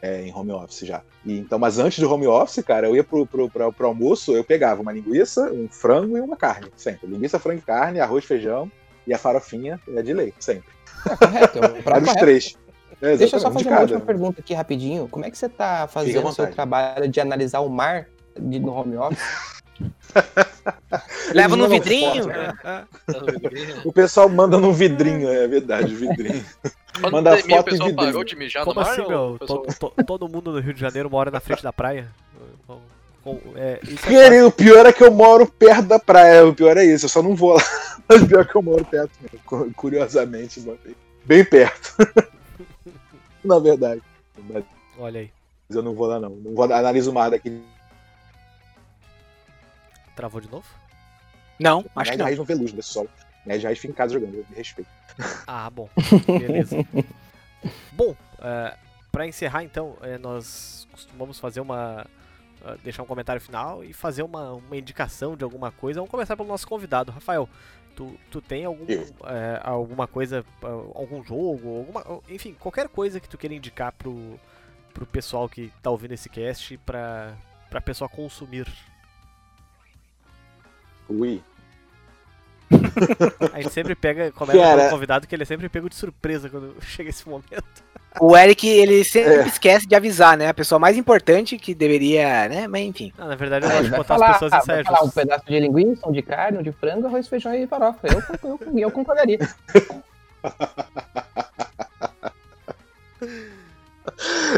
[0.01, 1.03] é, em home office já.
[1.25, 4.35] E, então, mas antes do home office, cara, eu ia pro, pro, pro, pro almoço,
[4.35, 6.71] eu pegava uma linguiça, um frango e uma carne.
[6.77, 7.07] Sempre.
[7.07, 8.71] Linguiça, frango e carne, arroz, feijão
[9.07, 10.71] e a farofinha é de lei, sempre.
[11.09, 12.57] É correto, é um prato Era os três.
[13.01, 15.09] É, Deixa eu só fazer uma última pergunta aqui rapidinho.
[15.09, 18.73] Como é que você tá fazendo o seu trabalho de analisar o mar de, no
[18.73, 19.21] home office?
[21.35, 22.25] leva no vidrinho.
[22.25, 22.55] foto, né?
[23.85, 26.45] O pessoal manda num vidrinho, é verdade, vidrinho.
[27.01, 28.93] Quando Manda a foto o pessoal parou de mijar Como no mar?
[28.93, 29.37] assim, meu?
[29.39, 32.09] pessoal- To- to- todo mundo no Rio de Janeiro mora na frente da praia?
[33.57, 36.47] É, isso é Querido, o pior é que eu moro perto da praia.
[36.47, 37.63] O pior é isso, eu só não vou lá.
[38.09, 40.65] Mas o pior é que eu moro perto, mesmo, curiosamente.
[41.25, 41.93] Bem perto.
[43.45, 44.01] Na verdade.
[44.49, 44.65] Mas.
[44.97, 45.31] Olha aí,
[45.71, 46.31] eu não vou lá, não.
[46.31, 47.61] Não vou analiso o mar daqui.
[50.17, 50.67] Travou de novo?
[51.59, 52.25] Não, acho que não.
[52.25, 53.09] raiz não vê luz nesse sol.
[53.45, 54.89] Minha raiz fica em casa jogando, eu me respeito.
[55.47, 55.89] Ah, bom.
[56.27, 56.77] Beleza.
[57.93, 58.77] bom, é,
[59.11, 62.05] pra encerrar então, é, nós costumamos fazer uma.
[62.83, 66.01] deixar um comentário final e fazer uma, uma indicação de alguma coisa.
[66.01, 67.13] Vamos começar pelo nosso convidado.
[67.13, 67.49] Rafael,
[67.95, 70.45] tu, tu tem algum, é, alguma coisa,
[70.95, 74.39] algum jogo, alguma, enfim, qualquer coisa que tu queira indicar pro,
[74.93, 77.35] pro pessoal que tá ouvindo esse cast pra,
[77.71, 78.67] pra pessoa consumir?
[81.09, 81.41] Ui.
[83.53, 84.77] A gente sempre pega, começa Cara.
[84.79, 87.85] pelo convidado que ele é sempre pego de surpresa quando chega esse momento.
[88.19, 89.47] O Eric, ele sempre É.
[89.47, 90.49] esquece de avisar, né?
[90.49, 92.67] A pessoa mais importante que deveria, né?
[92.67, 93.13] Mas enfim.
[93.19, 95.45] Ah, na verdade eu É, gosto de botar as falar, pessoas em falar um pedaço
[95.47, 98.01] de linguiça, um de carne, um de frango, arroz, feijão e farofa.
[98.09, 99.39] Eu, eu, eu, eu concordaria.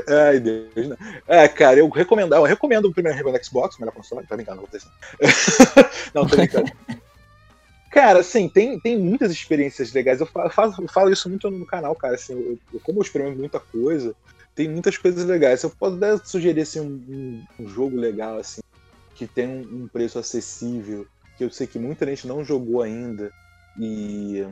[0.08, 0.88] Ai, Deus.
[0.88, 0.96] Não.
[1.26, 4.68] É, cara, eu recomendo, eu recomendo o primeiro Halo Xbox, melhor console, tá brincando, não
[4.70, 4.80] vou
[6.14, 6.70] não, tô brincando.
[7.90, 10.20] Cara, assim, tem, tem muitas experiências legais.
[10.20, 12.14] Eu falo, eu falo, isso muito no canal, cara.
[12.14, 14.14] Assim, eu, eu- como eu experimento muita coisa,
[14.54, 15.62] tem muitas coisas legais.
[15.62, 18.60] Eu posso até sugerir assim, um, um- um jogo legal, assim,
[19.14, 21.06] que tem um, um preço acessível,
[21.36, 23.32] que eu sei que muita gente não jogou ainda.
[23.80, 24.44] E.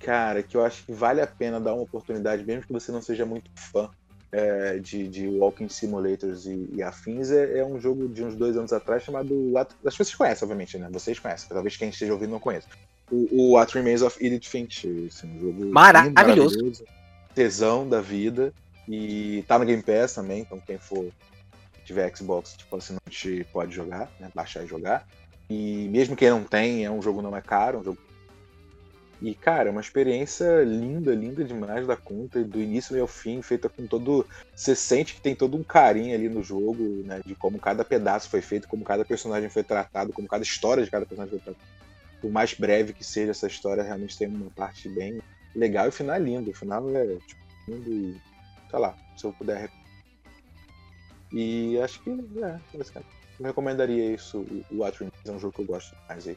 [0.00, 3.02] Cara, que eu acho que vale a pena dar uma oportunidade, mesmo que você não
[3.02, 3.90] seja muito fã
[4.32, 8.56] é, de, de Walking Simulators e, e afins, é, é, um jogo de uns dois
[8.56, 9.52] anos atrás chamado.
[9.84, 10.88] As pessoas conhecem, obviamente, né?
[10.90, 12.66] Vocês conhecem, talvez quem esteja ouvindo não conheça.
[13.10, 14.86] O, o What Remains of Edith Finch.
[15.08, 16.14] Assim, um jogo maravilhoso.
[16.14, 16.84] maravilhoso.
[17.34, 18.52] Tesão da vida.
[18.88, 21.12] E tá no Game Pass também, então quem for
[21.84, 24.30] tiver Xbox, tipo assinante, pode jogar, né?
[24.34, 25.06] Baixar e jogar.
[25.48, 27.98] E mesmo quem não tem, é um jogo não é caro, é um jogo
[29.22, 33.68] e, cara, é uma experiência linda, linda demais da conta, do início ao fim, feita
[33.68, 34.26] com todo.
[34.54, 37.20] Você sente que tem todo um carinho ali no jogo, né?
[37.24, 40.90] De como cada pedaço foi feito, como cada personagem foi tratado, como cada história de
[40.90, 41.70] cada personagem foi tratada.
[42.18, 45.20] Por mais breve que seja essa história, realmente tem uma parte bem
[45.54, 46.50] legal e o final é lindo.
[46.50, 48.20] O final é tipo, lindo e.
[48.70, 49.70] sei lá, se eu puder.
[51.30, 54.46] E acho que, é, eu recomendaria isso.
[54.70, 56.36] O Watchmen é um jogo que eu gosto mais aí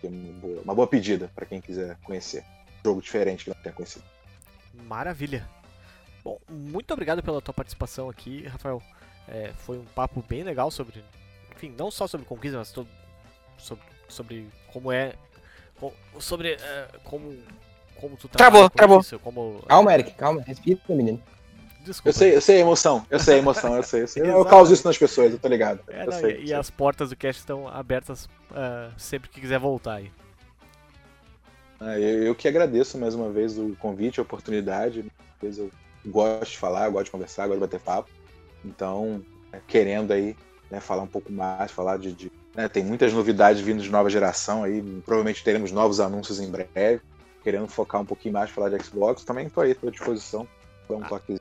[0.00, 2.44] que é uma boa, uma boa pedida para quem quiser conhecer.
[2.80, 4.04] Um jogo diferente que não tenha conhecido.
[4.86, 5.48] Maravilha.
[6.24, 8.82] Bom, muito obrigado pela tua participação aqui, Rafael.
[9.28, 11.04] É, foi um papo bem legal sobre,
[11.54, 12.88] enfim, não só sobre conquista, mas todo,
[13.56, 15.14] sobre, sobre como é,
[16.18, 17.36] sobre uh, como
[18.00, 19.00] como tu travou, travou.
[19.00, 21.22] Isso, como, calma, Eric, calma, respira, menino.
[21.84, 22.08] Desculpa.
[22.10, 24.02] Eu sei, eu sei a emoção, eu sei a emoção, eu sei.
[24.02, 24.22] Eu, sei.
[24.30, 25.80] eu causo isso nas pessoas, eu tô ligado.
[25.88, 29.58] É, não, sei, e, e as portas do cast estão abertas uh, sempre que quiser
[29.58, 30.10] voltar aí.
[31.80, 35.04] Ah, eu, eu, que agradeço mais uma vez o convite, a oportunidade.
[35.42, 35.70] Eu
[36.06, 38.10] gosto de falar, eu gosto de conversar, gosto de bater papo.
[38.62, 40.36] Então, é, querendo aí
[40.70, 42.12] né, falar um pouco mais, falar de.
[42.12, 44.82] de né, tem muitas novidades vindo de nova geração aí.
[45.06, 47.00] Provavelmente teremos novos anúncios em breve.
[47.42, 49.24] Querendo focar um pouquinho mais, falar de Xbox.
[49.24, 50.46] Também estou aí à disposição.
[50.86, 51.08] Dá um ah.
[51.08, 51.40] toque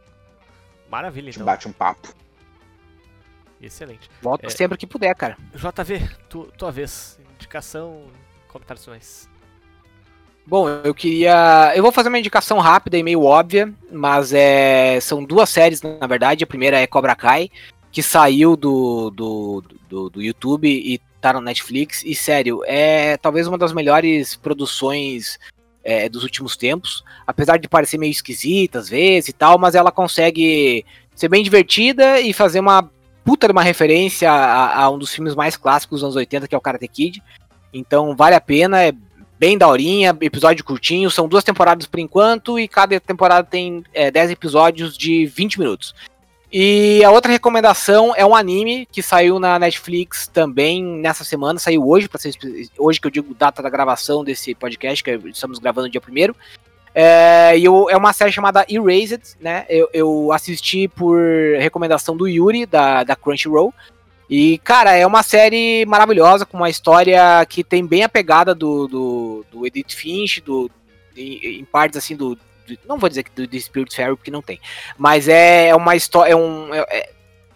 [0.89, 1.45] Maravilha, então.
[1.45, 2.13] bate um papo.
[3.61, 4.09] Excelente.
[4.21, 5.37] Volta é, sempre que puder, cara.
[5.53, 7.19] JV, tu, tua vez.
[7.35, 8.03] Indicação,
[8.47, 9.29] comentários finais.
[10.45, 11.73] Bom, eu queria.
[11.75, 14.99] Eu vou fazer uma indicação rápida e meio óbvia, mas é...
[14.99, 16.43] são duas séries, na verdade.
[16.43, 17.51] A primeira é Cobra Kai,
[17.91, 22.03] que saiu do, do, do, do YouTube e tá no Netflix.
[22.03, 25.37] E sério, é talvez uma das melhores produções
[25.89, 29.91] é, dos últimos tempos, apesar de parecer meio esquisita às vezes e tal, mas ela
[29.91, 30.85] consegue
[31.15, 32.87] ser bem divertida e fazer uma
[33.25, 36.53] puta de uma referência a, a um dos filmes mais clássicos dos anos 80, que
[36.53, 37.23] é o Karate Kid.
[37.73, 38.93] Então vale a pena, é
[39.39, 44.29] bem daorinha, episódio curtinho, são duas temporadas por enquanto e cada temporada tem é, 10
[44.29, 45.95] episódios de 20 minutos.
[46.51, 51.87] E a outra recomendação é um anime que saiu na Netflix também nessa semana, saiu
[51.87, 52.33] hoje, para ser
[52.77, 56.35] hoje que eu digo data da gravação desse podcast, que estamos gravando no dia primeiro.
[56.93, 59.63] É, eu, é uma série chamada Erased, né?
[59.69, 61.19] Eu, eu, assisti por
[61.59, 63.71] recomendação do Yuri, da, da Crunchyroll.
[64.27, 68.87] E, cara, é uma série maravilhosa, com uma história que tem bem a pegada do,
[68.87, 70.69] do, do Edith Finch, do,
[71.15, 72.37] em, em partes assim do,
[72.87, 74.59] não vou dizer que do, do Spirit Fairy porque não tem,
[74.97, 77.11] mas é, é uma história, é um, é, é,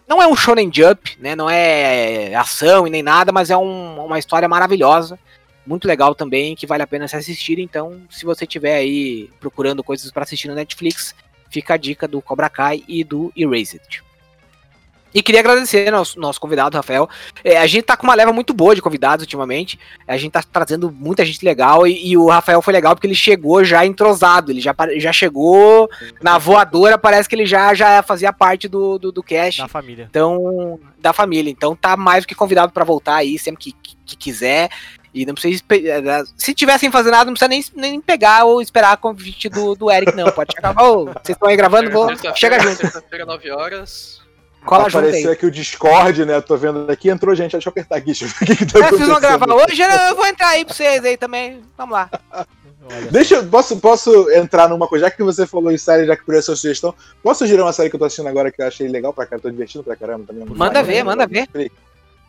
[0.06, 1.34] não é um shonen jump, né?
[1.34, 5.18] Não é ação e nem nada, mas é um, uma história maravilhosa,
[5.66, 7.58] muito legal também, que vale a pena se assistir.
[7.58, 11.14] Então, se você tiver aí procurando coisas para assistir no Netflix,
[11.50, 14.02] fica a dica do Cobra Kai e do Erased.
[15.14, 17.08] E queria agradecer nosso, nosso convidado, Rafael.
[17.44, 19.78] É, a gente tá com uma leva muito boa de convidados ultimamente.
[20.08, 21.86] A gente tá trazendo muita gente legal.
[21.86, 24.50] E, e, o Rafael foi legal porque ele chegou já entrosado.
[24.50, 25.88] Ele já, já chegou
[26.20, 26.98] na voadora.
[26.98, 29.60] Parece que ele já, já fazia parte do, do, do cast.
[29.60, 30.08] Da família.
[30.10, 31.50] Então, da família.
[31.50, 34.68] Então tá mais do que convidado para voltar aí sempre que, que, que quiser.
[35.14, 35.62] E não precisa.
[35.70, 39.76] Eh, se tivessem fazer nada, não precisa nem, nem pegar ou esperar a convite do,
[39.76, 40.32] do Eric, não.
[40.32, 40.74] Pode chegar.
[40.76, 41.88] Ô, vocês estão aí gravando?
[41.88, 42.78] Vou, chega junto.
[42.78, 44.23] Sexta-feira, 9 horas.
[44.64, 46.40] Cola Apareceu aqui o Discord, né?
[46.40, 48.06] Tô vendo aqui, entrou gente, deixa eu apertar aqui.
[48.06, 49.82] Deixa eu ver o que, que tá é, vocês vão gravar hoje?
[49.82, 51.60] Eu vou entrar aí pra vocês aí também.
[51.76, 52.10] Vamos lá.
[53.10, 53.46] Deixa eu.
[53.46, 56.54] Posso, posso entrar numa coisa, já que você falou em série, já que por essa
[56.54, 59.26] sugestão, posso sugerir uma série que eu tô assistindo agora que eu achei legal pra
[59.26, 60.44] caramba, tô divertindo pra caramba também.
[60.46, 61.48] Manda ver, manda ver.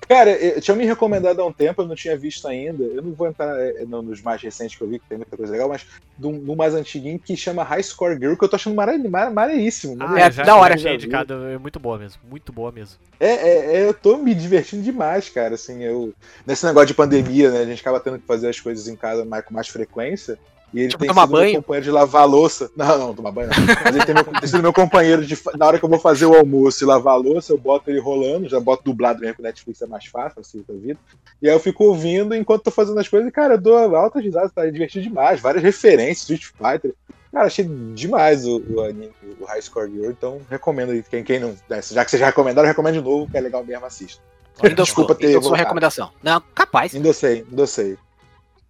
[0.08, 2.84] Cara, eu, tinha me recomendado há um tempo, eu não tinha visto ainda.
[2.84, 5.52] Eu não vou entrar é, nos mais recentes que eu vi, que tem muita coisa
[5.52, 5.86] legal, mas
[6.18, 9.98] do, mais antiguinho que chama High Score Girl, que eu tô achando maneiríssimo.
[10.00, 10.78] Ah, é, da hora.
[10.78, 12.98] Já indicado, é muito boa mesmo, muito boa mesmo.
[13.20, 15.56] É, é, é, eu tô me divertindo demais, cara.
[15.56, 16.14] Assim, eu.
[16.46, 17.60] Nesse negócio de pandemia, né?
[17.60, 20.38] A gente acaba tendo que fazer as coisas em casa mais, com mais frequência.
[20.74, 21.52] E ele tipo, tem sido banho?
[21.52, 22.70] meu companheiro de lavar louça.
[22.76, 23.56] Não, não, tomar banho não.
[23.84, 25.38] Mas ele tem, meu, tem sido meu companheiro de.
[25.58, 28.00] Na hora que eu vou fazer o almoço e lavar a louça, eu boto ele
[28.00, 31.00] rolando, já boto dublado mesmo, que o Netflix é mais fácil, assim, pra vida.
[31.42, 34.24] E aí eu fico ouvindo enquanto tô fazendo as coisas e, cara, eu dou altas
[34.24, 35.40] risadas, tá divertido demais.
[35.40, 36.94] Várias referências, Street Fighter.
[37.32, 41.04] Cara, achei demais o, o anime, o High Score Girl, então recomendo aí.
[41.04, 41.50] Quem, quem não.
[41.70, 44.22] Né, já que vocês já recomendaram, eu recomendo de novo, que é legal mesmo, assista.
[44.64, 45.64] Endossou, Desculpa ter endossou a voltado.
[45.64, 46.12] recomendação.
[46.24, 46.94] Não, capaz.
[46.96, 47.98] Endossei, endossei.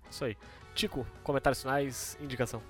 [0.10, 0.36] Isso aí.
[0.76, 2.62] Tico, comentários finais, indicação.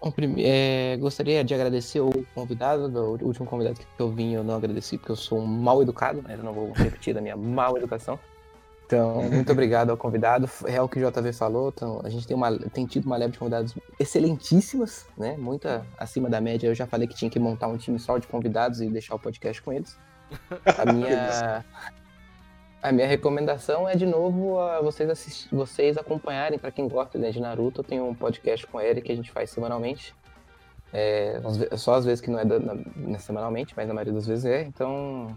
[0.00, 4.42] Bom, é, gostaria de agradecer o convidado, do- o último convidado que eu vim eu
[4.42, 7.36] não agradeci, porque eu sou um mal educado, mas eu não vou repetir da minha
[7.36, 8.18] mal educação.
[8.86, 10.48] Então, muito obrigado ao convidado.
[10.66, 11.68] É o que o JV falou.
[11.68, 15.36] Então, a gente tem, uma, tem tido uma leve de convidados excelentíssimas, né?
[15.36, 16.66] Muita acima da média.
[16.66, 19.18] Eu já falei que tinha que montar um time só de convidados e deixar o
[19.18, 19.96] podcast com eles.
[20.78, 21.64] A minha,
[22.82, 27.30] a minha recomendação é, de novo, a vocês, assist, vocês acompanharem, para quem gosta né,
[27.30, 27.80] de Naruto.
[27.80, 30.14] Eu tenho um podcast com o Eric que a gente faz semanalmente.
[30.92, 31.40] É,
[31.76, 34.44] só às vezes que não é da- na- na- semanalmente, mas na maioria das vezes
[34.44, 34.62] é.
[34.62, 35.36] Então,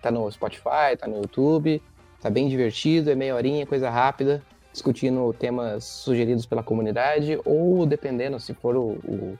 [0.00, 1.82] tá no Spotify, tá no YouTube.
[2.20, 4.42] Tá bem divertido, é meia horinha, coisa rápida,
[4.72, 8.92] discutindo temas sugeridos pela comunidade, ou dependendo, se for o.
[9.06, 9.38] o-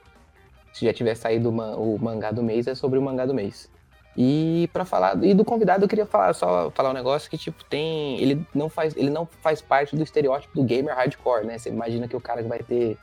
[0.71, 3.33] se já tiver saído o ma- o mangá do mês, é sobre o mangá do
[3.33, 3.69] mês.
[4.17, 7.63] E para falar e do convidado eu queria falar só falar um negócio que tipo
[7.63, 11.57] tem ele não faz ele não faz parte do estereótipo do gamer hardcore, né?
[11.57, 12.97] Você imagina que o cara que vai ter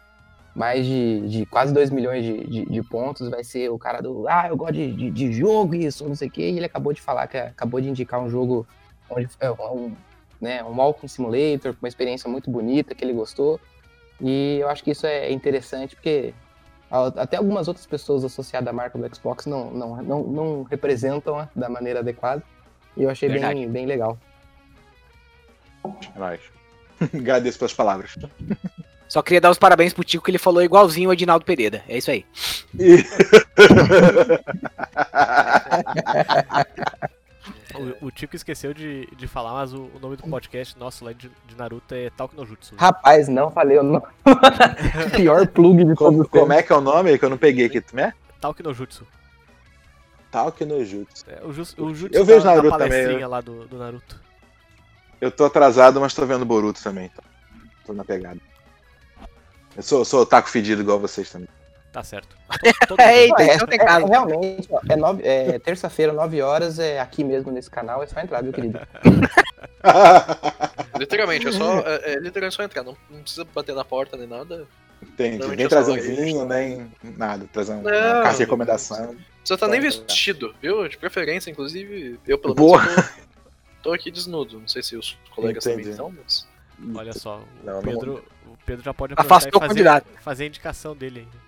[0.55, 4.27] mais de, de quase 2 milhões de, de, de pontos vai ser o cara do
[4.27, 7.01] ah, eu gosto de, de, jogo isso, não sei o quê, e ele acabou de
[7.01, 8.67] falar que acabou de indicar um jogo
[9.11, 9.95] onde é um,
[10.41, 13.61] né, um Walking Simulator com uma experiência muito bonita que ele gostou.
[14.21, 16.33] E eu acho que isso é interessante porque
[16.91, 21.69] até algumas outras pessoas associadas à marca do Xbox não, não, não, não representam da
[21.69, 22.43] maneira adequada.
[22.97, 24.19] E eu achei bem, bem legal.
[26.15, 26.41] É nóis.
[27.15, 28.15] Agradeço pelas palavras.
[29.09, 31.85] Só queria dar os parabéns pro Tico que ele falou igualzinho o Edinaldo Pereira.
[31.89, 32.25] É isso aí.
[37.79, 41.13] O, o Tico esqueceu de, de falar, mas o, o nome do podcast nosso lá
[41.13, 42.75] de, de Naruto é Talk no Jutsu.
[42.77, 44.05] Rapaz, não falei o nome.
[45.15, 47.39] Pior plug de todos como, os como é que é o nome que eu não
[47.39, 47.81] peguei aqui?
[47.81, 48.13] Como é?
[48.41, 49.07] Talk no Jutsu.
[50.31, 51.25] Talk no Jutsu.
[51.29, 53.79] É, o, Jus- o Jutsu Eu vejo da, da Naruto também, palestrinha lá do, do
[53.79, 54.21] Naruto.
[55.21, 57.07] Eu tô atrasado, mas tô vendo Boruto também.
[57.07, 57.25] Então.
[57.87, 58.39] Tô na pegada.
[59.77, 61.49] Eu sou, sou otaku fedido igual vocês também.
[61.97, 62.29] Tá certo.
[62.29, 63.09] To- todo mundo.
[63.09, 67.25] Eita, É, então tem é, realmente, ó, é, nove- é terça-feira, 9 horas, é aqui
[67.25, 68.79] mesmo nesse canal, é só entrar, viu, querido?
[70.99, 72.83] Literalmente, é só, é, é literalmente só entrar.
[72.83, 74.67] Não, não precisa bater na porta nem nada.
[75.03, 75.39] Entendi.
[75.57, 77.49] Nem um vinho, nem nada.
[77.51, 78.23] Trazer um- uma Não.
[78.23, 79.17] carta de recomendação.
[79.43, 80.87] Você tá nem vestido, viu?
[80.89, 82.83] De preferência, inclusive, eu pelo Boa.
[82.83, 83.13] menos tô,
[83.85, 84.61] tô aqui desnudo.
[84.61, 85.91] Não sei se os colegas também Entendi.
[85.93, 86.47] estão, mas.
[86.95, 90.47] Olha só, o Não, não Pedro, o Pedro já pode aproveitar e fazer, fazer a
[90.47, 91.47] indicação dele ainda.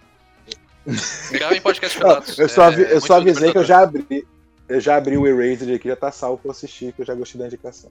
[1.31, 1.98] Gravem podcast
[2.39, 4.27] eu só, avi- é eu só avisei que eu já abri.
[4.69, 7.40] Eu já abri o Erased aqui, já tá salvo pra assistir, que eu já gostei
[7.40, 7.90] da indicação.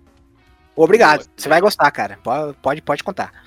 [0.76, 1.28] Obrigado.
[1.36, 2.19] Você vai gostar, cara.
[2.61, 3.45] Pode, pode, contar.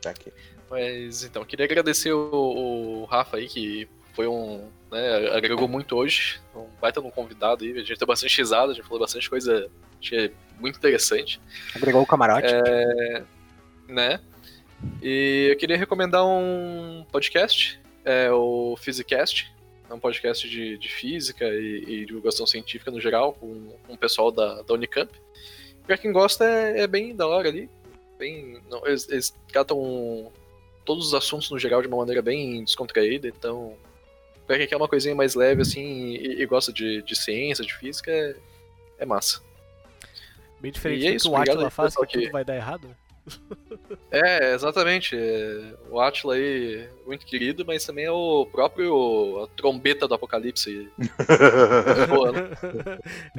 [0.00, 0.32] Tá aqui.
[0.70, 4.68] Mas então, queria agradecer o, o Rafa aí, que foi um.
[4.90, 6.40] Né, agregou muito hoje.
[6.54, 7.72] Um baita num convidado aí.
[7.72, 9.68] A gente deu bastante risada, a gente falou bastante coisa.
[10.00, 11.40] Achei muito interessante.
[11.74, 12.52] Agregou o camarote.
[13.88, 14.20] né?
[15.02, 19.52] E eu queria recomendar um podcast, é o Physicast.
[19.88, 23.98] É um podcast de, de física e, e divulgação científica no geral, com, com o
[23.98, 25.12] pessoal da, da Unicamp.
[25.86, 27.68] Pra quem gosta, é, é bem da hora ali.
[28.18, 30.32] Bem, não, eles, eles tratam
[30.84, 33.76] todos os assuntos no geral de uma maneira bem descontraída, então.
[34.46, 37.74] Pra quem quer uma coisinha mais leve assim e, e gosta de, de ciência, de
[37.74, 38.36] física, é,
[39.00, 39.42] é massa.
[40.60, 42.56] Bem diferente E é do isso, que o Atila faz, que que- tudo vai dar
[42.56, 42.94] errado.
[44.10, 45.16] É, exatamente.
[45.16, 50.88] é, O Atila aí, muito querido, mas também é o próprio a trombeta do apocalipse
[52.08, 52.48] voando.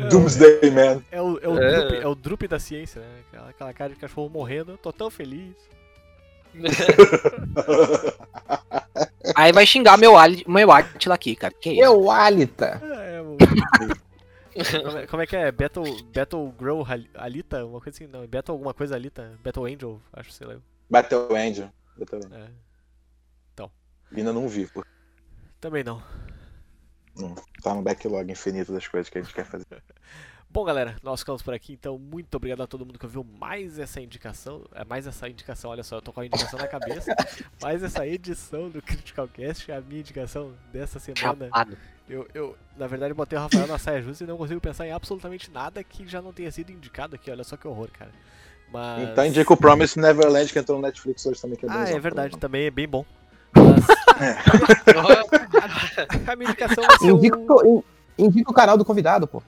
[0.10, 1.02] Doomsday Man.
[1.12, 1.80] É o, é, o É.
[1.82, 3.08] Drup, é o Drup da ciência, né?
[3.30, 5.54] Aquela, aquela cara de cachorro morrendo, eu tô tão feliz.
[9.36, 11.54] Aí vai xingar meu, Ali- meu Atila aqui, cara.
[11.60, 11.82] Que isso?
[11.82, 12.82] Eu, Alita!
[12.84, 13.38] É, o-
[14.84, 15.52] como, é, como é que é?
[15.52, 17.66] Battle, Battle Grow Alita?
[17.66, 18.26] Uma coisa assim, não.
[18.28, 19.38] Battle alguma coisa Alita?
[19.44, 20.58] Battle Angel, acho, sei lá.
[20.90, 21.70] Battle Angel.
[21.98, 22.40] Battle Angel.
[22.40, 22.66] É.
[24.16, 24.84] Ainda não vi, pô.
[25.60, 26.02] Também não.
[27.62, 29.66] Tá no backlog infinito das coisas que a gente quer fazer.
[30.56, 33.78] Bom, galera, nós ficamos por aqui, então muito obrigado a todo mundo que ouviu mais
[33.78, 37.14] essa indicação, é mais essa indicação, olha só, eu tô com a indicação na cabeça,
[37.62, 41.48] mais essa edição do Critical Cast, a minha indicação dessa semana.
[41.48, 41.78] Chapado.
[42.08, 44.94] Eu, eu, na verdade, botei o Rafael na saia justa e não consigo pensar em
[44.94, 48.12] absolutamente nada que já não tenha sido indicado aqui, olha só que horror, cara.
[48.72, 49.10] Mas...
[49.10, 51.58] Então indica o Promise Neverland que entrou no Netflix hoje também.
[51.58, 53.04] Que é Ah, é verdade, também é bem bom.
[53.58, 53.86] Mas
[56.30, 57.40] a minha indicação vai ser Indica,
[58.18, 59.44] indica o canal do convidado, pô.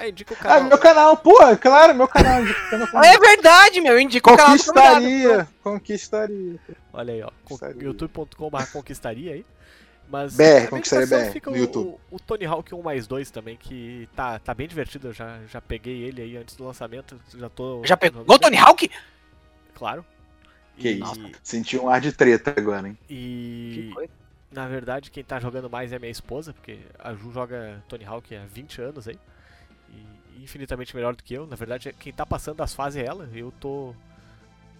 [0.00, 0.64] É, indica o Ah, canal.
[0.64, 2.40] meu canal, pô, claro, meu canal.
[2.42, 3.04] indica meu canal.
[3.04, 4.00] É verdade, meu.
[4.00, 4.64] Indica o canal do.
[4.64, 6.58] Conquistaria, conquistaria.
[6.92, 7.30] Olha aí, ó.
[7.44, 7.82] Conquistaria.
[7.82, 9.46] youtube.com.br conquistaria aí.
[10.08, 11.86] Mas BR, a minha como que seria indicação BR, fica no o, YouTube?
[12.10, 15.08] O, o Tony Hawk 1 mais 2 também, que tá, tá bem divertido.
[15.08, 17.20] Eu já, já peguei ele aí antes do lançamento.
[17.36, 17.82] Já tô.
[17.84, 18.90] Já pegou o Tony Hawk?
[19.74, 20.04] Claro.
[20.76, 21.30] Que e, isso.
[21.42, 22.98] Senti um ar de treta agora, hein?
[23.08, 24.12] E Que coisa.
[24.50, 28.34] na verdade quem tá jogando mais é minha esposa, porque a Ju joga Tony Hawk
[28.34, 29.18] há 20 anos aí.
[30.42, 31.46] Infinitamente melhor do que eu.
[31.46, 33.28] Na verdade, quem tá passando as fases é ela.
[33.34, 33.94] Eu tô.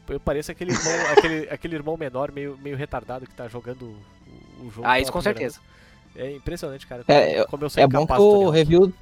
[0.08, 4.66] Eu pareço aquele irmão, aquele, aquele irmão menor meio, meio retardado que tá jogando o,
[4.66, 4.86] o jogo.
[4.86, 5.60] Ah, isso com certeza.
[5.60, 5.70] vez.
[6.16, 7.04] É impressionante, cara.
[7.06, 8.92] É, como eu sou É bom que o review.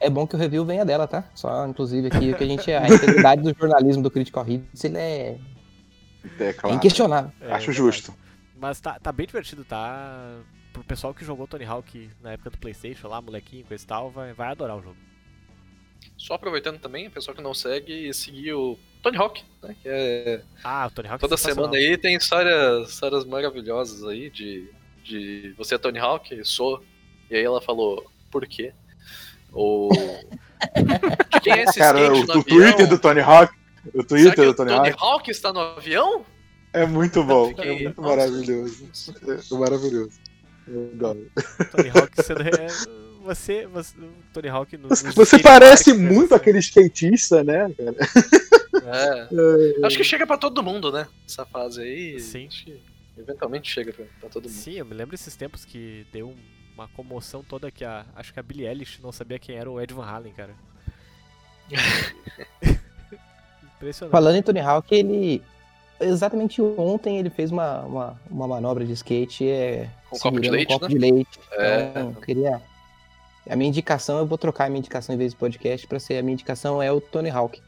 [0.00, 1.24] É bom que o review venha dela, tá?
[1.34, 2.72] Só, inclusive, aqui, que a gente.
[2.72, 5.38] A integridade do jornalismo do Critical Hits, ele é
[6.38, 6.76] É claro.
[6.76, 7.32] inquestionável.
[7.40, 8.14] É, Acho justo.
[8.60, 10.40] Mas tá, tá bem divertido, tá?
[10.72, 14.10] Pro pessoal que jogou Tony Hawk na época do Playstation lá, molequinho, coisa e tal,
[14.10, 14.96] vai, vai adorar o jogo.
[16.18, 19.74] Só aproveitando também, o pessoal que não segue, seguir o Tony Hawk, né?
[19.80, 24.28] Que é Ah, o Tony Hawk é Toda semana aí tem histórias, histórias maravilhosas aí
[24.28, 24.68] de,
[25.04, 26.44] de você é Tony Hawk?
[26.44, 26.82] Sou.
[27.30, 28.72] E aí ela falou, por quê?
[29.52, 29.90] Ou.
[31.32, 32.42] de quem é esse Cara, skate o, no o avião?
[32.44, 33.54] Twitter do Tony Hawk.
[33.86, 36.26] O Será que Twitter do o Tony Tony Hawk Hawk está no avião?
[36.72, 37.48] é muito bom.
[37.48, 38.16] fiquei- É muito nossa.
[38.16, 38.90] maravilhoso.
[39.22, 40.20] É maravilhoso.
[40.66, 41.30] Eu adoro.
[41.70, 43.07] Tony Hawk sendo.
[43.30, 43.94] É, você, você.
[44.32, 44.88] Tony Hawk no.
[44.88, 47.96] Você, parece park, muito você- aquele skatista, né, cara?
[48.90, 49.28] É.
[49.86, 51.06] Acho que chega pra todo mundo, né?
[51.26, 52.20] Essa fase aí.
[52.20, 52.46] Sim.
[52.46, 52.80] Acho que
[53.18, 54.52] eventualmente chega pra, pra todo mundo.
[54.52, 56.36] Sim, eu me lembro esses tempos que deu um-
[56.74, 58.06] uma comoção toda que a.
[58.14, 60.54] Acho que a Billie Eilish não sabia quem era o Ed Van Halen, cara.
[63.76, 64.12] Impressionante.
[64.12, 65.42] Falando em Tony Hawk, ele.
[66.00, 70.46] Exatamente ontem ele fez uma, uma, uma manobra de skate é, Com um copo de
[70.46, 70.88] segurando leite, um copo né?
[70.94, 71.40] de leite.
[71.52, 71.88] É.
[71.90, 72.62] Então, eu queria.
[73.48, 76.18] A minha indicação, eu vou trocar a minha indicação em vez de podcast pra ser
[76.18, 77.60] a minha indicação é o Tony Hawk.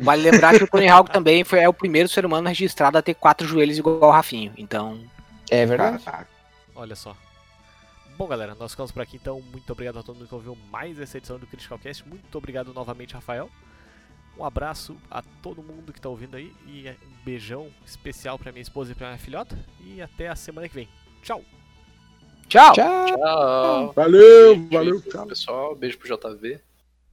[0.00, 3.02] Vale lembrar que o Tony Hawk também foi, é o primeiro ser humano registrado a
[3.02, 4.52] ter quatro joelhos igual o Rafinho.
[4.56, 5.00] Então,
[5.48, 6.02] É verdade.
[6.02, 6.28] Caraca.
[6.74, 7.16] Olha só.
[8.16, 9.40] Bom, galera, nós ficamos por aqui então.
[9.40, 12.06] Muito obrigado a todo mundo que ouviu mais essa edição do Critical Cast.
[12.06, 13.48] Muito obrigado novamente, Rafael.
[14.38, 16.52] Um abraço a todo mundo que tá ouvindo aí.
[16.66, 19.58] E um beijão especial pra minha esposa e pra minha filhota.
[19.80, 20.88] E até a semana que vem.
[21.22, 21.42] Tchau!
[22.52, 22.72] Tchau.
[22.74, 23.06] Tchau.
[23.06, 23.92] Tchau.
[23.94, 25.26] Valeu, Beijo valeu, pro tchau.
[25.26, 26.60] Pessoal, beijo pro JV.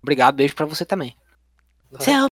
[0.01, 1.15] Obrigado, beijo pra você também.
[1.99, 2.27] Seu